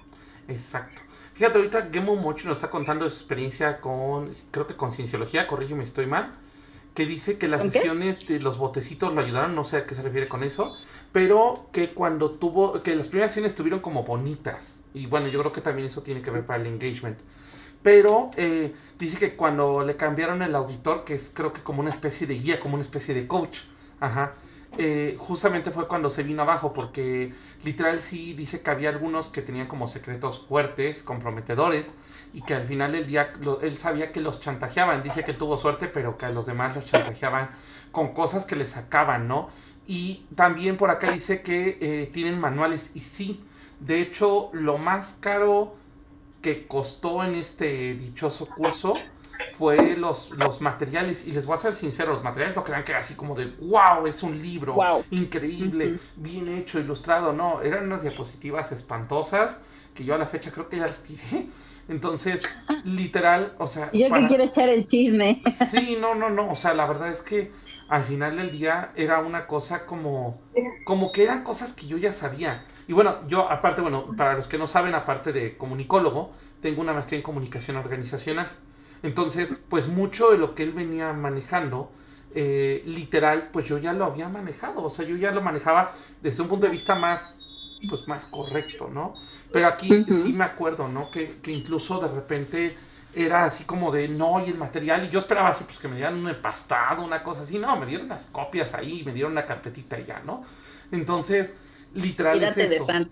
Exacto. 0.47 1.01
Fíjate, 1.33 1.57
ahorita 1.59 1.89
Gemo 1.91 2.15
Mochi 2.15 2.47
nos 2.47 2.57
está 2.57 2.69
contando 2.69 3.07
su 3.09 3.17
experiencia 3.17 3.79
con, 3.79 4.31
creo 4.49 4.65
que 4.65 4.75
con 4.75 4.91
cienciología, 4.91 5.45
corrígeme 5.45 5.83
si 5.83 5.89
estoy 5.89 6.07
mal, 6.07 6.31
que 6.97 7.05
dice 7.05 7.37
que 7.37 7.47
las 7.47 7.61
sesiones 7.61 8.27
de 8.27 8.39
los 8.39 8.57
botecitos 8.57 9.13
lo 9.13 9.21
ayudaron, 9.21 9.53
no 9.53 9.63
sé 9.63 9.77
a 9.77 9.85
qué 9.85 9.93
se 9.93 10.01
refiere 10.01 10.27
con 10.27 10.41
eso, 10.41 10.75
pero 11.11 11.67
que 11.71 11.93
cuando 11.93 12.31
tuvo, 12.31 12.81
que 12.81 12.95
las 12.95 13.07
primeras 13.07 13.29
sesiones 13.29 13.51
estuvieron 13.51 13.81
como 13.81 14.01
bonitas. 14.01 14.79
Y 14.95 15.05
bueno, 15.05 15.27
yo 15.27 15.39
creo 15.41 15.53
que 15.53 15.61
también 15.61 15.87
eso 15.89 16.01
tiene 16.01 16.23
que 16.23 16.31
ver 16.31 16.43
para 16.43 16.59
el 16.59 16.65
engagement. 16.65 17.19
Pero 17.83 18.31
eh, 18.35 18.73
dice 18.97 19.19
que 19.19 19.35
cuando 19.35 19.85
le 19.85 19.95
cambiaron 19.95 20.41
el 20.41 20.55
auditor, 20.55 21.03
que 21.03 21.13
es 21.13 21.31
creo 21.31 21.53
que 21.53 21.61
como 21.61 21.81
una 21.81 21.91
especie 21.91 22.25
de 22.25 22.33
guía, 22.33 22.59
como 22.59 22.73
una 22.73 22.83
especie 22.83 23.13
de 23.13 23.27
coach, 23.27 23.59
ajá, 23.99 24.33
eh, 24.79 25.17
justamente 25.19 25.69
fue 25.69 25.87
cuando 25.87 26.09
se 26.09 26.23
vino 26.23 26.41
abajo, 26.41 26.73
porque 26.73 27.31
literal 27.63 27.99
sí 27.99 28.33
dice 28.33 28.61
que 28.61 28.71
había 28.71 28.89
algunos 28.89 29.29
que 29.29 29.43
tenían 29.43 29.67
como 29.67 29.87
secretos 29.87 30.47
fuertes, 30.47 31.03
comprometedores, 31.03 31.91
y 32.37 32.41
que 32.41 32.53
al 32.53 32.61
final 32.61 32.91
del 32.91 33.07
día 33.07 33.33
él 33.63 33.77
sabía 33.77 34.11
que 34.11 34.21
los 34.21 34.39
chantajeaban. 34.39 35.01
Dice 35.01 35.25
que 35.25 35.31
él 35.31 35.37
tuvo 35.37 35.57
suerte, 35.57 35.87
pero 35.87 36.19
que 36.19 36.27
a 36.27 36.29
los 36.29 36.45
demás 36.45 36.75
los 36.75 36.85
chantajeaban 36.85 37.49
con 37.91 38.13
cosas 38.13 38.45
que 38.45 38.55
le 38.55 38.67
sacaban, 38.67 39.27
¿no? 39.27 39.49
Y 39.87 40.27
también 40.35 40.77
por 40.77 40.91
acá 40.91 41.11
dice 41.11 41.41
que 41.41 41.79
eh, 41.81 42.11
tienen 42.13 42.39
manuales, 42.39 42.91
y 42.93 42.99
sí, 42.99 43.43
de 43.79 44.01
hecho, 44.01 44.51
lo 44.53 44.77
más 44.77 45.17
caro 45.19 45.77
que 46.43 46.67
costó 46.67 47.23
en 47.23 47.33
este 47.33 47.95
dichoso 47.95 48.45
curso 48.45 48.93
fue 49.53 49.97
los, 49.97 50.29
los 50.29 50.61
materiales, 50.61 51.25
y 51.25 51.31
les 51.31 51.47
voy 51.47 51.55
a 51.55 51.59
ser 51.59 51.73
sincero, 51.73 52.11
los 52.11 52.23
materiales 52.23 52.55
no 52.55 52.63
crean 52.63 52.83
que 52.83 52.91
era 52.91 52.99
así 52.99 53.15
como 53.15 53.33
de 53.33 53.47
wow, 53.61 54.05
es 54.05 54.21
un 54.21 54.39
libro 54.43 54.75
increíble, 55.09 55.97
bien 56.15 56.49
hecho, 56.49 56.77
ilustrado, 56.77 57.33
no, 57.33 57.63
eran 57.63 57.85
unas 57.85 58.03
diapositivas 58.03 58.71
espantosas 58.71 59.59
que 59.95 60.03
yo 60.05 60.13
a 60.13 60.19
la 60.19 60.27
fecha 60.27 60.51
creo 60.51 60.69
que 60.69 60.77
ya 60.77 60.85
las 60.85 61.01
tiré. 61.01 61.47
Entonces, 61.89 62.43
literal, 62.83 63.55
o 63.59 63.67
sea. 63.67 63.89
Yo 63.93 64.13
que 64.13 64.27
quiero 64.27 64.43
echar 64.43 64.69
el 64.69 64.85
chisme. 64.85 65.41
Sí, 65.69 65.97
no, 65.99 66.15
no, 66.15 66.29
no. 66.29 66.49
O 66.49 66.55
sea, 66.55 66.73
la 66.73 66.85
verdad 66.85 67.09
es 67.09 67.21
que 67.21 67.51
al 67.87 68.03
final 68.03 68.37
del 68.37 68.51
día 68.51 68.91
era 68.95 69.19
una 69.19 69.47
cosa 69.47 69.85
como. 69.85 70.41
Como 70.85 71.11
que 71.11 71.23
eran 71.23 71.43
cosas 71.43 71.73
que 71.73 71.87
yo 71.87 71.97
ya 71.97 72.11
sabía. 72.11 72.63
Y 72.87 72.93
bueno, 72.93 73.27
yo, 73.27 73.49
aparte, 73.49 73.81
bueno, 73.81 74.15
para 74.15 74.33
los 74.35 74.47
que 74.47 74.57
no 74.57 74.67
saben, 74.67 74.95
aparte 74.95 75.33
de 75.33 75.57
comunicólogo, 75.57 76.31
tengo 76.61 76.81
una 76.81 76.93
maestría 76.93 77.17
en 77.17 77.23
comunicación 77.23 77.77
organizacional. 77.77 78.47
Entonces, 79.03 79.63
pues 79.69 79.87
mucho 79.87 80.31
de 80.31 80.37
lo 80.37 80.55
que 80.55 80.63
él 80.63 80.71
venía 80.71 81.13
manejando, 81.13 81.91
eh, 82.33 82.83
literal, 82.85 83.49
pues 83.51 83.65
yo 83.65 83.77
ya 83.77 83.93
lo 83.93 84.05
había 84.05 84.29
manejado. 84.29 84.83
O 84.83 84.89
sea, 84.89 85.05
yo 85.05 85.15
ya 85.15 85.31
lo 85.31 85.41
manejaba 85.41 85.91
desde 86.21 86.41
un 86.41 86.49
punto 86.49 86.65
de 86.65 86.71
vista 86.71 86.95
más, 86.95 87.37
pues 87.89 88.07
más 88.07 88.25
correcto, 88.25 88.89
¿no? 88.91 89.13
Pero 89.51 89.67
aquí 89.67 90.05
sí 90.09 90.33
me 90.33 90.43
acuerdo, 90.43 90.87
¿no? 90.87 91.11
Que, 91.11 91.39
que, 91.41 91.51
incluso 91.51 91.99
de 91.99 92.07
repente 92.07 92.77
era 93.13 93.45
así 93.45 93.63
como 93.63 93.91
de, 93.91 94.07
no, 94.07 94.45
y 94.45 94.49
el 94.49 94.57
material, 94.57 95.05
y 95.05 95.09
yo 95.09 95.19
esperaba 95.19 95.49
así, 95.49 95.63
pues 95.63 95.79
que 95.79 95.87
me 95.87 95.95
dieran 95.95 96.15
un 96.15 96.27
empastado, 96.29 97.03
una 97.03 97.23
cosa 97.23 97.41
así. 97.41 97.57
No, 97.57 97.75
me 97.77 97.85
dieron 97.85 98.07
las 98.07 98.27
copias 98.27 98.73
ahí, 98.73 99.03
me 99.03 99.13
dieron 99.13 99.33
la 99.33 99.45
carpetita 99.45 99.99
y 99.99 100.05
ya, 100.05 100.21
¿no? 100.25 100.43
Entonces, 100.91 101.53
literal. 101.93 102.43
es 102.43 102.57
eso. 102.57 102.91
de 102.91 103.05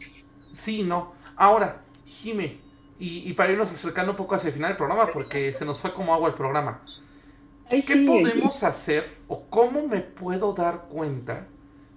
Sí, 0.54 0.84
no. 0.84 1.14
Ahora, 1.36 1.80
Jime, 2.06 2.60
y, 2.98 3.34
para 3.34 3.52
irnos 3.52 3.70
acercando 3.70 4.14
un 4.14 4.16
poco 4.16 4.36
hacia 4.36 4.48
el 4.48 4.54
final 4.54 4.70
del 4.70 4.78
programa, 4.78 5.08
porque 5.12 5.52
se 5.52 5.66
nos 5.66 5.80
fue 5.80 5.94
como 5.94 6.14
agua 6.14 6.30
el 6.30 6.36
programa. 6.36 6.80
¿Qué 7.70 8.06
podemos 8.06 8.64
hacer 8.64 9.18
o 9.28 9.48
cómo 9.50 9.88
me 9.88 10.00
puedo 10.00 10.54
dar 10.54 10.84
cuenta 10.88 11.48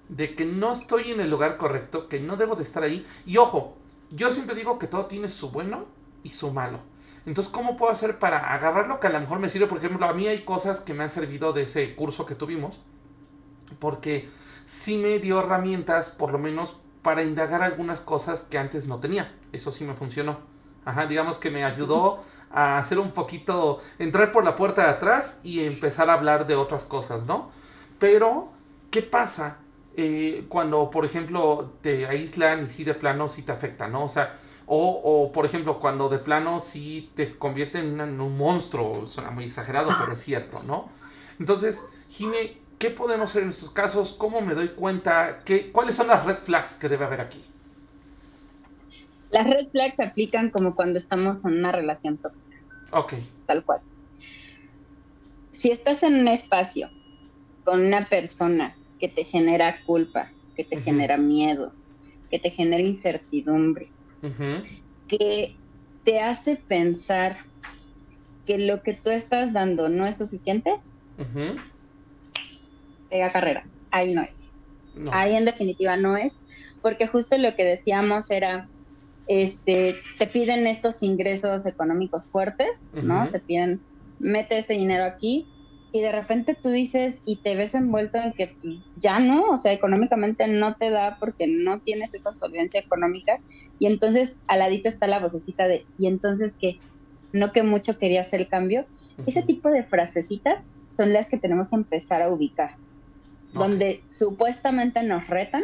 de 0.08 0.34
que 0.34 0.44
no 0.44 0.72
estoy 0.72 1.12
en 1.12 1.20
el 1.20 1.30
lugar 1.30 1.56
correcto, 1.56 2.08
que 2.08 2.20
no 2.20 2.36
debo 2.36 2.56
de 2.56 2.62
estar 2.62 2.82
ahí? 2.82 3.06
Y 3.26 3.36
ojo, 3.36 3.74
yo 4.10 4.30
siempre 4.32 4.54
digo 4.54 4.78
que 4.78 4.86
todo 4.86 5.06
tiene 5.06 5.28
su 5.28 5.50
bueno 5.50 5.86
y 6.22 6.30
su 6.30 6.50
malo. 6.50 6.80
Entonces, 7.26 7.52
¿cómo 7.52 7.76
puedo 7.76 7.92
hacer 7.92 8.18
para 8.18 8.54
agarrar 8.54 8.88
lo 8.88 9.00
que 9.00 9.06
a 9.06 9.10
lo 9.10 9.20
mejor 9.20 9.38
me 9.38 9.48
sirve? 9.48 9.66
Por 9.66 9.78
ejemplo, 9.78 10.06
a 10.06 10.14
mí 10.14 10.26
hay 10.26 10.40
cosas 10.40 10.80
que 10.80 10.94
me 10.94 11.04
han 11.04 11.10
servido 11.10 11.52
de 11.52 11.62
ese 11.62 11.94
curso 11.94 12.24
que 12.24 12.34
tuvimos, 12.34 12.80
porque 13.78 14.30
sí 14.64 14.96
me 14.96 15.18
dio 15.18 15.40
herramientas, 15.40 16.08
por 16.08 16.32
lo 16.32 16.38
menos, 16.38 16.76
para 17.02 17.22
indagar 17.22 17.62
algunas 17.62 18.00
cosas 18.00 18.42
que 18.42 18.58
antes 18.58 18.86
no 18.86 18.98
tenía. 18.98 19.34
Eso 19.52 19.70
sí 19.70 19.84
me 19.84 19.94
funcionó. 19.94 20.38
Ajá, 20.84 21.04
digamos 21.04 21.36
que 21.36 21.50
me 21.50 21.64
ayudó 21.64 22.20
a 22.50 22.78
hacer 22.78 22.98
un 22.98 23.12
poquito, 23.12 23.82
entrar 23.98 24.32
por 24.32 24.42
la 24.44 24.56
puerta 24.56 24.84
de 24.84 24.88
atrás 24.88 25.38
y 25.42 25.64
empezar 25.64 26.08
a 26.08 26.14
hablar 26.14 26.46
de 26.46 26.54
otras 26.54 26.84
cosas, 26.84 27.24
¿no? 27.26 27.50
Pero, 27.98 28.48
¿qué 28.90 29.02
pasa 29.02 29.58
eh, 30.00 30.44
cuando, 30.48 30.90
por 30.90 31.04
ejemplo, 31.04 31.72
te 31.80 32.06
aíslan 32.06 32.62
y 32.62 32.66
sí 32.68 32.84
de 32.84 32.94
plano 32.94 33.26
sí 33.26 33.42
te 33.42 33.50
afecta, 33.50 33.88
¿no? 33.88 34.04
O 34.04 34.08
sea, 34.08 34.38
o, 34.64 35.32
por 35.32 35.44
ejemplo, 35.44 35.80
cuando 35.80 36.08
de 36.08 36.20
plano 36.20 36.60
sí 36.60 37.10
te 37.16 37.36
convierten 37.36 38.00
en 38.00 38.20
un 38.20 38.38
monstruo, 38.38 39.08
suena 39.08 39.32
muy 39.32 39.46
exagerado, 39.46 39.90
pero 39.98 40.12
es 40.12 40.22
cierto, 40.22 40.56
¿no? 40.68 40.88
Entonces, 41.40 41.82
Jime, 42.08 42.56
¿qué 42.78 42.90
podemos 42.90 43.30
hacer 43.30 43.42
en 43.42 43.48
estos 43.48 43.70
casos? 43.70 44.12
¿Cómo 44.12 44.40
me 44.40 44.54
doy 44.54 44.68
cuenta? 44.68 45.40
¿Qué, 45.44 45.72
¿Cuáles 45.72 45.96
son 45.96 46.06
las 46.06 46.24
red 46.24 46.36
flags 46.36 46.74
que 46.74 46.88
debe 46.88 47.04
haber 47.04 47.20
aquí? 47.20 47.40
Las 49.32 49.50
red 49.50 49.66
flags 49.66 49.96
se 49.96 50.04
aplican 50.04 50.50
como 50.50 50.76
cuando 50.76 50.96
estamos 50.98 51.44
en 51.44 51.58
una 51.58 51.72
relación 51.72 52.18
tóxica. 52.18 52.56
Ok. 52.92 53.14
Tal 53.46 53.64
cual. 53.64 53.80
Si 55.50 55.72
estás 55.72 56.04
en 56.04 56.20
un 56.20 56.28
espacio 56.28 56.88
con 57.64 57.84
una 57.84 58.08
persona 58.08 58.76
que 58.98 59.08
te 59.08 59.24
genera 59.24 59.76
culpa, 59.86 60.30
que 60.56 60.64
te 60.64 60.80
genera 60.80 61.16
miedo, 61.16 61.72
que 62.30 62.38
te 62.38 62.50
genera 62.50 62.82
incertidumbre, 62.82 63.88
que 65.06 65.54
te 66.04 66.20
hace 66.20 66.56
pensar 66.56 67.36
que 68.46 68.58
lo 68.58 68.82
que 68.82 68.94
tú 68.94 69.10
estás 69.10 69.52
dando 69.52 69.88
no 69.88 70.06
es 70.06 70.18
suficiente, 70.18 70.74
pega 73.08 73.32
carrera. 73.32 73.64
Ahí 73.90 74.14
no 74.14 74.22
es. 74.22 74.52
Ahí 75.12 75.34
en 75.34 75.44
definitiva 75.44 75.96
no 75.96 76.16
es, 76.16 76.40
porque 76.82 77.06
justo 77.06 77.38
lo 77.38 77.54
que 77.54 77.64
decíamos 77.64 78.30
era, 78.30 78.68
este, 79.28 79.94
te 80.18 80.26
piden 80.26 80.66
estos 80.66 81.02
ingresos 81.02 81.66
económicos 81.66 82.26
fuertes, 82.26 82.94
¿no? 83.02 83.30
Te 83.30 83.38
piden, 83.38 83.80
mete 84.18 84.58
este 84.58 84.74
dinero 84.74 85.04
aquí 85.04 85.46
y 85.92 86.00
de 86.00 86.12
repente 86.12 86.56
tú 86.60 86.68
dices 86.70 87.22
y 87.24 87.36
te 87.36 87.56
ves 87.56 87.74
envuelto 87.74 88.18
en 88.18 88.32
que 88.32 88.54
pues, 88.60 88.76
ya 88.96 89.20
no, 89.20 89.50
o 89.50 89.56
sea, 89.56 89.72
económicamente 89.72 90.46
no 90.46 90.74
te 90.74 90.90
da 90.90 91.16
porque 91.18 91.46
no 91.46 91.80
tienes 91.80 92.14
esa 92.14 92.32
solvencia 92.32 92.80
económica. 92.80 93.40
Y 93.78 93.86
entonces 93.86 94.40
al 94.48 94.58
ladito 94.58 94.88
está 94.88 95.06
la 95.06 95.18
vocecita 95.18 95.66
de, 95.66 95.86
¿y 95.96 96.06
entonces 96.06 96.58
qué? 96.60 96.78
no 97.32 97.52
que 97.52 97.62
mucho 97.62 97.98
quería 97.98 98.22
hacer 98.22 98.40
el 98.40 98.48
cambio. 98.48 98.86
Ese 99.26 99.42
tipo 99.42 99.70
de 99.70 99.82
frasecitas 99.82 100.76
son 100.90 101.12
las 101.12 101.28
que 101.28 101.38
tenemos 101.38 101.68
que 101.68 101.76
empezar 101.76 102.22
a 102.22 102.30
ubicar, 102.30 102.76
donde 103.52 104.02
supuestamente 104.08 105.02
nos 105.02 105.26
retan 105.28 105.62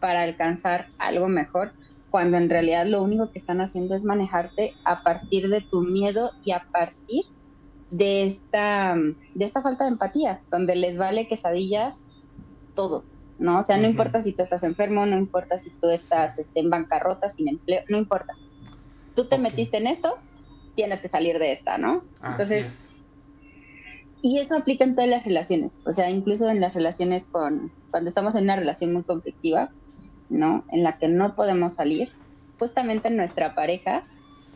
para 0.00 0.22
alcanzar 0.22 0.88
algo 0.98 1.28
mejor, 1.28 1.72
cuando 2.10 2.36
en 2.36 2.50
realidad 2.50 2.86
lo 2.86 3.02
único 3.02 3.30
que 3.32 3.38
están 3.38 3.60
haciendo 3.60 3.94
es 3.94 4.04
manejarte 4.04 4.74
a 4.84 5.02
partir 5.02 5.48
de 5.48 5.62
tu 5.62 5.82
miedo 5.82 6.30
y 6.44 6.52
a 6.52 6.64
partir 6.70 7.24
de 7.96 8.24
esta, 8.24 8.96
de 9.34 9.44
esta 9.44 9.62
falta 9.62 9.84
de 9.84 9.90
empatía, 9.90 10.40
donde 10.50 10.74
les 10.74 10.98
vale 10.98 11.28
quesadilla 11.28 11.94
todo, 12.74 13.04
¿no? 13.38 13.60
O 13.60 13.62
sea, 13.62 13.76
no 13.76 13.86
importa 13.86 14.20
si 14.20 14.32
tú 14.32 14.42
estás 14.42 14.64
enfermo, 14.64 15.06
no 15.06 15.16
importa 15.16 15.58
si 15.58 15.70
tú 15.70 15.88
estás 15.90 16.40
este, 16.40 16.58
en 16.58 16.70
bancarrota, 16.70 17.30
sin 17.30 17.48
empleo, 17.48 17.82
no 17.88 17.96
importa. 17.96 18.34
Tú 19.14 19.26
te 19.26 19.38
metiste 19.38 19.76
en 19.76 19.86
esto, 19.86 20.16
tienes 20.74 21.02
que 21.02 21.08
salir 21.08 21.38
de 21.38 21.52
esta, 21.52 21.78
¿no? 21.78 22.02
Entonces, 22.24 22.90
y 24.22 24.38
eso 24.38 24.56
aplica 24.56 24.82
en 24.82 24.96
todas 24.96 25.08
las 25.08 25.24
relaciones, 25.24 25.86
o 25.86 25.92
sea, 25.92 26.10
incluso 26.10 26.48
en 26.48 26.60
las 26.60 26.74
relaciones 26.74 27.26
con, 27.26 27.70
cuando 27.92 28.08
estamos 28.08 28.34
en 28.34 28.44
una 28.44 28.56
relación 28.56 28.92
muy 28.92 29.04
conflictiva, 29.04 29.70
¿no? 30.30 30.64
En 30.72 30.82
la 30.82 30.98
que 30.98 31.06
no 31.06 31.36
podemos 31.36 31.74
salir, 31.74 32.10
justamente 32.58 33.08
nuestra 33.10 33.54
pareja, 33.54 34.02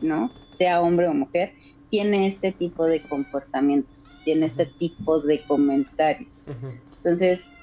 ¿no? 0.01 0.29
Sea 0.51 0.81
hombre 0.81 1.07
o 1.07 1.13
mujer, 1.13 1.53
tiene 1.89 2.27
este 2.27 2.51
tipo 2.51 2.85
de 2.85 3.01
comportamientos, 3.01 4.11
tiene 4.23 4.45
este 4.45 4.65
tipo 4.65 5.19
de 5.19 5.41
comentarios. 5.41 6.47
Entonces, 6.97 7.57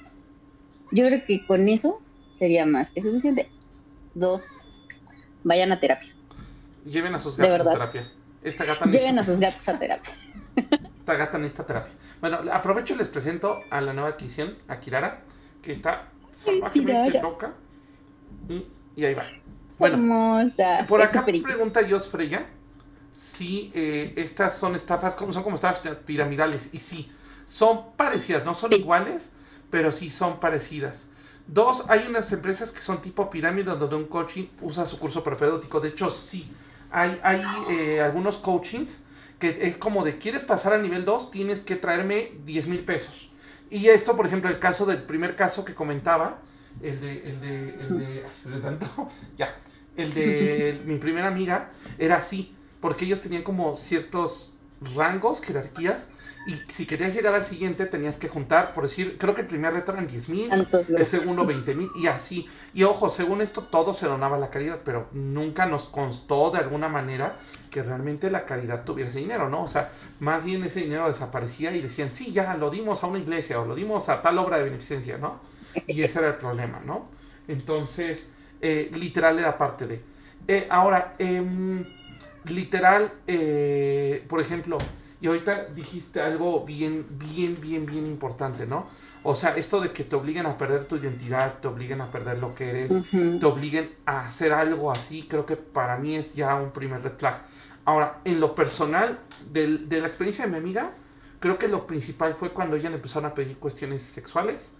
yo 0.91 1.05
creo 1.07 1.23
que 1.25 1.45
con 1.45 1.67
eso 1.67 2.01
sería 2.31 2.65
más 2.65 2.89
que 2.89 3.01
suficiente. 3.01 3.49
Dos, 4.13 4.61
vayan 5.43 5.71
a 5.71 5.79
terapia. 5.79 6.13
Lleven 6.85 7.15
a 7.15 7.19
sus 7.19 7.37
gatos 7.37 7.67
a 7.67 7.71
terapia. 7.71 8.11
Esta 8.43 8.65
gata 8.65 8.89
Lleven 8.89 9.19
a 9.19 9.23
sus 9.23 9.39
gatos 9.39 9.67
a 9.69 9.79
terapia. 9.79 10.13
Esta 10.55 11.15
gata 11.15 11.37
necesita 11.37 11.65
terapia. 11.65 11.93
Bueno, 12.19 12.39
aprovecho 12.51 12.93
y 12.93 12.97
les 12.97 13.07
presento 13.07 13.61
a 13.69 13.79
la 13.79 13.93
nueva 13.93 14.09
adquisición, 14.09 14.55
a 14.67 14.79
Kirara, 14.79 15.21
que 15.61 15.71
está 15.71 16.09
salvajemente 16.33 17.21
loca. 17.21 17.53
Y, 18.95 19.05
ahí 19.05 19.13
va. 19.13 19.23
Bueno, 19.77 20.43
por 20.87 21.01
acá 21.01 21.23
pregunta 21.23 21.81
Jos 21.87 22.09
Freya 22.09 22.45
si 23.17 23.71
eh, 23.73 24.13
estas 24.15 24.55
son 24.55 24.75
estafas, 24.75 25.15
son 25.15 25.41
como 25.41 25.55
estafas 25.55 25.81
piramidales. 26.05 26.69
Y 26.71 26.77
sí, 26.77 27.11
son 27.45 27.93
parecidas, 27.97 28.45
no 28.45 28.53
son 28.53 28.71
iguales, 28.73 29.31
pero 29.71 29.91
sí 29.91 30.11
son 30.11 30.39
parecidas. 30.39 31.07
Dos, 31.47 31.85
hay 31.87 32.05
unas 32.07 32.31
empresas 32.31 32.71
que 32.71 32.79
son 32.79 33.01
tipo 33.01 33.27
pirámide 33.31 33.71
donde 33.75 33.95
un 33.95 34.05
coaching 34.05 34.45
usa 34.61 34.85
su 34.85 34.99
curso 34.99 35.23
propedéutico. 35.23 35.79
De 35.79 35.89
hecho, 35.89 36.11
sí, 36.11 36.47
hay, 36.91 37.19
hay 37.23 37.41
eh, 37.69 38.01
algunos 38.01 38.37
coachings 38.37 38.99
que 39.39 39.57
es 39.61 39.77
como 39.77 40.03
de, 40.03 40.19
¿quieres 40.19 40.43
pasar 40.43 40.73
al 40.73 40.83
nivel 40.83 41.03
2? 41.03 41.31
Tienes 41.31 41.61
que 41.61 41.75
traerme 41.75 42.33
10 42.45 42.67
mil 42.67 42.85
pesos. 42.85 43.31
Y 43.71 43.87
esto, 43.87 44.15
por 44.15 44.27
ejemplo, 44.27 44.49
el 44.51 44.59
caso 44.59 44.85
del 44.85 45.01
primer 45.01 45.35
caso 45.35 45.65
que 45.65 45.73
comentaba, 45.73 46.39
el 46.83 47.01
de, 47.01 47.29
el 47.29 47.41
de, 47.41 47.69
el 47.69 47.99
de, 47.99 48.25
el 48.45 48.51
de 48.51 48.59
tanto, 48.59 49.09
ya, 49.35 49.55
el 49.95 50.13
de 50.13 50.81
mi 50.85 50.97
primera 50.99 51.27
amiga, 51.29 51.71
era 51.97 52.17
así, 52.17 52.53
porque 52.87 53.03
ellos 53.03 53.19
tenían 53.19 53.43
como 53.43 53.75
ciertos 53.75 54.53
rangos, 54.95 55.41
jerarquías, 55.41 56.07
y 56.47 56.53
si 56.71 56.85
querías 56.85 57.13
llegar 57.13 57.35
al 57.35 57.43
siguiente 57.43 57.85
tenías 57.85 58.15
que 58.15 58.29
juntar, 58.29 58.73
por 58.73 58.85
decir, 58.85 59.17
creo 59.17 59.35
que 59.35 59.41
el 59.41 59.47
primer 59.47 59.73
reto 59.73 59.91
eran 59.91 60.07
10 60.07 60.29
mil, 60.29 60.49
el 60.53 61.05
segundo 61.05 61.45
20 61.45 61.75
mil 61.75 61.89
y 61.97 62.07
así. 62.07 62.47
Y 62.73 62.83
ojo, 62.83 63.09
según 63.09 63.41
esto 63.41 63.63
todo 63.63 63.93
se 63.93 64.07
donaba 64.07 64.37
la 64.37 64.49
caridad, 64.51 64.79
pero 64.85 65.09
nunca 65.11 65.65
nos 65.65 65.89
constó 65.89 66.49
de 66.49 66.59
alguna 66.59 66.87
manera 66.87 67.35
que 67.69 67.83
realmente 67.83 68.31
la 68.31 68.45
caridad 68.45 68.85
tuviera 68.85 69.09
ese 69.09 69.19
dinero, 69.19 69.49
¿no? 69.49 69.63
O 69.63 69.67
sea, 69.67 69.91
más 70.21 70.45
bien 70.45 70.63
ese 70.63 70.79
dinero 70.79 71.09
desaparecía 71.09 71.75
y 71.75 71.81
decían, 71.81 72.13
sí, 72.13 72.31
ya 72.31 72.53
lo 72.53 72.69
dimos 72.69 73.03
a 73.03 73.07
una 73.07 73.19
iglesia 73.19 73.59
o 73.59 73.65
lo 73.65 73.75
dimos 73.75 74.07
a 74.07 74.21
tal 74.21 74.37
obra 74.37 74.59
de 74.59 74.63
beneficencia, 74.63 75.17
¿no? 75.17 75.41
Y 75.87 76.03
ese 76.03 76.19
era 76.19 76.29
el 76.29 76.35
problema, 76.35 76.79
¿no? 76.85 77.03
Entonces, 77.49 78.29
eh, 78.61 78.89
literal 78.93 79.37
era 79.39 79.57
parte 79.57 79.87
de... 79.87 80.01
Eh, 80.47 80.65
ahora, 80.69 81.15
em, 81.19 81.83
literal, 82.49 83.11
eh, 83.27 84.25
por 84.27 84.39
ejemplo, 84.41 84.77
y 85.19 85.27
ahorita 85.27 85.65
dijiste 85.75 86.21
algo 86.21 86.63
bien, 86.65 87.05
bien, 87.09 87.57
bien, 87.59 87.85
bien 87.85 88.05
importante, 88.05 88.65
¿no? 88.67 88.87
O 89.23 89.35
sea, 89.35 89.57
esto 89.57 89.81
de 89.81 89.91
que 89.91 90.03
te 90.03 90.15
obliguen 90.15 90.45
a 90.45 90.57
perder 90.57 90.85
tu 90.85 90.95
identidad, 90.95 91.59
te 91.59 91.67
obliguen 91.67 92.01
a 92.01 92.05
perder 92.05 92.37
lo 92.37 92.55
que 92.55 92.69
eres, 92.69 92.93
te 93.11 93.45
obliguen 93.45 93.91
a 94.05 94.27
hacer 94.27 94.53
algo 94.53 94.91
así, 94.91 95.27
creo 95.27 95.45
que 95.45 95.57
para 95.57 95.97
mí 95.97 96.15
es 96.15 96.35
ya 96.35 96.55
un 96.55 96.71
primer 96.71 97.01
red 97.01 97.13
flag. 97.17 97.41
Ahora, 97.83 98.19
en 98.25 98.39
lo 98.39 98.53
personal, 98.53 99.19
de, 99.51 99.79
de 99.79 100.01
la 100.01 100.07
experiencia 100.07 100.45
de 100.45 100.51
mi 100.51 100.57
amiga, 100.57 100.91
creo 101.39 101.57
que 101.57 101.67
lo 101.67 101.87
principal 101.87 102.35
fue 102.35 102.51
cuando 102.51 102.75
ella 102.75 102.89
le 102.89 102.95
empezaron 102.95 103.29
a 103.29 103.33
pedir 103.33 103.57
cuestiones 103.57 104.03
sexuales. 104.03 104.73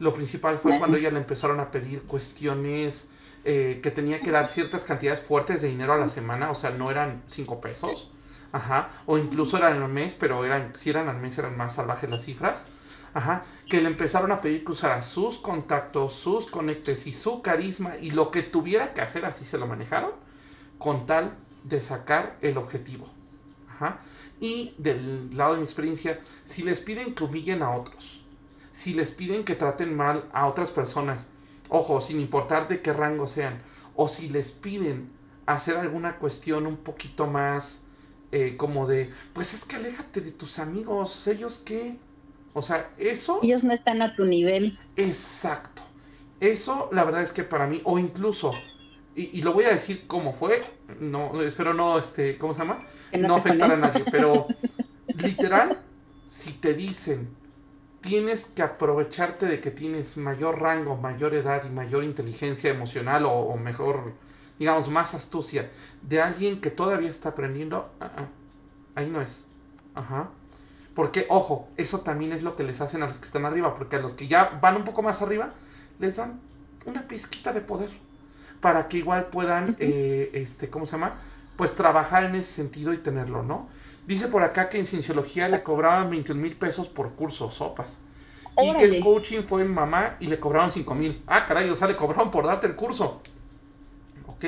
Lo 0.00 0.12
principal 0.12 0.58
fue 0.58 0.78
cuando 0.78 0.96
ella 0.96 1.10
le 1.10 1.18
empezaron 1.18 1.60
a 1.60 1.70
pedir 1.70 2.02
cuestiones 2.02 3.08
eh, 3.44 3.80
que 3.82 3.90
tenía 3.90 4.20
que 4.20 4.30
dar 4.30 4.46
ciertas 4.46 4.84
cantidades 4.84 5.20
fuertes 5.20 5.62
de 5.62 5.68
dinero 5.68 5.92
a 5.92 5.98
la 5.98 6.08
semana, 6.08 6.50
o 6.50 6.54
sea, 6.54 6.70
no 6.70 6.90
eran 6.90 7.22
cinco 7.28 7.60
pesos 7.60 8.10
Ajá. 8.54 8.90
O 9.06 9.18
incluso 9.18 9.56
eran 9.56 9.82
al 9.82 9.88
mes, 9.88 10.16
pero 10.18 10.44
eran, 10.44 10.72
si 10.76 10.88
eran 10.88 11.08
al 11.08 11.18
mes 11.18 11.36
eran 11.38 11.56
más 11.56 11.74
salvajes 11.74 12.08
las 12.08 12.24
cifras. 12.24 12.68
Ajá. 13.12 13.42
Que 13.68 13.80
le 13.80 13.88
empezaron 13.88 14.30
a 14.30 14.40
pedir 14.40 14.64
que 14.64 14.70
usara 14.70 15.02
sus 15.02 15.38
contactos, 15.38 16.12
sus 16.12 16.46
conectes 16.46 17.08
y 17.08 17.12
su 17.12 17.42
carisma 17.42 17.96
y 18.00 18.12
lo 18.12 18.30
que 18.30 18.44
tuviera 18.44 18.94
que 18.94 19.00
hacer, 19.00 19.24
así 19.24 19.44
se 19.44 19.58
lo 19.58 19.66
manejaron, 19.66 20.12
con 20.78 21.04
tal 21.04 21.34
de 21.64 21.80
sacar 21.80 22.36
el 22.42 22.56
objetivo. 22.56 23.08
Ajá. 23.68 23.98
Y 24.38 24.72
del 24.78 25.36
lado 25.36 25.54
de 25.54 25.58
mi 25.58 25.64
experiencia, 25.64 26.20
si 26.44 26.62
les 26.62 26.78
piden 26.78 27.12
que 27.16 27.24
humillen 27.24 27.60
a 27.60 27.72
otros, 27.74 28.24
si 28.70 28.94
les 28.94 29.10
piden 29.10 29.42
que 29.42 29.56
traten 29.56 29.96
mal 29.96 30.22
a 30.32 30.46
otras 30.46 30.70
personas, 30.70 31.26
ojo, 31.68 32.00
sin 32.00 32.20
importar 32.20 32.68
de 32.68 32.80
qué 32.82 32.92
rango 32.92 33.26
sean, 33.26 33.60
o 33.94 34.08
si 34.08 34.28
les 34.28 34.52
piden 34.52 35.10
hacer 35.46 35.76
alguna 35.76 36.16
cuestión 36.16 36.66
un 36.66 36.76
poquito 36.76 37.26
más 37.26 37.80
eh, 38.32 38.56
como 38.56 38.86
de, 38.86 39.12
pues 39.32 39.54
es 39.54 39.64
que 39.64 39.76
aléjate 39.76 40.20
de 40.20 40.32
tus 40.32 40.58
amigos, 40.58 41.26
ellos 41.28 41.62
qué. 41.64 41.96
O 42.52 42.62
sea, 42.62 42.90
eso... 42.98 43.40
Ellos 43.42 43.64
no 43.64 43.72
están 43.72 44.02
a 44.02 44.16
tu 44.16 44.24
nivel. 44.24 44.78
Exacto. 44.96 45.82
Eso, 46.40 46.88
la 46.92 47.04
verdad 47.04 47.22
es 47.22 47.32
que 47.32 47.44
para 47.44 47.66
mí, 47.66 47.80
o 47.84 47.98
incluso, 47.98 48.50
y, 49.16 49.40
lo 49.42 49.52
voy 49.52 49.64
a 49.64 49.68
decir 49.68 50.06
como 50.08 50.32
fue, 50.32 50.62
no, 50.98 51.40
espero 51.42 51.74
no, 51.74 51.98
este, 51.98 52.36
¿cómo 52.36 52.52
se 52.52 52.60
llama? 52.60 52.80
No, 53.16 53.36
afectar 53.36 53.70
a 53.70 53.76
nadie, 53.76 54.04
pero 54.10 54.48
literal, 55.06 55.80
si 56.26 56.54
te 56.54 56.74
dicen, 56.74 57.28
tienes 58.04 58.46
que 58.46 58.62
aprovecharte 58.62 59.46
de 59.46 59.60
que 59.60 59.70
tienes 59.72 60.16
mayor 60.16 60.60
rango, 60.60 60.96
mayor 60.96 61.34
edad 61.34 61.64
y 61.64 61.70
mayor 61.70 62.04
inteligencia 62.04 62.70
emocional 62.70 63.24
o 63.26 63.56
mejor 63.56 64.12
digamos, 64.58 64.88
más 64.88 65.14
astucia 65.14 65.70
de 66.02 66.20
alguien 66.20 66.60
que 66.60 66.70
todavía 66.70 67.10
está 67.10 67.30
aprendiendo, 67.30 67.90
ah, 68.00 68.10
ah, 68.16 68.26
ahí 68.94 69.08
no 69.08 69.20
es. 69.20 69.46
Ajá. 69.94 70.30
Porque, 70.94 71.26
ojo, 71.28 71.68
eso 71.76 72.00
también 72.00 72.32
es 72.32 72.42
lo 72.42 72.54
que 72.54 72.62
les 72.62 72.80
hacen 72.80 73.02
a 73.02 73.08
los 73.08 73.18
que 73.18 73.26
están 73.26 73.44
arriba, 73.44 73.74
porque 73.74 73.96
a 73.96 73.98
los 73.98 74.12
que 74.12 74.28
ya 74.28 74.58
van 74.62 74.76
un 74.76 74.84
poco 74.84 75.02
más 75.02 75.22
arriba, 75.22 75.52
les 75.98 76.16
dan 76.16 76.40
una 76.86 77.06
pizquita 77.08 77.52
de 77.52 77.60
poder. 77.60 77.90
Para 78.60 78.88
que 78.88 78.98
igual 78.98 79.26
puedan, 79.26 79.76
eh, 79.78 80.30
este, 80.34 80.70
¿cómo 80.70 80.86
se 80.86 80.92
llama? 80.92 81.16
Pues 81.56 81.74
trabajar 81.74 82.24
en 82.24 82.36
ese 82.36 82.52
sentido 82.52 82.92
y 82.92 82.98
tenerlo, 82.98 83.42
¿no? 83.42 83.68
Dice 84.06 84.28
por 84.28 84.42
acá 84.42 84.68
que 84.68 84.78
en 84.78 84.86
cienciología 84.86 85.48
le 85.48 85.62
cobraban 85.62 86.10
21 86.10 86.40
mil 86.40 86.56
pesos 86.56 86.88
por 86.88 87.14
curso, 87.14 87.50
sopas. 87.50 87.98
Y 88.62 88.72
que 88.74 88.84
el 88.84 89.02
coaching 89.02 89.42
fue 89.42 89.62
en 89.62 89.72
mamá 89.72 90.16
y 90.20 90.26
le 90.26 90.38
cobraron 90.38 90.70
5 90.70 90.94
mil. 90.94 91.22
Ah, 91.26 91.46
caray, 91.46 91.68
o 91.70 91.74
sea, 91.74 91.88
le 91.88 91.96
cobraron 91.96 92.30
por 92.30 92.46
darte 92.46 92.66
el 92.66 92.76
curso. 92.76 93.20
Ok. 94.26 94.44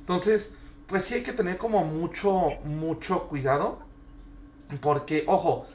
Entonces, 0.00 0.52
pues 0.86 1.04
sí 1.04 1.14
hay 1.14 1.22
que 1.22 1.32
tener 1.32 1.58
como 1.58 1.84
mucho, 1.84 2.48
mucho 2.64 3.28
cuidado. 3.28 3.80
Porque, 4.80 5.24
ojo, 5.28 5.66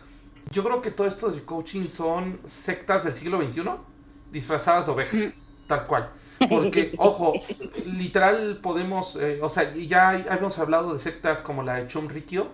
yo 0.50 0.64
creo 0.64 0.82
que 0.82 0.92
todo 0.92 1.08
esto 1.08 1.30
de 1.30 1.44
coaching 1.44 1.88
son 1.88 2.40
sectas 2.44 3.04
del 3.04 3.16
siglo 3.16 3.42
XXI 3.42 3.64
disfrazadas 4.32 4.88
de 4.88 4.92
ovejas, 4.92 5.34
tal 5.68 5.86
cual. 5.86 6.10
Porque, 6.50 6.94
ojo, 6.98 7.34
literal 7.86 8.60
podemos, 8.62 9.16
eh, 9.16 9.40
o 9.42 9.50
sea, 9.50 9.74
ya 9.76 10.18
hemos 10.18 10.58
hablado 10.60 10.94
de 10.94 11.00
sectas 11.00 11.42
como 11.42 11.64
la 11.64 11.76
de 11.76 11.88
Chumrikyo 11.88 12.50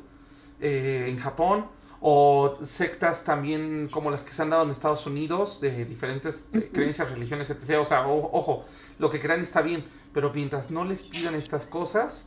eh, 0.60 1.06
en 1.10 1.18
Japón, 1.18 1.66
o 2.02 2.58
sectas 2.64 3.24
también 3.24 3.88
como 3.90 4.12
las 4.12 4.24
que 4.24 4.34
se 4.34 4.42
han 4.42 4.50
dado 4.50 4.64
en 4.64 4.72
Estados 4.72 5.06
Unidos, 5.08 5.62
de 5.62 5.86
diferentes 5.86 6.50
eh, 6.54 6.70
creencias, 6.74 7.10
religiones, 7.10 7.50
etc. 7.50 7.80
O 7.80 7.86
sea, 7.86 8.08
ojo, 8.08 8.66
lo 9.00 9.10
que 9.10 9.20
crean 9.22 9.42
está 9.42 9.62
bien, 9.62 9.86
pero 10.14 10.32
mientras 10.34 10.70
no 10.70 10.84
les 10.84 11.04
pidan 11.04 11.36
estas 11.36 11.66
cosas, 11.66 12.26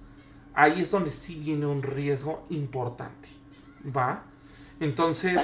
ahí 0.54 0.80
es 0.80 0.90
donde 0.90 1.10
sí 1.10 1.36
viene 1.36 1.66
un 1.66 1.82
riesgo 1.82 2.46
importante. 2.48 3.28
¿Va? 3.94 4.24
Entonces, 4.80 5.38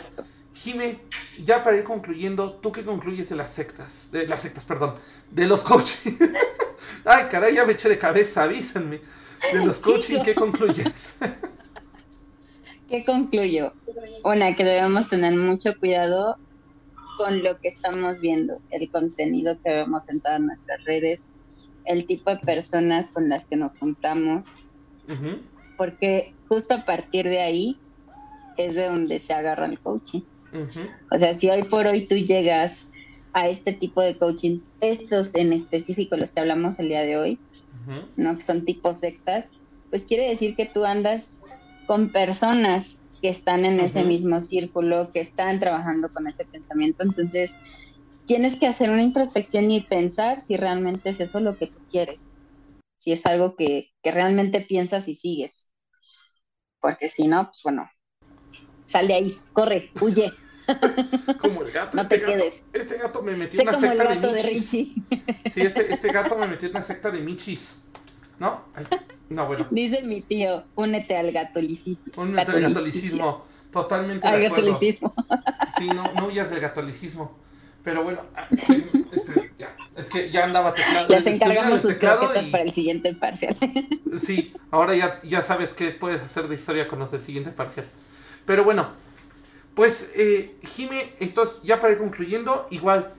Jime, 0.55 1.01
ya 1.43 1.63
para 1.63 1.77
ir 1.77 1.85
concluyendo, 1.85 2.53
¿tú 2.55 2.73
qué 2.73 2.85
concluyes 2.85 3.29
de 3.29 3.37
las 3.37 3.51
sectas? 3.51 4.09
De 4.13 4.27
las 4.27 4.43
sectas, 4.43 4.65
perdón, 4.65 4.97
de 5.31 5.47
los 5.47 5.63
coaching. 5.63 6.17
Ay, 7.05 7.25
caray, 7.31 7.55
ya 7.55 7.65
me 7.65 7.73
eché 7.73 7.89
de 7.89 7.99
cabeza, 7.99 8.45
avísenme. 8.45 9.01
De 9.53 9.65
los 9.65 9.79
coaching, 9.81 10.23
¿qué 10.25 10.35
concluyes? 10.35 11.17
¿Qué 12.93 13.07
concluyo? 13.07 13.73
Una, 14.23 14.55
que 14.55 14.65
debemos 14.65 15.09
tener 15.09 15.35
mucho 15.35 15.79
cuidado 15.79 16.37
con 17.17 17.43
lo 17.43 17.59
que 17.59 17.69
estamos 17.69 18.21
viendo, 18.21 18.61
el 18.69 18.91
contenido 18.91 19.57
que 19.65 19.71
vemos 19.71 20.11
en 20.11 20.21
todas 20.21 20.43
nuestras 20.43 20.85
redes, 20.85 21.31
el 21.87 22.07
tipo 22.07 22.29
de 22.29 22.37
personas 22.37 23.09
con 23.09 23.31
las 23.31 23.47
que 23.47 23.57
nos 23.57 23.79
juntamos, 23.79 24.57
porque 25.79 26.35
justo 26.49 26.75
a 26.75 26.85
partir 26.85 27.27
de 27.31 27.41
ahí 27.41 27.79
es 28.59 28.75
de 28.75 28.85
donde 28.85 29.21
se 29.21 29.33
agarra 29.33 29.65
el 29.65 29.81
coaching. 29.81 30.21
O 31.11 31.17
sea, 31.17 31.33
si 31.33 31.49
hoy 31.49 31.63
por 31.63 31.87
hoy 31.87 32.07
tú 32.07 32.17
llegas 32.17 32.93
a 33.33 33.49
este 33.49 33.73
tipo 33.73 34.03
de 34.03 34.19
coachings, 34.19 34.69
estos 34.83 35.35
en 35.35 35.55
específico, 35.55 36.19
los 36.19 36.33
que 36.33 36.41
hablamos 36.41 36.79
el 36.79 36.89
día 36.89 37.01
de 37.01 37.17
hoy, 37.17 37.39
¿no? 38.17 38.37
Que 38.37 38.43
son 38.43 38.67
tipo 38.67 38.93
sectas, 38.93 39.57
pues 39.89 40.05
quiere 40.05 40.29
decir 40.29 40.57
que 40.57 40.67
tú 40.67 40.85
andas 40.85 41.49
con 41.93 42.09
personas 42.09 43.03
que 43.21 43.29
están 43.29 43.67
en 43.67 43.79
ese 43.79 44.03
mismo 44.03 44.41
círculo, 44.41 45.13
que 45.13 45.21
están 45.21 45.61
trabajando 45.61 46.11
con 46.11 46.27
ese 46.27 46.47
pensamiento. 46.47 47.03
Entonces, 47.03 47.59
tienes 48.27 48.57
que 48.57 48.67
hacer 48.67 48.89
una 48.89 49.03
introspección 49.03 49.71
y 49.71 49.83
pensar 49.83 50.41
si 50.41 50.57
realmente 50.57 51.11
es 51.11 51.21
eso 51.21 51.41
lo 51.41 51.59
que 51.59 51.67
tú 51.67 51.79
quieres, 51.91 52.41
si 52.97 53.13
es 53.13 53.27
algo 53.27 53.57
que, 53.57 53.91
que 54.03 54.11
realmente 54.11 54.63
piensas 54.63 55.07
y 55.07 55.15
sigues. 55.15 55.75
Porque 56.81 57.11
si 57.11 57.29
no, 57.29 57.45
pues 57.45 57.61
bueno, 57.63 57.91
sal 58.87 59.07
de 59.07 59.13
ahí, 59.13 59.39
corre, 59.53 59.91
huye. 60.01 60.33
Como 61.43 61.61
el 61.61 61.73
gato. 61.73 61.95
No 61.99 62.05
este 62.05 62.17
te 62.17 62.25
gato, 62.25 62.39
quedes. 62.39 62.65
Este 62.73 62.97
gato 62.97 63.23
me 63.23 63.37
metió 63.37 63.61
en 63.61 63.69
una 63.69 63.79
secta 63.79 64.15
de 64.15 64.17
michis. 64.19 64.71
sí, 64.71 65.05
este, 65.57 65.93
este, 65.93 66.09
gato 66.11 66.39
me 66.39 66.47
metió 66.47 66.69
en 66.71 66.75
una 66.75 66.83
secta 66.83 67.11
de 67.11 67.21
michis. 67.21 67.82
¿No? 68.39 68.63
no, 69.29 69.47
bueno. 69.47 69.67
Dice 69.71 70.03
mi 70.03 70.23
tío, 70.23 70.65
únete 70.75 71.17
al 71.17 71.33
gatolicismo. 71.33 72.23
Únete 72.23 72.51
al 72.51 72.61
gatolicismo. 72.61 73.45
Totalmente 73.71 74.27
al 74.27 74.41
de 74.41 74.47
acuerdo. 74.47 74.65
gatolicismo. 74.65 75.15
Sí, 75.79 75.89
no, 75.89 76.13
no 76.13 76.27
huyas 76.27 76.51
del 76.51 76.61
gatolicismo. 76.61 77.35
Pero 77.83 78.05
bueno, 78.05 78.21
ah, 78.37 78.47
este, 78.51 79.53
ya, 79.59 79.75
es 79.97 80.09
que 80.09 80.31
ya 80.31 80.45
andaba 80.45 80.75
teclado. 80.75 81.09
Ya 81.09 81.21
se 81.21 81.35
encargamos 81.35 81.81
sus 81.81 81.99
croquetas 81.99 82.47
para 82.49 82.63
el 82.63 82.73
siguiente 82.73 83.15
parcial. 83.15 83.57
Sí, 84.19 84.53
ahora 84.71 84.95
ya, 84.95 85.21
ya 85.23 85.43
sabes 85.43 85.73
qué 85.73 85.91
puedes 85.91 86.23
hacer 86.23 86.47
de 86.47 86.55
historia 86.55 86.87
con 86.87 86.99
los 87.01 87.11
del 87.11 87.21
siguiente 87.21 87.51
parcial. 87.51 87.87
Pero 88.45 88.63
bueno, 88.65 88.91
pues, 89.75 90.11
eh, 90.15 90.57
Jime, 90.63 91.15
entonces, 91.19 91.63
ya 91.63 91.81
para 91.81 91.95
ir 91.95 91.99
concluyendo, 91.99 92.67
igual, 92.71 93.15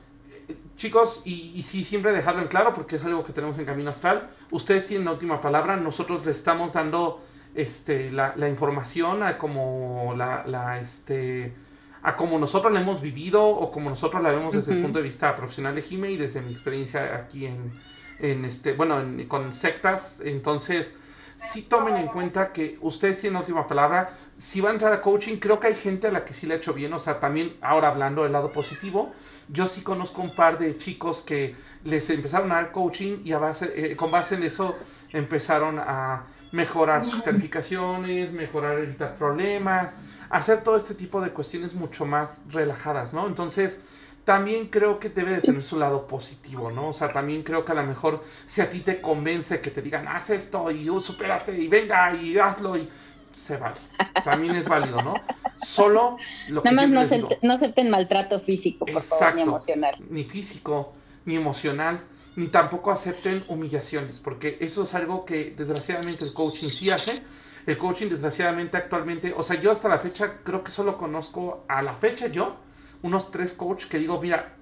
chicos, 0.76 1.22
y, 1.26 1.62
sí, 1.64 1.84
siempre 1.84 2.12
dejarlo 2.12 2.42
en 2.42 2.48
claro, 2.48 2.74
porque 2.74 2.96
es 2.98 3.06
algo 3.06 3.24
que 3.24 3.34
tenemos 3.34 3.58
en 3.58 3.66
Camino 3.66 3.90
Astral, 3.90 4.30
ustedes 4.52 4.88
tienen 4.88 5.06
la 5.06 5.12
última 5.12 5.40
palabra, 5.42 5.76
nosotros 5.78 6.26
le 6.26 6.32
estamos 6.32 6.74
dando 6.74 7.22
este, 7.56 8.12
la, 8.12 8.34
información 8.50 9.24
a 9.24 9.38
como 9.38 10.14
la, 10.18 10.46
la, 10.48 10.80
este, 10.80 11.54
a 12.02 12.16
como 12.16 12.40
nosotros 12.40 12.74
la 12.74 12.82
hemos 12.82 13.02
vivido 13.02 13.46
o 13.46 13.72
como 13.72 13.90
nosotros 13.90 14.22
la 14.22 14.32
vemos 14.32 14.54
desde 14.54 14.74
el 14.74 14.82
punto 14.82 15.00
de 15.00 15.04
vista 15.04 15.36
profesional 15.36 15.76
de 15.76 15.82
Jime 15.82 16.12
y 16.12 16.18
desde 16.18 16.42
mi 16.42 16.52
experiencia 16.52 17.16
aquí 17.16 17.46
en, 17.46 17.72
en 18.20 18.46
este, 18.46 18.74
bueno, 18.74 19.02
con 19.28 19.54
sectas, 19.54 20.22
entonces 20.24 20.96
sí 21.44 21.64
tomen 21.64 21.98
en 21.98 22.08
cuenta 22.08 22.54
que 22.54 22.78
ustedes 22.82 23.20
tienen 23.20 23.34
la 23.34 23.39
última 23.41 23.68
palabra. 23.68 24.14
Si 24.38 24.62
va 24.62 24.70
a 24.70 24.74
entrar 24.74 24.94
a 24.94 25.02
coaching, 25.02 25.38
creo 25.38 25.60
que 25.60 25.68
hay 25.68 25.76
gente 25.76 26.08
a 26.08 26.12
la 26.12 26.24
que 26.24 26.34
sí 26.34 26.48
le 26.48 26.54
ha 26.54 26.58
hecho 26.58 26.74
bien. 26.74 26.94
O 26.94 27.00
sea, 27.00 27.20
también 27.20 27.58
ahora 27.62 27.89
hablando 27.89 28.24
del 28.24 28.32
lado 28.32 28.52
positivo, 28.52 29.12
yo 29.50 29.68
sí 29.68 29.82
conozco 29.82 30.22
un 30.22 30.34
par 30.34 30.58
de 30.58 30.78
chicos 30.78 31.22
que 31.22 31.56
les 31.84 32.10
empezaron 32.10 32.52
a 32.52 32.56
dar 32.56 32.72
coaching 32.72 33.20
y 33.26 33.34
a 33.34 33.39
base, 33.39 33.72
eh, 33.76 33.96
con 33.96 34.10
base 34.10 34.36
en 34.36 34.44
eso 34.44 34.76
empezaron 35.12 35.80
a 35.80 36.24
mejorar 36.54 37.04
sus 37.04 37.22
calificaciones, 37.22 38.32
mejorar, 38.32 38.78
evitar 38.78 39.16
problemas, 39.16 39.96
hacer 40.30 40.64
todo 40.64 40.78
este 40.78 40.94
tipo 40.94 41.20
de 41.20 41.32
cuestiones 41.32 41.74
mucho 41.74 42.06
más 42.06 42.38
relajadas, 42.50 43.14
¿no? 43.14 43.28
Entonces, 43.28 43.80
también 44.24 44.68
creo 44.68 45.00
que 45.00 45.10
debe 45.10 45.32
de 45.32 45.42
tener 45.42 45.64
su 45.64 45.78
lado 45.78 46.08
positivo, 46.08 46.72
¿no? 46.72 46.90
O 46.90 46.94
sea, 46.94 47.12
también 47.12 47.44
creo 47.44 47.66
que 47.66 47.74
a 47.74 47.76
lo 47.76 47.84
mejor 47.84 48.24
si 48.46 48.62
a 48.62 48.70
ti 48.70 48.80
te 48.80 49.02
convence 49.02 49.60
que 49.60 49.70
te 49.70 49.82
digan, 49.82 50.08
haz 50.08 50.30
esto 50.30 50.72
y 50.72 50.90
uh, 50.90 51.00
supérate 51.02 51.58
y 51.58 51.68
venga 51.68 52.16
y 52.16 52.38
hazlo 52.38 52.78
y 52.78 52.88
se 53.34 53.58
vale. 53.58 53.76
También 54.24 54.56
es 54.56 54.68
válido, 54.68 55.02
¿no? 55.02 55.16
Solo 55.62 56.18
lo 56.50 56.64
que 56.64 56.72
Nada 56.72 56.88
más 56.88 57.12
no, 57.12 57.28
no 57.42 57.54
acepten 57.54 57.90
maltrato 57.90 58.40
físico, 58.40 58.86
por 58.86 59.02
favor, 59.02 59.36
ni 59.36 59.42
emocional. 59.42 59.96
Ni 60.10 60.24
físico, 60.24 60.94
ni 61.26 61.36
emocional, 61.36 62.00
ni 62.36 62.48
tampoco 62.48 62.92
acepten 62.92 63.44
humillaciones, 63.48 64.20
porque 64.20 64.58
eso 64.62 64.84
es 64.84 64.94
algo 64.94 65.26
que 65.26 65.54
desgraciadamente 65.58 66.24
el 66.24 66.34
coaching 66.34 66.70
sí 66.70 66.90
hace. 66.92 67.22
El 67.66 67.78
coaching 67.78 68.08
desgraciadamente 68.10 68.76
actualmente, 68.76 69.34
o 69.36 69.42
sea, 69.42 69.58
yo 69.60 69.72
hasta 69.72 69.88
la 69.88 69.98
fecha 69.98 70.40
creo 70.44 70.64
que 70.64 70.72
solo 70.72 70.98
conozco 70.98 71.64
a 71.70 71.82
la 71.82 71.94
fecha 71.94 72.28
yo 72.28 72.58
unos 73.04 73.30
tres 73.30 73.54
coaches 73.54 73.88
que 73.88 73.99
digo, 73.99 74.20
mira, 74.20 74.56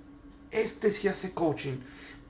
este 0.51 0.91
sí 0.91 1.07
hace 1.07 1.33
coaching, 1.33 1.77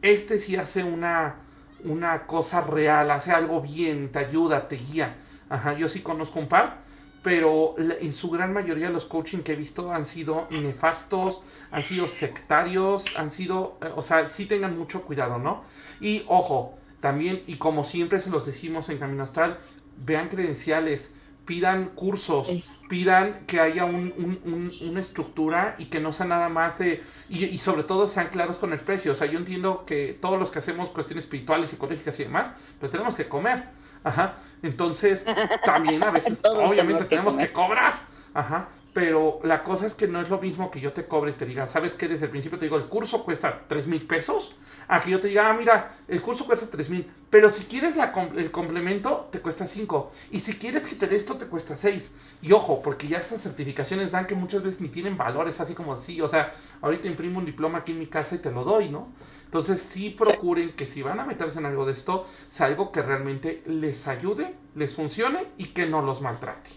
este 0.01 0.37
sí 0.37 0.55
hace 0.55 0.83
una, 0.83 1.37
una 1.83 2.27
cosa 2.27 2.61
real, 2.61 3.09
hace 3.09 3.31
algo 3.31 3.61
bien, 3.61 4.11
te 4.11 4.19
ayuda, 4.19 4.67
te 4.67 4.75
guía. 4.75 5.15
Ajá, 5.49 5.73
yo 5.73 5.89
sí 5.89 6.01
conozco 6.01 6.39
un 6.39 6.47
par, 6.47 6.81
pero 7.23 7.75
en 7.77 8.13
su 8.13 8.29
gran 8.29 8.53
mayoría 8.53 8.89
los 8.89 9.05
coaching 9.05 9.39
que 9.39 9.53
he 9.53 9.55
visto 9.55 9.91
han 9.91 10.05
sido 10.05 10.47
nefastos, 10.49 11.41
han 11.71 11.83
sido 11.83 12.07
sectarios, 12.07 13.17
han 13.17 13.31
sido, 13.31 13.77
eh, 13.81 13.91
o 13.95 14.01
sea, 14.01 14.27
sí 14.27 14.45
tengan 14.45 14.77
mucho 14.77 15.03
cuidado, 15.03 15.37
¿no? 15.39 15.63
Y 15.99 16.23
ojo, 16.27 16.77
también, 16.99 17.43
y 17.47 17.55
como 17.55 17.83
siempre 17.83 18.21
se 18.21 18.29
los 18.29 18.45
decimos 18.45 18.89
en 18.89 18.97
Camino 18.97 19.23
Astral, 19.23 19.57
vean 19.97 20.29
credenciales, 20.29 21.13
pidan 21.45 21.89
cursos, 21.89 22.47
pidan 22.89 23.45
que 23.47 23.59
haya 23.59 23.85
una 23.85 24.99
estructura 24.99 25.75
y 25.77 25.85
que 25.85 25.99
no 25.99 26.13
sea 26.13 26.25
nada 26.25 26.49
más 26.49 26.77
de... 26.79 27.03
Y, 27.29 27.57
sobre 27.57 27.83
todo 27.83 28.07
sean 28.07 28.29
claros 28.29 28.57
con 28.57 28.73
el 28.73 28.79
precio. 28.79 29.11
O 29.11 29.15
sea, 29.15 29.27
yo 29.27 29.39
entiendo 29.39 29.85
que 29.85 30.17
todos 30.21 30.39
los 30.39 30.51
que 30.51 30.59
hacemos 30.59 30.89
cuestiones 30.89 31.25
espirituales, 31.25 31.69
psicológicas 31.69 32.19
y 32.19 32.23
demás, 32.23 32.51
pues 32.79 32.91
tenemos 32.91 33.15
que 33.15 33.27
comer. 33.27 33.63
Ajá. 34.03 34.35
Entonces, 34.63 35.25
también 35.65 36.03
a 36.03 36.11
veces, 36.11 36.41
obviamente, 36.43 37.05
tenemos 37.05 37.35
que 37.35 37.51
cobrar. 37.51 37.93
Ajá. 38.33 38.69
Pero 38.93 39.39
la 39.43 39.63
cosa 39.63 39.87
es 39.87 39.93
que 39.93 40.07
no 40.07 40.19
es 40.19 40.29
lo 40.29 40.39
mismo 40.39 40.69
que 40.69 40.81
yo 40.81 40.91
te 40.91 41.05
cobre 41.05 41.31
y 41.31 41.35
te 41.35 41.45
diga, 41.45 41.65
¿sabes 41.65 41.93
qué? 41.93 42.09
Desde 42.09 42.25
el 42.25 42.31
principio 42.31 42.59
te 42.59 42.65
digo, 42.65 42.75
el 42.75 42.87
curso 42.87 43.23
cuesta 43.23 43.61
3 43.67 43.87
mil 43.87 44.05
pesos. 44.05 44.55
A 44.89 44.99
que 44.99 45.11
yo 45.11 45.21
te 45.21 45.29
diga, 45.29 45.49
ah, 45.49 45.53
mira, 45.53 45.95
el 46.09 46.21
curso 46.21 46.45
cuesta 46.45 46.67
3 46.69 46.89
mil. 46.89 47.09
Pero 47.29 47.49
si 47.49 47.63
quieres 47.63 47.95
el 48.35 48.51
complemento, 48.51 49.29
te 49.31 49.39
cuesta 49.39 49.65
5. 49.65 50.11
Y 50.31 50.41
si 50.41 50.55
quieres 50.55 50.85
que 50.85 50.95
te 50.95 51.07
dé 51.07 51.15
esto, 51.15 51.35
te 51.35 51.45
cuesta 51.45 51.77
6. 51.77 52.11
Y 52.41 52.51
ojo, 52.51 52.81
porque 52.81 53.07
ya 53.07 53.19
estas 53.19 53.41
certificaciones 53.41 54.11
dan 54.11 54.27
que 54.27 54.35
muchas 54.35 54.61
veces 54.61 54.81
ni 54.81 54.89
tienen 54.89 55.15
valores, 55.15 55.61
así 55.61 55.73
como 55.73 55.93
así. 55.93 56.19
O 56.19 56.27
sea, 56.27 56.53
ahorita 56.81 57.07
imprimo 57.07 57.39
un 57.39 57.45
diploma 57.45 57.77
aquí 57.79 57.93
en 57.93 57.99
mi 57.99 58.07
casa 58.07 58.35
y 58.35 58.39
te 58.39 58.51
lo 58.51 58.65
doy, 58.65 58.89
¿no? 58.89 59.07
Entonces 59.45 59.81
sí 59.81 60.09
procuren 60.09 60.73
que 60.73 60.85
si 60.85 61.01
van 61.01 61.21
a 61.21 61.25
meterse 61.25 61.59
en 61.59 61.65
algo 61.65 61.85
de 61.85 61.93
esto, 61.93 62.25
sea 62.49 62.65
algo 62.65 62.91
que 62.91 63.01
realmente 63.01 63.63
les 63.65 64.09
ayude, 64.09 64.53
les 64.75 64.93
funcione 64.93 65.47
y 65.57 65.67
que 65.67 65.85
no 65.85 66.01
los 66.01 66.21
maltrate. 66.21 66.71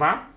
¿Va? 0.00 0.30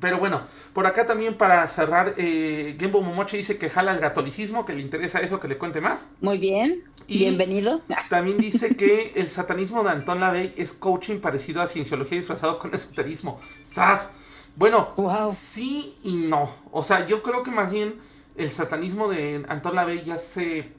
Pero 0.00 0.18
bueno, 0.18 0.42
por 0.72 0.86
acá 0.86 1.06
también 1.06 1.36
para 1.36 1.66
cerrar, 1.68 2.14
eh, 2.16 2.76
Gembo 2.78 3.02
Momoche 3.02 3.36
dice 3.36 3.56
que 3.56 3.70
jala 3.70 3.92
el 3.92 4.00
gatolicismo, 4.00 4.66
que 4.66 4.72
le 4.72 4.80
interesa 4.80 5.20
eso, 5.20 5.38
que 5.38 5.46
le 5.46 5.58
cuente 5.58 5.80
más. 5.80 6.10
Muy 6.20 6.38
bien, 6.38 6.82
y 7.06 7.18
bienvenido. 7.18 7.82
También 8.10 8.38
dice 8.38 8.74
que 8.74 9.12
el 9.14 9.28
satanismo 9.28 9.84
de 9.84 9.90
Anton 9.90 10.18
LaVey 10.18 10.54
es 10.56 10.72
coaching 10.72 11.20
parecido 11.20 11.62
a 11.62 11.68
cienciología 11.68 12.18
disfrazado 12.18 12.58
con 12.58 12.74
esoterismo. 12.74 13.40
¡Sas! 13.62 14.10
Bueno, 14.56 14.92
sí 15.30 15.96
y 16.02 16.16
no. 16.16 16.50
O 16.72 16.82
sea, 16.82 17.06
yo 17.06 17.22
creo 17.22 17.42
que 17.44 17.50
más 17.52 17.70
bien 17.70 17.96
el 18.36 18.50
satanismo 18.50 19.08
de 19.08 19.44
Anton 19.48 19.76
LaVey 19.76 20.02
ya 20.02 20.18
se 20.18 20.72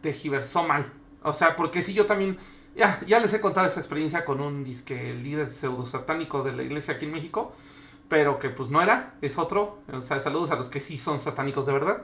tejiversó 0.00 0.64
mal. 0.64 0.92
O 1.22 1.32
sea, 1.32 1.54
porque 1.54 1.82
sí, 1.82 1.94
yo 1.94 2.06
también... 2.06 2.38
Ya, 2.74 3.00
ya 3.08 3.18
les 3.18 3.32
he 3.34 3.40
contado 3.40 3.66
esa 3.66 3.80
experiencia 3.80 4.24
con 4.24 4.40
un 4.40 4.62
disque 4.62 5.12
líder 5.12 5.48
pseudo 5.48 5.84
satánico 5.84 6.44
de 6.44 6.52
la 6.52 6.62
iglesia 6.62 6.94
aquí 6.94 7.06
en 7.06 7.12
México 7.12 7.52
pero 8.08 8.38
que 8.38 8.48
pues 8.50 8.70
no 8.70 8.80
era, 8.80 9.14
es 9.20 9.38
otro. 9.38 9.78
O 9.92 10.00
sea, 10.00 10.20
saludos 10.20 10.50
a 10.50 10.56
los 10.56 10.68
que 10.68 10.80
sí 10.80 10.96
son 10.96 11.20
satánicos 11.20 11.66
de 11.66 11.72
verdad. 11.72 12.02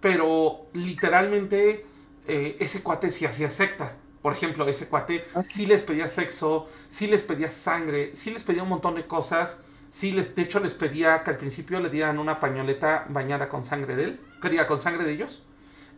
Pero 0.00 0.66
literalmente 0.72 1.84
eh, 2.26 2.56
ese 2.60 2.82
cuate 2.82 3.10
sí 3.10 3.26
hacía 3.26 3.50
secta. 3.50 3.96
Por 4.22 4.32
ejemplo, 4.32 4.66
ese 4.68 4.86
cuate 4.86 5.24
sí 5.46 5.66
les 5.66 5.82
pedía 5.82 6.06
sexo, 6.06 6.66
sí 6.88 7.06
les 7.06 7.22
pedía 7.22 7.50
sangre, 7.50 8.14
sí 8.14 8.30
les 8.30 8.44
pedía 8.44 8.62
un 8.62 8.68
montón 8.68 8.94
de 8.94 9.06
cosas. 9.06 9.60
Sí, 9.90 10.12
les, 10.12 10.36
de 10.36 10.42
hecho 10.42 10.60
les 10.60 10.74
pedía 10.74 11.24
que 11.24 11.30
al 11.30 11.36
principio 11.36 11.80
le 11.80 11.90
dieran 11.90 12.18
una 12.18 12.38
pañoleta 12.38 13.06
bañada 13.08 13.48
con 13.48 13.64
sangre 13.64 13.96
de 13.96 14.04
él, 14.04 14.20
que 14.40 14.48
diga, 14.48 14.68
con 14.68 14.78
sangre 14.78 15.04
de 15.04 15.12
ellos. 15.12 15.42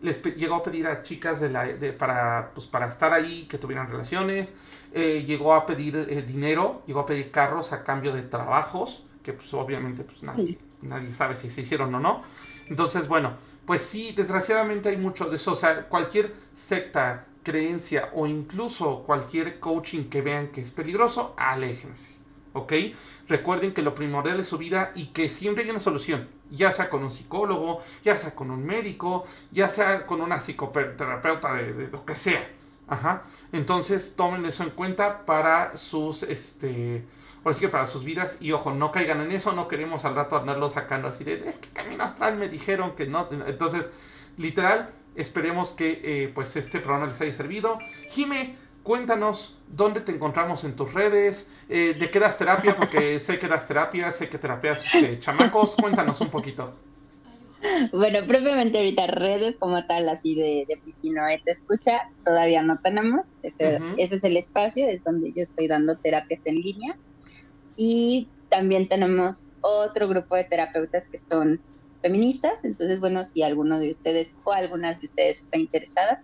Les 0.01 0.23
llegó 0.23 0.55
a 0.55 0.63
pedir 0.63 0.87
a 0.87 1.03
chicas 1.03 1.41
de 1.41 1.51
la, 1.51 1.69
para, 1.99 2.53
pues, 2.55 2.67
para 2.67 2.87
estar 2.87 3.13
ahí, 3.13 3.47
que 3.51 3.59
tuvieran 3.59 3.91
relaciones. 3.91 4.53
Eh, 4.95 5.25
llegó 5.27 5.55
a 5.55 5.67
pedir 5.67 5.97
eh, 5.97 6.23
dinero, 6.23 6.83
llegó 6.87 7.01
a 7.01 7.07
pedir 7.07 7.31
carros 7.31 7.73
a 7.73 7.85
cambio 7.85 8.13
de 8.13 8.23
trabajos 8.23 9.05
que 9.23 9.33
pues 9.33 9.53
obviamente 9.55 10.05
pues 10.05 10.23
nadie, 10.23 10.59
nadie 10.83 11.13
sabe 11.13 11.37
si 11.37 11.51
se 11.51 11.63
hicieron 11.63 11.95
o 11.95 12.01
no. 12.01 12.23
Entonces, 12.69 13.09
bueno, 13.09 13.33
pues 13.67 13.83
sí, 13.83 14.13
desgraciadamente 14.17 14.89
hay 14.89 14.97
mucho 14.97 15.27
de 15.27 15.37
eso. 15.37 15.53
O 15.53 15.57
sea, 15.57 15.89
cualquier 15.89 16.35
secta, 16.55 17.27
creencia 17.43 18.11
o 18.15 18.27
incluso 18.27 19.03
cualquier 19.05 19.59
coaching 19.61 20.05
que 20.05 20.23
vean 20.23 20.49
que 20.49 20.61
es 20.61 20.73
peligroso, 20.73 21.35
aléjense. 21.37 22.23
¿ok? 22.53 22.73
Recuerden 23.29 23.73
que 23.73 23.83
lo 23.83 23.95
primordial 23.95 24.41
es 24.41 24.49
su 24.49 24.59
vida 24.59 24.93
y 24.95 25.07
que 25.07 25.29
siempre 25.29 25.65
hay 25.65 25.71
una 25.71 25.81
solución, 25.81 26.29
ya 26.51 26.71
sea 26.71 26.91
con 26.91 27.03
un 27.03 27.11
psicólogo, 27.11 27.83
ya 28.03 28.17
sea 28.17 28.35
con 28.35 28.51
un 28.51 28.65
médico, 28.65 29.25
ya 29.51 29.69
sea 29.69 30.07
con 30.07 30.21
una 30.21 30.39
psicoterapeuta 30.39 31.55
de, 31.55 31.89
lo 31.89 32.05
que 32.05 32.15
sea. 32.15 32.49
Ajá. 32.89 33.23
Entonces 33.53 34.15
tomen 34.17 34.45
eso 34.45 34.63
en 34.65 34.71
cuenta 34.71 35.25
para 35.25 35.77
sus, 35.77 36.23
este, 36.25 37.05
ahora 37.45 37.55
sí 37.55 37.61
que 37.61 37.69
para 37.69 37.87
sus 37.87 38.05
vidas 38.05 38.39
y 38.41 38.53
ojo, 38.53 38.73
no 38.73 38.93
caigan 38.93 39.21
en 39.21 39.33
eso, 39.33 39.53
no 39.53 39.69
queremos 39.69 40.05
al 40.05 40.15
rato 40.15 40.37
andarlo 40.37 40.71
sacando 40.71 41.09
así 41.09 41.25
de, 41.25 41.49
es 41.49 41.59
que 41.59 41.69
camino 41.69 42.05
astral 42.05 42.37
me 42.37 42.49
dijeron 42.49 42.95
que 42.97 43.07
no. 43.07 43.29
Entonces, 43.47 43.91
literal, 44.37 44.91
esperemos 45.15 45.71
que 45.73 46.01
eh, 46.05 46.33
pues 46.35 46.57
este 46.57 46.81
programa 46.81 47.07
les 47.07 47.21
haya 47.21 47.33
servido. 47.33 47.79
Jime, 48.11 48.57
Cuéntanos 48.83 49.57
dónde 49.69 50.01
te 50.01 50.11
encontramos 50.11 50.65
en 50.65 50.75
tus 50.75 50.93
redes, 50.93 51.47
eh, 51.69 51.95
de 51.99 52.11
qué 52.11 52.19
das 52.19 52.37
terapia, 52.37 52.77
porque 52.77 53.19
sé 53.21 53.39
que 53.39 53.47
das 53.47 53.69
terapia, 53.69 54.11
sé 54.11 54.29
que 54.29 54.39
terapias 54.39 54.85
este, 54.85 55.21
chamacos. 55.21 55.77
Cuéntanos 55.77 56.21
un 56.21 56.31
poquito. 56.31 56.75
Bueno, 57.93 58.27
propiamente 58.27 58.79
ahorita 58.79 59.07
redes 59.07 59.57
como 59.57 59.87
tal, 59.87 60.09
así 60.09 60.35
de, 60.35 60.65
de 60.69 60.77
Piscinoe 60.79 61.41
te 61.45 61.53
escucha, 61.53 62.11
todavía 62.25 62.61
no 62.63 62.81
tenemos. 62.81 63.39
Ese, 63.45 63.79
ese 63.99 64.17
es 64.17 64.25
el 64.25 64.37
espacio, 64.37 64.89
es 64.89 65.05
donde 65.05 65.33
yo 65.33 65.43
estoy 65.43 65.69
dando 65.69 65.97
terapias 65.99 66.45
en 66.49 66.57
línea. 66.57 66.97
Y 67.77 68.29
también 68.49 68.89
tenemos 68.89 69.51
otro 69.61 70.09
grupo 70.09 70.37
de 70.37 70.45
terapeutas 70.45 71.09
que 71.09 71.19
son 71.19 71.61
feministas. 72.03 72.65
Entonces, 72.65 73.01
bueno, 73.01 73.25
si 73.25 73.43
alguno 73.43 73.79
de 73.79 73.91
ustedes 73.91 74.37
o 74.45 74.53
algunas 74.53 75.01
de 75.01 75.07
ustedes 75.07 75.43
está 75.43 75.59
interesada, 75.59 76.23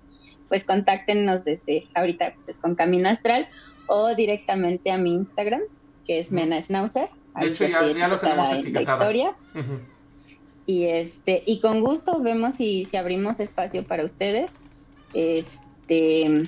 pues 0.48 0.64
contáctenos 0.64 1.44
desde 1.44 1.84
ahorita 1.94 2.34
pues, 2.44 2.58
con 2.58 2.74
Camino 2.74 3.08
Astral 3.08 3.48
o 3.86 4.14
directamente 4.14 4.90
a 4.90 4.98
mi 4.98 5.14
Instagram, 5.14 5.62
que 6.06 6.18
es 6.18 6.32
Mena 6.32 6.60
Schnauzer. 6.60 7.08
De 7.40 7.46
hecho, 7.46 7.66
ya, 7.66 8.08
lo 8.08 8.18
tenemos 8.18 8.50
en 8.52 8.72
la 8.72 8.82
historia. 8.82 9.36
Y 10.66 10.84
este, 10.84 11.42
y 11.46 11.60
con 11.60 11.80
gusto 11.80 12.20
vemos 12.20 12.56
si, 12.56 12.84
si 12.84 12.96
abrimos 12.98 13.40
espacio 13.40 13.86
para 13.86 14.04
ustedes. 14.04 14.58
Este, 15.14 16.42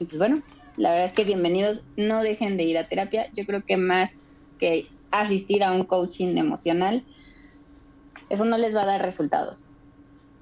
y 0.00 0.04
pues 0.04 0.18
bueno, 0.18 0.42
la 0.78 0.90
verdad 0.90 1.04
es 1.04 1.12
que 1.12 1.24
bienvenidos, 1.24 1.84
no 1.96 2.22
dejen 2.22 2.56
de 2.56 2.62
ir 2.62 2.78
a 2.78 2.84
terapia. 2.84 3.30
Yo 3.34 3.44
creo 3.44 3.62
que 3.64 3.76
más 3.76 4.38
que 4.58 4.88
asistir 5.10 5.62
a 5.62 5.72
un 5.72 5.84
coaching 5.84 6.36
emocional, 6.38 7.04
eso 8.30 8.46
no 8.46 8.56
les 8.56 8.74
va 8.74 8.82
a 8.82 8.86
dar 8.86 9.02
resultados. 9.02 9.72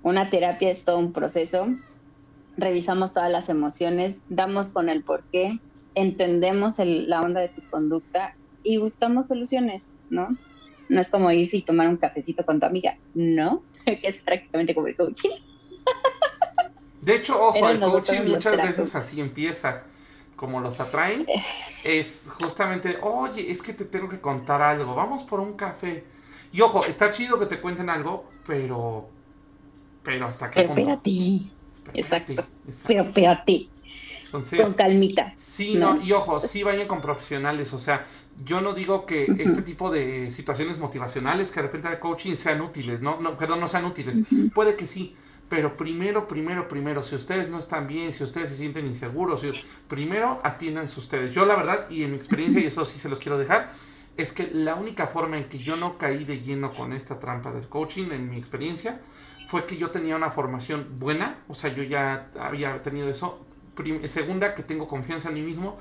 Una 0.03 0.31
terapia 0.31 0.71
es 0.71 0.85
todo 0.85 0.99
un 0.99 1.13
proceso 1.13 1.69
revisamos 2.57 3.15
todas 3.15 3.31
las 3.31 3.49
emociones, 3.49 4.21
damos 4.29 4.71
con 4.71 4.89
el 4.89 5.03
por 5.03 5.25
qué, 5.25 5.61
entendemos 5.95 6.79
la 6.79 7.23
onda 7.23 7.41
de 7.41 7.49
tu 7.49 7.63
conducta 7.71 8.35
y 8.63 8.79
buscamos 8.79 9.29
soluciones, 9.29 10.01
¿no? 10.11 10.37
No 10.89 11.01
es 11.01 11.11
como 11.11 11.31
irse 11.31 11.59
y 11.59 11.63
tomar 11.63 11.89
un 11.89 11.97
cafecito 11.97 12.45
con 12.45 12.61
tu 12.61 12.67
amiga, 12.67 12.97
no, 13.15 13.63
que 13.85 14.01
es 14.03 14.23
prácticamente 14.23 14.75
como 14.75 14.87
el 14.89 14.97
coaching. 14.97 15.31
De 17.01 17.17
hecho, 17.17 17.41
ojo, 17.41 17.69
el 17.69 17.79
coaching 17.79 18.23
muchas 18.27 18.57
veces 18.57 18.95
así 18.95 19.21
empieza, 19.21 19.85
como 20.37 20.61
los 20.61 20.79
atraen, 20.81 21.27
es 21.83 22.29
justamente, 22.41 22.99
oye, 23.03 23.51
es 23.51 23.63
que 23.63 23.73
te 23.73 23.87
tengo 23.87 24.09
que 24.09 24.21
contar 24.21 24.61
algo, 24.63 24.95
vamos 24.95 25.23
por 25.23 25.41
un 25.41 25.55
café. 25.55 26.05
Y 26.53 26.61
ojo, 26.61 26.85
está 26.85 27.11
chido 27.11 27.39
que 27.39 27.47
te 27.47 27.61
cuenten 27.61 27.91
algo, 27.91 28.31
pero, 28.47 29.09
pero 30.03 30.27
hasta 30.27 30.51
qué 30.51 30.65
punto. 30.65 30.81
Espérate. 30.81 31.41
Exacto. 31.95 32.45
Pero, 32.87 33.07
pero 33.15 33.31
a 33.31 33.45
ti. 33.45 33.71
con 34.31 34.73
calmita. 34.75 35.33
Sí, 35.37 35.75
no. 35.75 36.01
y 36.01 36.13
ojo, 36.13 36.41
sí 36.41 36.63
vayan 36.63 36.87
con 36.87 37.01
profesionales. 37.01 37.73
O 37.73 37.79
sea, 37.79 38.07
yo 38.45 38.61
no 38.61 38.75
digo 38.75 39.07
que 39.07 39.25
este 39.39 39.63
tipo 39.63 39.91
de 39.91 40.31
situaciones 40.31 40.79
motivacionales 40.79 41.51
que 41.51 41.61
de 41.61 41.67
repente 41.67 41.89
de 41.89 41.99
coaching 41.99 42.37
sean 42.37 42.61
útiles, 42.61 43.01
no, 43.01 43.21
no 43.21 43.39
perdón, 43.39 43.61
no 43.61 43.69
sean 43.69 43.85
útiles. 43.85 44.17
Puede 44.55 44.77
que 44.77 44.87
sí, 44.87 45.15
pero 45.49 45.77
primero, 45.77 46.27
primero, 46.27 46.67
primero, 46.67 47.03
si 47.03 47.15
ustedes 47.15 47.49
no 47.49 47.59
están 47.59 47.87
bien, 47.87 48.13
si 48.13 48.25
ustedes 48.25 48.49
se 48.49 48.57
sienten 48.57 48.87
inseguros, 48.87 49.43
primero 49.89 50.41
atiéndanse 50.43 50.99
ustedes. 50.99 51.35
Yo 51.35 51.47
la 51.47 51.55
verdad, 51.55 51.89
y 51.89 52.03
en 52.03 52.11
mi 52.11 52.17
experiencia, 52.17 52.61
y 52.61 52.67
eso 52.67 52.85
sí 52.85 52.99
se 52.99 53.09
los 53.09 53.21
quiero 53.21 53.39
dejar, 53.39 53.73
es 54.17 54.33
que 54.33 54.51
la 54.53 54.75
única 54.75 55.07
forma 55.07 55.37
en 55.37 55.49
que 55.49 55.59
yo 55.59 55.77
no 55.77 55.99
caí 55.99 56.25
de 56.25 56.41
lleno 56.41 56.73
con 56.73 56.93
esta 56.93 57.21
trampa 57.21 57.53
del 57.53 57.69
coaching, 57.69 58.11
en 58.11 58.29
mi 58.31 58.39
experiencia, 58.39 59.01
fue 59.47 59.65
que 59.65 59.77
yo 59.77 59.91
tenía 59.91 60.17
una 60.17 60.31
formación 60.31 60.99
buena, 60.99 61.39
o 61.49 61.55
sea, 61.55 61.73
yo 61.73 61.83
ya 61.85 62.29
había 62.39 62.81
tenido 62.83 63.09
eso. 63.09 63.47
segunda, 64.09 64.55
que 64.55 64.63
tengo 64.63 64.89
confianza 64.89 65.29
en 65.29 65.35
mí 65.35 65.43
mismo. 65.43 65.79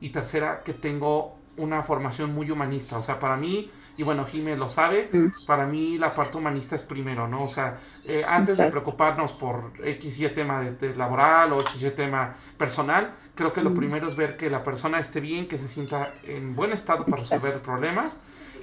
Y 0.00 0.10
tercera, 0.10 0.62
que 0.64 0.74
tengo 0.74 1.36
una 1.56 1.82
formación 1.82 2.32
muy 2.32 2.48
humanista. 2.50 2.98
O 2.98 3.02
sea, 3.02 3.18
para 3.18 3.36
mí, 3.38 3.68
y 3.98 4.04
bueno, 4.04 4.24
Jimé 4.24 4.56
lo 4.56 4.70
sabe, 4.70 5.10
mm. 5.12 5.46
para 5.46 5.66
mí 5.66 5.98
la 5.98 6.10
parte 6.10 6.38
humanista 6.38 6.76
es 6.76 6.82
primero, 6.82 7.28
¿no? 7.28 7.42
O 7.42 7.48
sea, 7.48 7.78
eh, 8.08 8.22
antes 8.28 8.56
de 8.56 8.70
preocuparnos 8.70 9.32
por 9.32 9.72
X 9.82 10.20
y 10.20 10.28
tema 10.28 10.62
de, 10.62 10.94
laboral 10.94 11.52
o 11.52 11.60
X 11.60 11.82
y 11.82 11.90
tema 11.90 12.34
personal, 12.56 13.14
creo 13.34 13.52
que 13.52 13.60
lo 13.60 13.70
mm. 13.70 13.74
primero 13.74 14.08
es 14.08 14.16
ver 14.16 14.36
que 14.36 14.48
la 14.48 14.62
persona 14.62 14.98
esté 14.98 15.20
bien, 15.20 15.48
que 15.48 15.58
se 15.58 15.68
sienta 15.68 16.14
en 16.24 16.54
buen 16.54 16.72
estado 16.72 17.04
para 17.04 17.16
resolver 17.16 17.60
problemas 17.60 18.16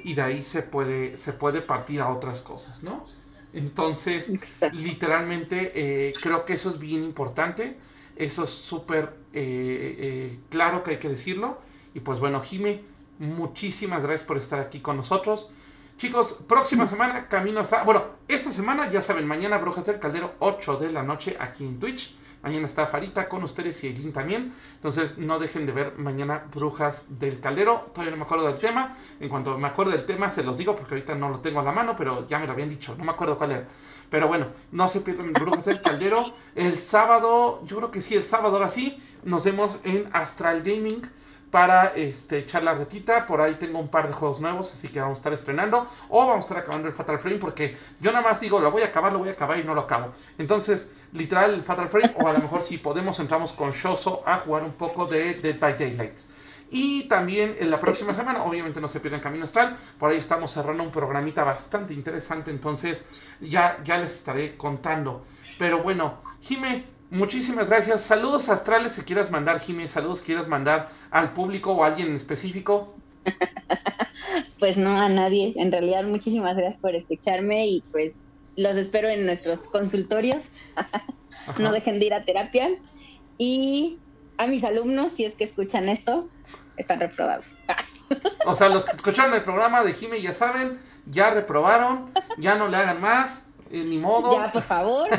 y 0.03 0.13
de 0.13 0.21
ahí 0.21 0.43
se 0.43 0.61
puede, 0.61 1.17
se 1.17 1.33
puede 1.33 1.61
partir 1.61 2.01
a 2.01 2.09
otras 2.09 2.41
cosas, 2.41 2.81
¿no? 2.81 3.05
Entonces, 3.55 4.29
literalmente, 4.73 5.71
eh, 5.75 6.13
creo 6.21 6.41
que 6.41 6.53
eso 6.53 6.69
es 6.69 6.77
bien 6.77 7.03
importante. 7.03 7.77
Eso 8.17 8.43
es 8.43 8.49
súper 8.49 9.13
eh, 9.33 9.95
eh, 9.97 10.39
claro 10.49 10.83
que 10.83 10.91
hay 10.91 10.99
que 10.99 11.07
decirlo. 11.09 11.59
Y 11.93 12.01
pues 12.01 12.19
bueno, 12.19 12.41
Jime, 12.41 12.83
muchísimas 13.19 14.03
gracias 14.03 14.27
por 14.27 14.37
estar 14.37 14.59
aquí 14.59 14.79
con 14.79 14.97
nosotros. 14.97 15.49
Chicos, 15.97 16.43
próxima 16.47 16.87
semana, 16.87 17.27
camino 17.27 17.61
hasta... 17.61 17.83
Bueno, 17.83 18.03
esta 18.27 18.51
semana, 18.51 18.89
ya 18.89 19.01
saben, 19.01 19.25
mañana 19.25 19.57
Brujas 19.57 19.85
del 19.85 19.99
Caldero, 19.99 20.33
8 20.39 20.77
de 20.77 20.91
la 20.91 21.03
noche 21.03 21.37
aquí 21.39 21.65
en 21.65 21.79
Twitch. 21.79 22.15
Mañana 22.43 22.67
está 22.67 22.85
Farita 22.85 23.27
con 23.27 23.43
ustedes 23.43 23.83
y 23.83 23.87
Eileen 23.87 24.13
también. 24.13 24.53
Entonces 24.75 25.17
no 25.17 25.39
dejen 25.39 25.65
de 25.65 25.71
ver 25.71 25.97
mañana 25.97 26.43
Brujas 26.53 27.17
del 27.17 27.39
Caldero. 27.39 27.89
Todavía 27.91 28.11
no 28.11 28.17
me 28.17 28.23
acuerdo 28.23 28.45
del 28.45 28.59
tema. 28.59 28.97
En 29.19 29.29
cuanto 29.29 29.57
me 29.57 29.67
acuerdo 29.67 29.93
del 29.93 30.05
tema 30.05 30.29
se 30.29 30.43
los 30.43 30.55
digo 30.57 30.75
porque 30.75 30.93
ahorita 30.93 31.15
no 31.15 31.29
lo 31.29 31.39
tengo 31.39 31.59
a 31.59 31.63
la 31.63 31.71
mano, 31.71 31.95
pero 31.97 32.27
ya 32.27 32.37
me 32.37 32.45
lo 32.45 32.53
habían 32.53 32.69
dicho. 32.69 32.93
No 32.99 33.03
me 33.03 33.13
acuerdo 33.13 33.35
cuál 33.37 33.51
era. 33.51 33.67
Pero 34.11 34.27
bueno, 34.27 34.49
no 34.71 34.87
se 34.87 35.01
pierdan 35.01 35.31
Brujas 35.31 35.65
del 35.65 35.81
Caldero. 35.81 36.35
El 36.55 36.77
sábado, 36.77 37.61
yo 37.63 37.77
creo 37.77 37.89
que 37.89 38.01
sí, 38.01 38.13
el 38.13 38.23
sábado 38.23 38.57
ahora 38.57 38.69
sí, 38.69 39.01
nos 39.23 39.43
vemos 39.43 39.77
en 39.83 40.07
Astral 40.13 40.61
Gaming 40.61 41.01
para 41.55 41.93
este, 41.95 42.39
echar 42.39 42.63
la 42.63 42.73
retita. 42.73 43.25
Por 43.25 43.39
ahí 43.39 43.55
tengo 43.55 43.79
un 43.79 43.87
par 43.87 44.07
de 44.07 44.13
juegos 44.13 44.41
nuevos, 44.41 44.73
así 44.73 44.89
que 44.89 44.99
vamos 44.99 45.19
a 45.19 45.19
estar 45.19 45.31
estrenando. 45.31 45.87
O 46.09 46.27
vamos 46.27 46.43
a 46.43 46.47
estar 46.49 46.57
acabando 46.57 46.89
el 46.89 46.93
Fatal 46.93 47.17
Frame, 47.17 47.37
porque 47.37 47.77
yo 48.01 48.11
nada 48.11 48.27
más 48.27 48.41
digo, 48.41 48.59
lo 48.59 48.71
voy 48.71 48.81
a 48.81 48.87
acabar, 48.87 49.13
lo 49.13 49.19
voy 49.19 49.29
a 49.29 49.31
acabar 49.31 49.57
y 49.57 49.63
no 49.63 49.73
lo 49.73 49.79
acabo. 49.79 50.11
Entonces, 50.37 50.91
literal, 51.13 51.53
el 51.53 51.63
Fatal 51.63 51.87
Frame, 51.87 52.11
o 52.21 52.27
a 52.27 52.33
lo 52.33 52.39
mejor 52.39 52.61
si 52.61 52.77
podemos, 52.77 53.17
entramos 53.21 53.53
con 53.53 53.71
Shoso 53.71 54.21
a 54.25 54.35
jugar 54.35 54.63
un 54.63 54.73
poco 54.73 55.05
de 55.05 55.35
Dead 55.35 55.57
by 55.57 55.77
Daylight. 55.77 56.17
Y 56.71 57.03
también 57.03 57.55
en 57.57 57.71
la 57.71 57.79
próxima 57.79 58.13
semana, 58.13 58.43
obviamente 58.43 58.81
no 58.81 58.89
se 58.89 58.99
pierdan 58.99 59.21
Camino 59.21 59.45
Astral, 59.45 59.77
por 59.97 60.11
ahí 60.11 60.17
estamos 60.17 60.51
cerrando 60.51 60.83
un 60.83 60.91
programita 60.91 61.45
bastante 61.45 61.93
interesante, 61.93 62.51
entonces 62.51 63.05
ya, 63.39 63.77
ya 63.81 63.97
les 63.97 64.13
estaré 64.13 64.57
contando. 64.57 65.25
Pero 65.57 65.81
bueno, 65.81 66.17
Jime, 66.41 66.94
Muchísimas 67.09 67.69
gracias. 67.69 68.01
Saludos 68.01 68.49
astrales 68.49 68.93
si 68.93 69.01
quieras 69.01 69.29
mandar, 69.29 69.59
Jiménez. 69.59 69.91
Saludos 69.91 70.21
quieras 70.21 70.47
mandar 70.47 70.89
al 71.11 71.33
público 71.33 71.71
o 71.73 71.83
a 71.83 71.87
alguien 71.87 72.07
en 72.09 72.15
específico. 72.15 72.95
pues 74.59 74.77
no 74.77 74.99
a 74.99 75.09
nadie. 75.09 75.53
En 75.57 75.71
realidad, 75.71 76.03
muchísimas 76.03 76.55
gracias 76.55 76.81
por 76.81 76.95
escucharme 76.95 77.67
y 77.67 77.83
pues 77.91 78.21
los 78.55 78.77
espero 78.77 79.07
en 79.09 79.25
nuestros 79.25 79.67
consultorios. 79.67 80.49
no 81.59 81.71
dejen 81.71 81.99
de 81.99 82.07
ir 82.07 82.13
a 82.13 82.23
terapia. 82.23 82.69
Y 83.37 83.99
a 84.37 84.47
mis 84.47 84.63
alumnos, 84.63 85.11
si 85.11 85.25
es 85.25 85.35
que 85.35 85.43
escuchan 85.43 85.89
esto, 85.89 86.27
están 86.77 86.99
reprobados. 86.99 87.57
o 88.45 88.55
sea, 88.55 88.69
los 88.69 88.85
que 88.85 88.91
escucharon 88.95 89.33
el 89.33 89.43
programa 89.43 89.83
de 89.83 89.93
Jime 89.93 90.21
ya 90.21 90.33
saben, 90.33 90.79
ya 91.05 91.29
reprobaron, 91.29 92.11
ya 92.37 92.55
no 92.55 92.67
le 92.67 92.77
hagan 92.77 93.01
más, 93.01 93.43
eh, 93.71 93.83
ni 93.83 93.97
modo. 93.97 94.37
Ya, 94.37 94.51
por 94.51 94.63
favor. 94.63 95.09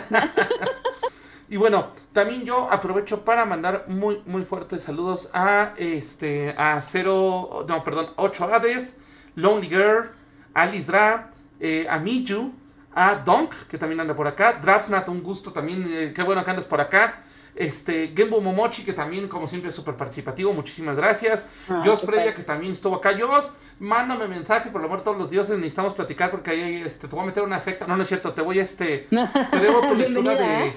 Y 1.48 1.56
bueno, 1.56 1.92
también 2.12 2.44
yo 2.44 2.68
aprovecho 2.70 3.24
para 3.24 3.44
mandar 3.44 3.84
muy, 3.86 4.20
muy 4.26 4.44
fuertes 4.44 4.82
saludos 4.82 5.30
a 5.32 5.74
este 5.76 6.54
a 6.58 6.80
0, 6.80 7.66
no, 7.68 7.84
perdón, 7.84 8.10
8 8.16 8.52
Hades, 8.52 8.96
Lonely 9.36 9.68
Girl, 9.68 10.10
Alice 10.54 10.86
Dra, 10.86 11.30
eh, 11.60 11.86
a 11.88 12.00
Miju, 12.00 12.52
a 12.92 13.14
Donk, 13.16 13.52
que 13.68 13.78
también 13.78 14.00
anda 14.00 14.16
por 14.16 14.26
acá, 14.26 14.54
Draftnat, 14.54 15.08
un 15.08 15.22
gusto 15.22 15.52
también, 15.52 15.86
eh, 15.88 16.12
qué 16.12 16.22
bueno 16.22 16.42
que 16.42 16.50
andas 16.50 16.66
por 16.66 16.80
acá. 16.80 17.22
Este, 17.56 18.12
Gembo 18.14 18.40
Momochi, 18.40 18.84
que 18.84 18.92
también, 18.92 19.28
como 19.28 19.48
siempre, 19.48 19.70
es 19.70 19.74
súper 19.74 19.96
participativo. 19.96 20.52
Muchísimas 20.52 20.94
gracias. 20.94 21.46
Ah, 21.68 21.82
Jos 21.84 22.02
Freya, 22.04 22.34
que 22.34 22.42
también 22.42 22.72
estuvo 22.72 22.94
acá. 22.96 23.16
Jos, 23.18 23.52
mándame 23.78 24.28
mensaje, 24.28 24.70
por 24.70 24.80
lo 24.80 24.86
amor 24.86 24.98
de 24.98 25.04
todos 25.04 25.16
los 25.16 25.30
dioses, 25.30 25.56
necesitamos 25.56 25.94
platicar 25.94 26.30
porque 26.30 26.50
ahí 26.50 26.82
este, 26.84 27.08
te 27.08 27.16
voy 27.16 27.24
a 27.24 27.26
meter 27.26 27.42
una 27.42 27.58
secta. 27.58 27.86
No, 27.86 27.96
no 27.96 28.02
es 28.02 28.08
cierto, 28.08 28.32
te 28.34 28.42
voy 28.42 28.58
a 28.58 28.62
este. 28.62 29.08
Te 29.50 29.60
debo 29.60 29.80
tu 29.80 29.94
lectura 29.94 30.34
de. 30.34 30.72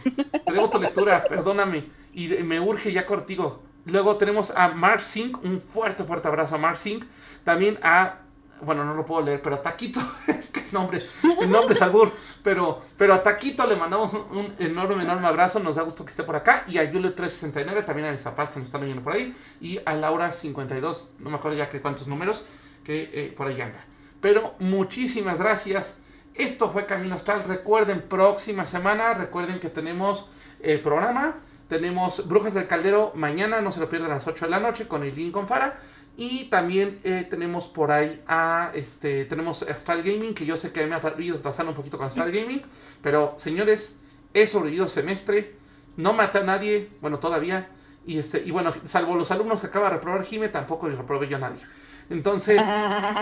Te 0.46 0.54
debo 0.54 0.70
tu 0.70 0.80
lectura, 0.80 1.24
perdóname. 1.26 1.86
Y 2.14 2.30
me 2.44 2.60
urge 2.60 2.92
ya 2.92 3.06
contigo. 3.06 3.62
luego 3.86 4.16
tenemos 4.18 4.52
a 4.56 4.70
Mark 4.70 5.02
Sink, 5.02 5.44
un 5.44 5.60
fuerte, 5.60 6.04
fuerte 6.04 6.28
abrazo 6.28 6.56
a 6.56 6.58
Mark 6.58 6.78
Sink. 6.78 7.04
También 7.44 7.78
a 7.84 8.20
bueno, 8.62 8.84
no 8.86 8.93
lo 8.93 9.05
puedo 9.05 9.26
leer, 9.26 9.41
pero 9.41 9.55
a 9.55 9.62
Taquito, 9.62 9.99
es 10.28 10.49
que 10.49 10.62
el 10.62 10.74
nombre, 10.74 11.01
el 11.41 11.49
nombre 11.49 11.74
es 11.74 11.82
Albur, 11.82 12.12
pero, 12.43 12.82
pero 12.97 13.14
a 13.14 13.24
Taquito 13.24 13.66
le 13.68 13.76
mandamos 13.76 14.14
un, 14.14 14.55
enorme, 14.60 15.03
enorme 15.03 15.28
abrazo, 15.28 15.60
nos 15.60 15.76
da 15.76 15.84
gusto 15.84 16.03
que 16.03 16.12
esté 16.12 16.24
por 16.24 16.36
acá, 16.36 16.64
y 16.68 16.78
a 16.78 16.91
Yule369, 16.91 17.86
también 17.86 18.07
a 18.07 18.18
Zapaz 18.18 18.51
que 18.51 18.60
nos 18.60 18.68
están 18.68 18.82
viendo 18.82 19.03
por 19.03 19.14
ahí, 19.14 19.36
y 19.62 19.78
a 19.78 19.95
Laura52, 19.95 21.10
no 21.20 21.30
me 21.30 21.38
acuerdo 21.38 21.57
ya 21.57 21.70
que 21.70 21.82
cuántos 21.82 22.07
números, 22.07 22.43
que 22.84 23.10
eh, 23.14 23.34
por 23.36 23.47
ahí 23.47 23.62
anda. 23.62 23.84
Pero 24.22 24.55
muchísimas 24.60 25.39
gracias. 25.39 25.97
Esto 26.34 26.70
fue 26.70 26.86
Camino 26.86 27.16
Astral. 27.16 27.43
Recuerden, 27.43 28.01
próxima 28.01 28.66
semana, 28.66 29.14
recuerden 29.14 29.60
que 29.60 29.70
tenemos 29.70 30.30
el 30.62 30.78
eh, 30.78 30.80
programa. 30.80 31.36
Tenemos 31.70 32.28
Brujas 32.28 32.56
del 32.56 32.66
Caldero 32.66 33.12
mañana, 33.14 33.62
no 33.62 33.72
se 33.72 33.80
lo 33.80 33.88
pierdan 33.88 34.10
a 34.10 34.16
las 34.16 34.26
8 34.26 34.46
de 34.46 34.52
la 34.52 34.60
noche 34.60 34.88
con 34.88 35.04
Eileen 35.04 35.32
con 35.32 35.48
Fara. 35.48 35.80
Y 36.18 36.46
también 36.46 37.00
eh, 37.04 37.28
tenemos 37.30 37.68
por 37.68 37.92
ahí 37.92 38.22
a 38.28 38.72
este. 38.74 39.26
Tenemos 39.26 39.62
Astral 39.62 40.02
Gaming, 40.02 40.34
que 40.34 40.48
yo 40.48 40.58
sé 40.58 40.72
que 40.72 40.86
me 40.88 40.96
ha 40.96 41.02
ido 41.20 41.38
atrasando 41.38 41.72
un 41.72 41.76
poquito 41.76 41.98
con 42.00 42.08
Astral 42.08 42.32
Gaming. 42.32 42.64
Pero 43.04 43.36
señores, 43.38 43.96
he 44.34 44.48
sobrevivido 44.48 44.88
semestre. 44.88 45.54
No 45.96 46.14
maté 46.14 46.40
a 46.40 46.44
nadie. 46.44 46.90
Bueno, 47.02 47.20
todavía. 47.20 47.70
Y 48.04 48.18
este, 48.18 48.42
y 48.44 48.50
bueno, 48.50 48.72
salvo 48.86 49.16
los 49.16 49.30
alumnos 49.30 49.62
que 49.62 49.68
acaba 49.68 49.90
de 49.90 49.96
reprobar 49.98 50.24
Jime, 50.24 50.50
tampoco 50.50 50.90
les 50.90 50.98
reprobé 50.98 51.28
yo 51.28 51.38
a 51.38 51.42
nadie. 51.42 51.62
Entonces, 52.10 52.60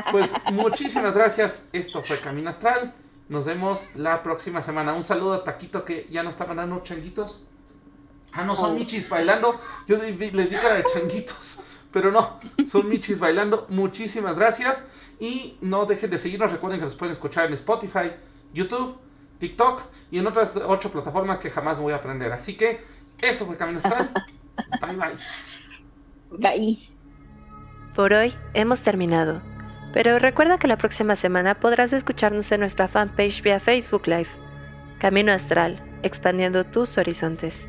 pues 0.09 0.33
muchísimas 0.53 1.13
gracias. 1.13 1.67
Esto 1.73 2.01
fue 2.01 2.17
Camino 2.17 2.49
Astral. 2.49 2.93
Nos 3.27 3.45
vemos 3.45 3.89
la 3.95 4.23
próxima 4.23 4.61
semana. 4.61 4.93
Un 4.93 5.03
saludo 5.03 5.33
a 5.33 5.43
Taquito 5.43 5.83
que 5.83 6.07
ya 6.09 6.23
no 6.23 6.29
está 6.29 6.45
mandando 6.45 6.79
changuitos. 6.81 7.43
Ah, 8.37 8.43
no, 8.43 8.55
son 8.55 8.71
oh. 8.71 8.75
michis 8.75 9.09
bailando. 9.09 9.59
Yo 9.87 9.97
le 9.97 10.11
di 10.11 10.55
cara 10.55 10.75
de 10.75 10.83
changuitos. 10.83 11.61
Pero 11.91 12.11
no, 12.11 12.39
son 12.67 12.87
michis 12.87 13.19
bailando. 13.19 13.65
Muchísimas 13.69 14.35
gracias. 14.37 14.85
Y 15.19 15.57
no 15.61 15.87
dejen 15.87 16.11
de 16.11 16.19
seguirnos. 16.19 16.51
Recuerden 16.51 16.79
que 16.79 16.85
nos 16.85 16.95
pueden 16.95 17.13
escuchar 17.13 17.47
en 17.47 17.53
Spotify, 17.53 18.11
YouTube, 18.53 18.95
TikTok 19.39 19.81
y 20.11 20.19
en 20.19 20.27
otras 20.27 20.55
ocho 20.55 20.91
plataformas 20.91 21.39
que 21.39 21.49
jamás 21.49 21.79
voy 21.79 21.93
a 21.93 21.95
aprender. 21.95 22.31
Así 22.31 22.55
que 22.55 22.79
esto 23.19 23.47
fue 23.47 23.57
Camino 23.57 23.79
Astral. 23.79 24.11
bye 24.81 24.95
bye. 24.95 25.17
Bye. 26.37 26.77
Por 27.95 28.13
hoy 28.13 28.35
hemos 28.53 28.81
terminado. 28.81 29.41
Pero 29.93 30.19
recuerda 30.19 30.59
que 30.59 30.67
la 30.67 30.77
próxima 30.77 31.15
semana 31.15 31.59
podrás 31.59 31.91
escucharnos 31.91 32.51
en 32.51 32.59
nuestra 32.59 32.87
fanpage 32.87 33.41
vía 33.41 33.59
Facebook 33.59 34.05
Live. 34.05 34.29
Camino 34.99 35.31
Astral, 35.31 35.83
expandiendo 36.03 36.65
tus 36.65 36.99
horizontes. 36.99 37.67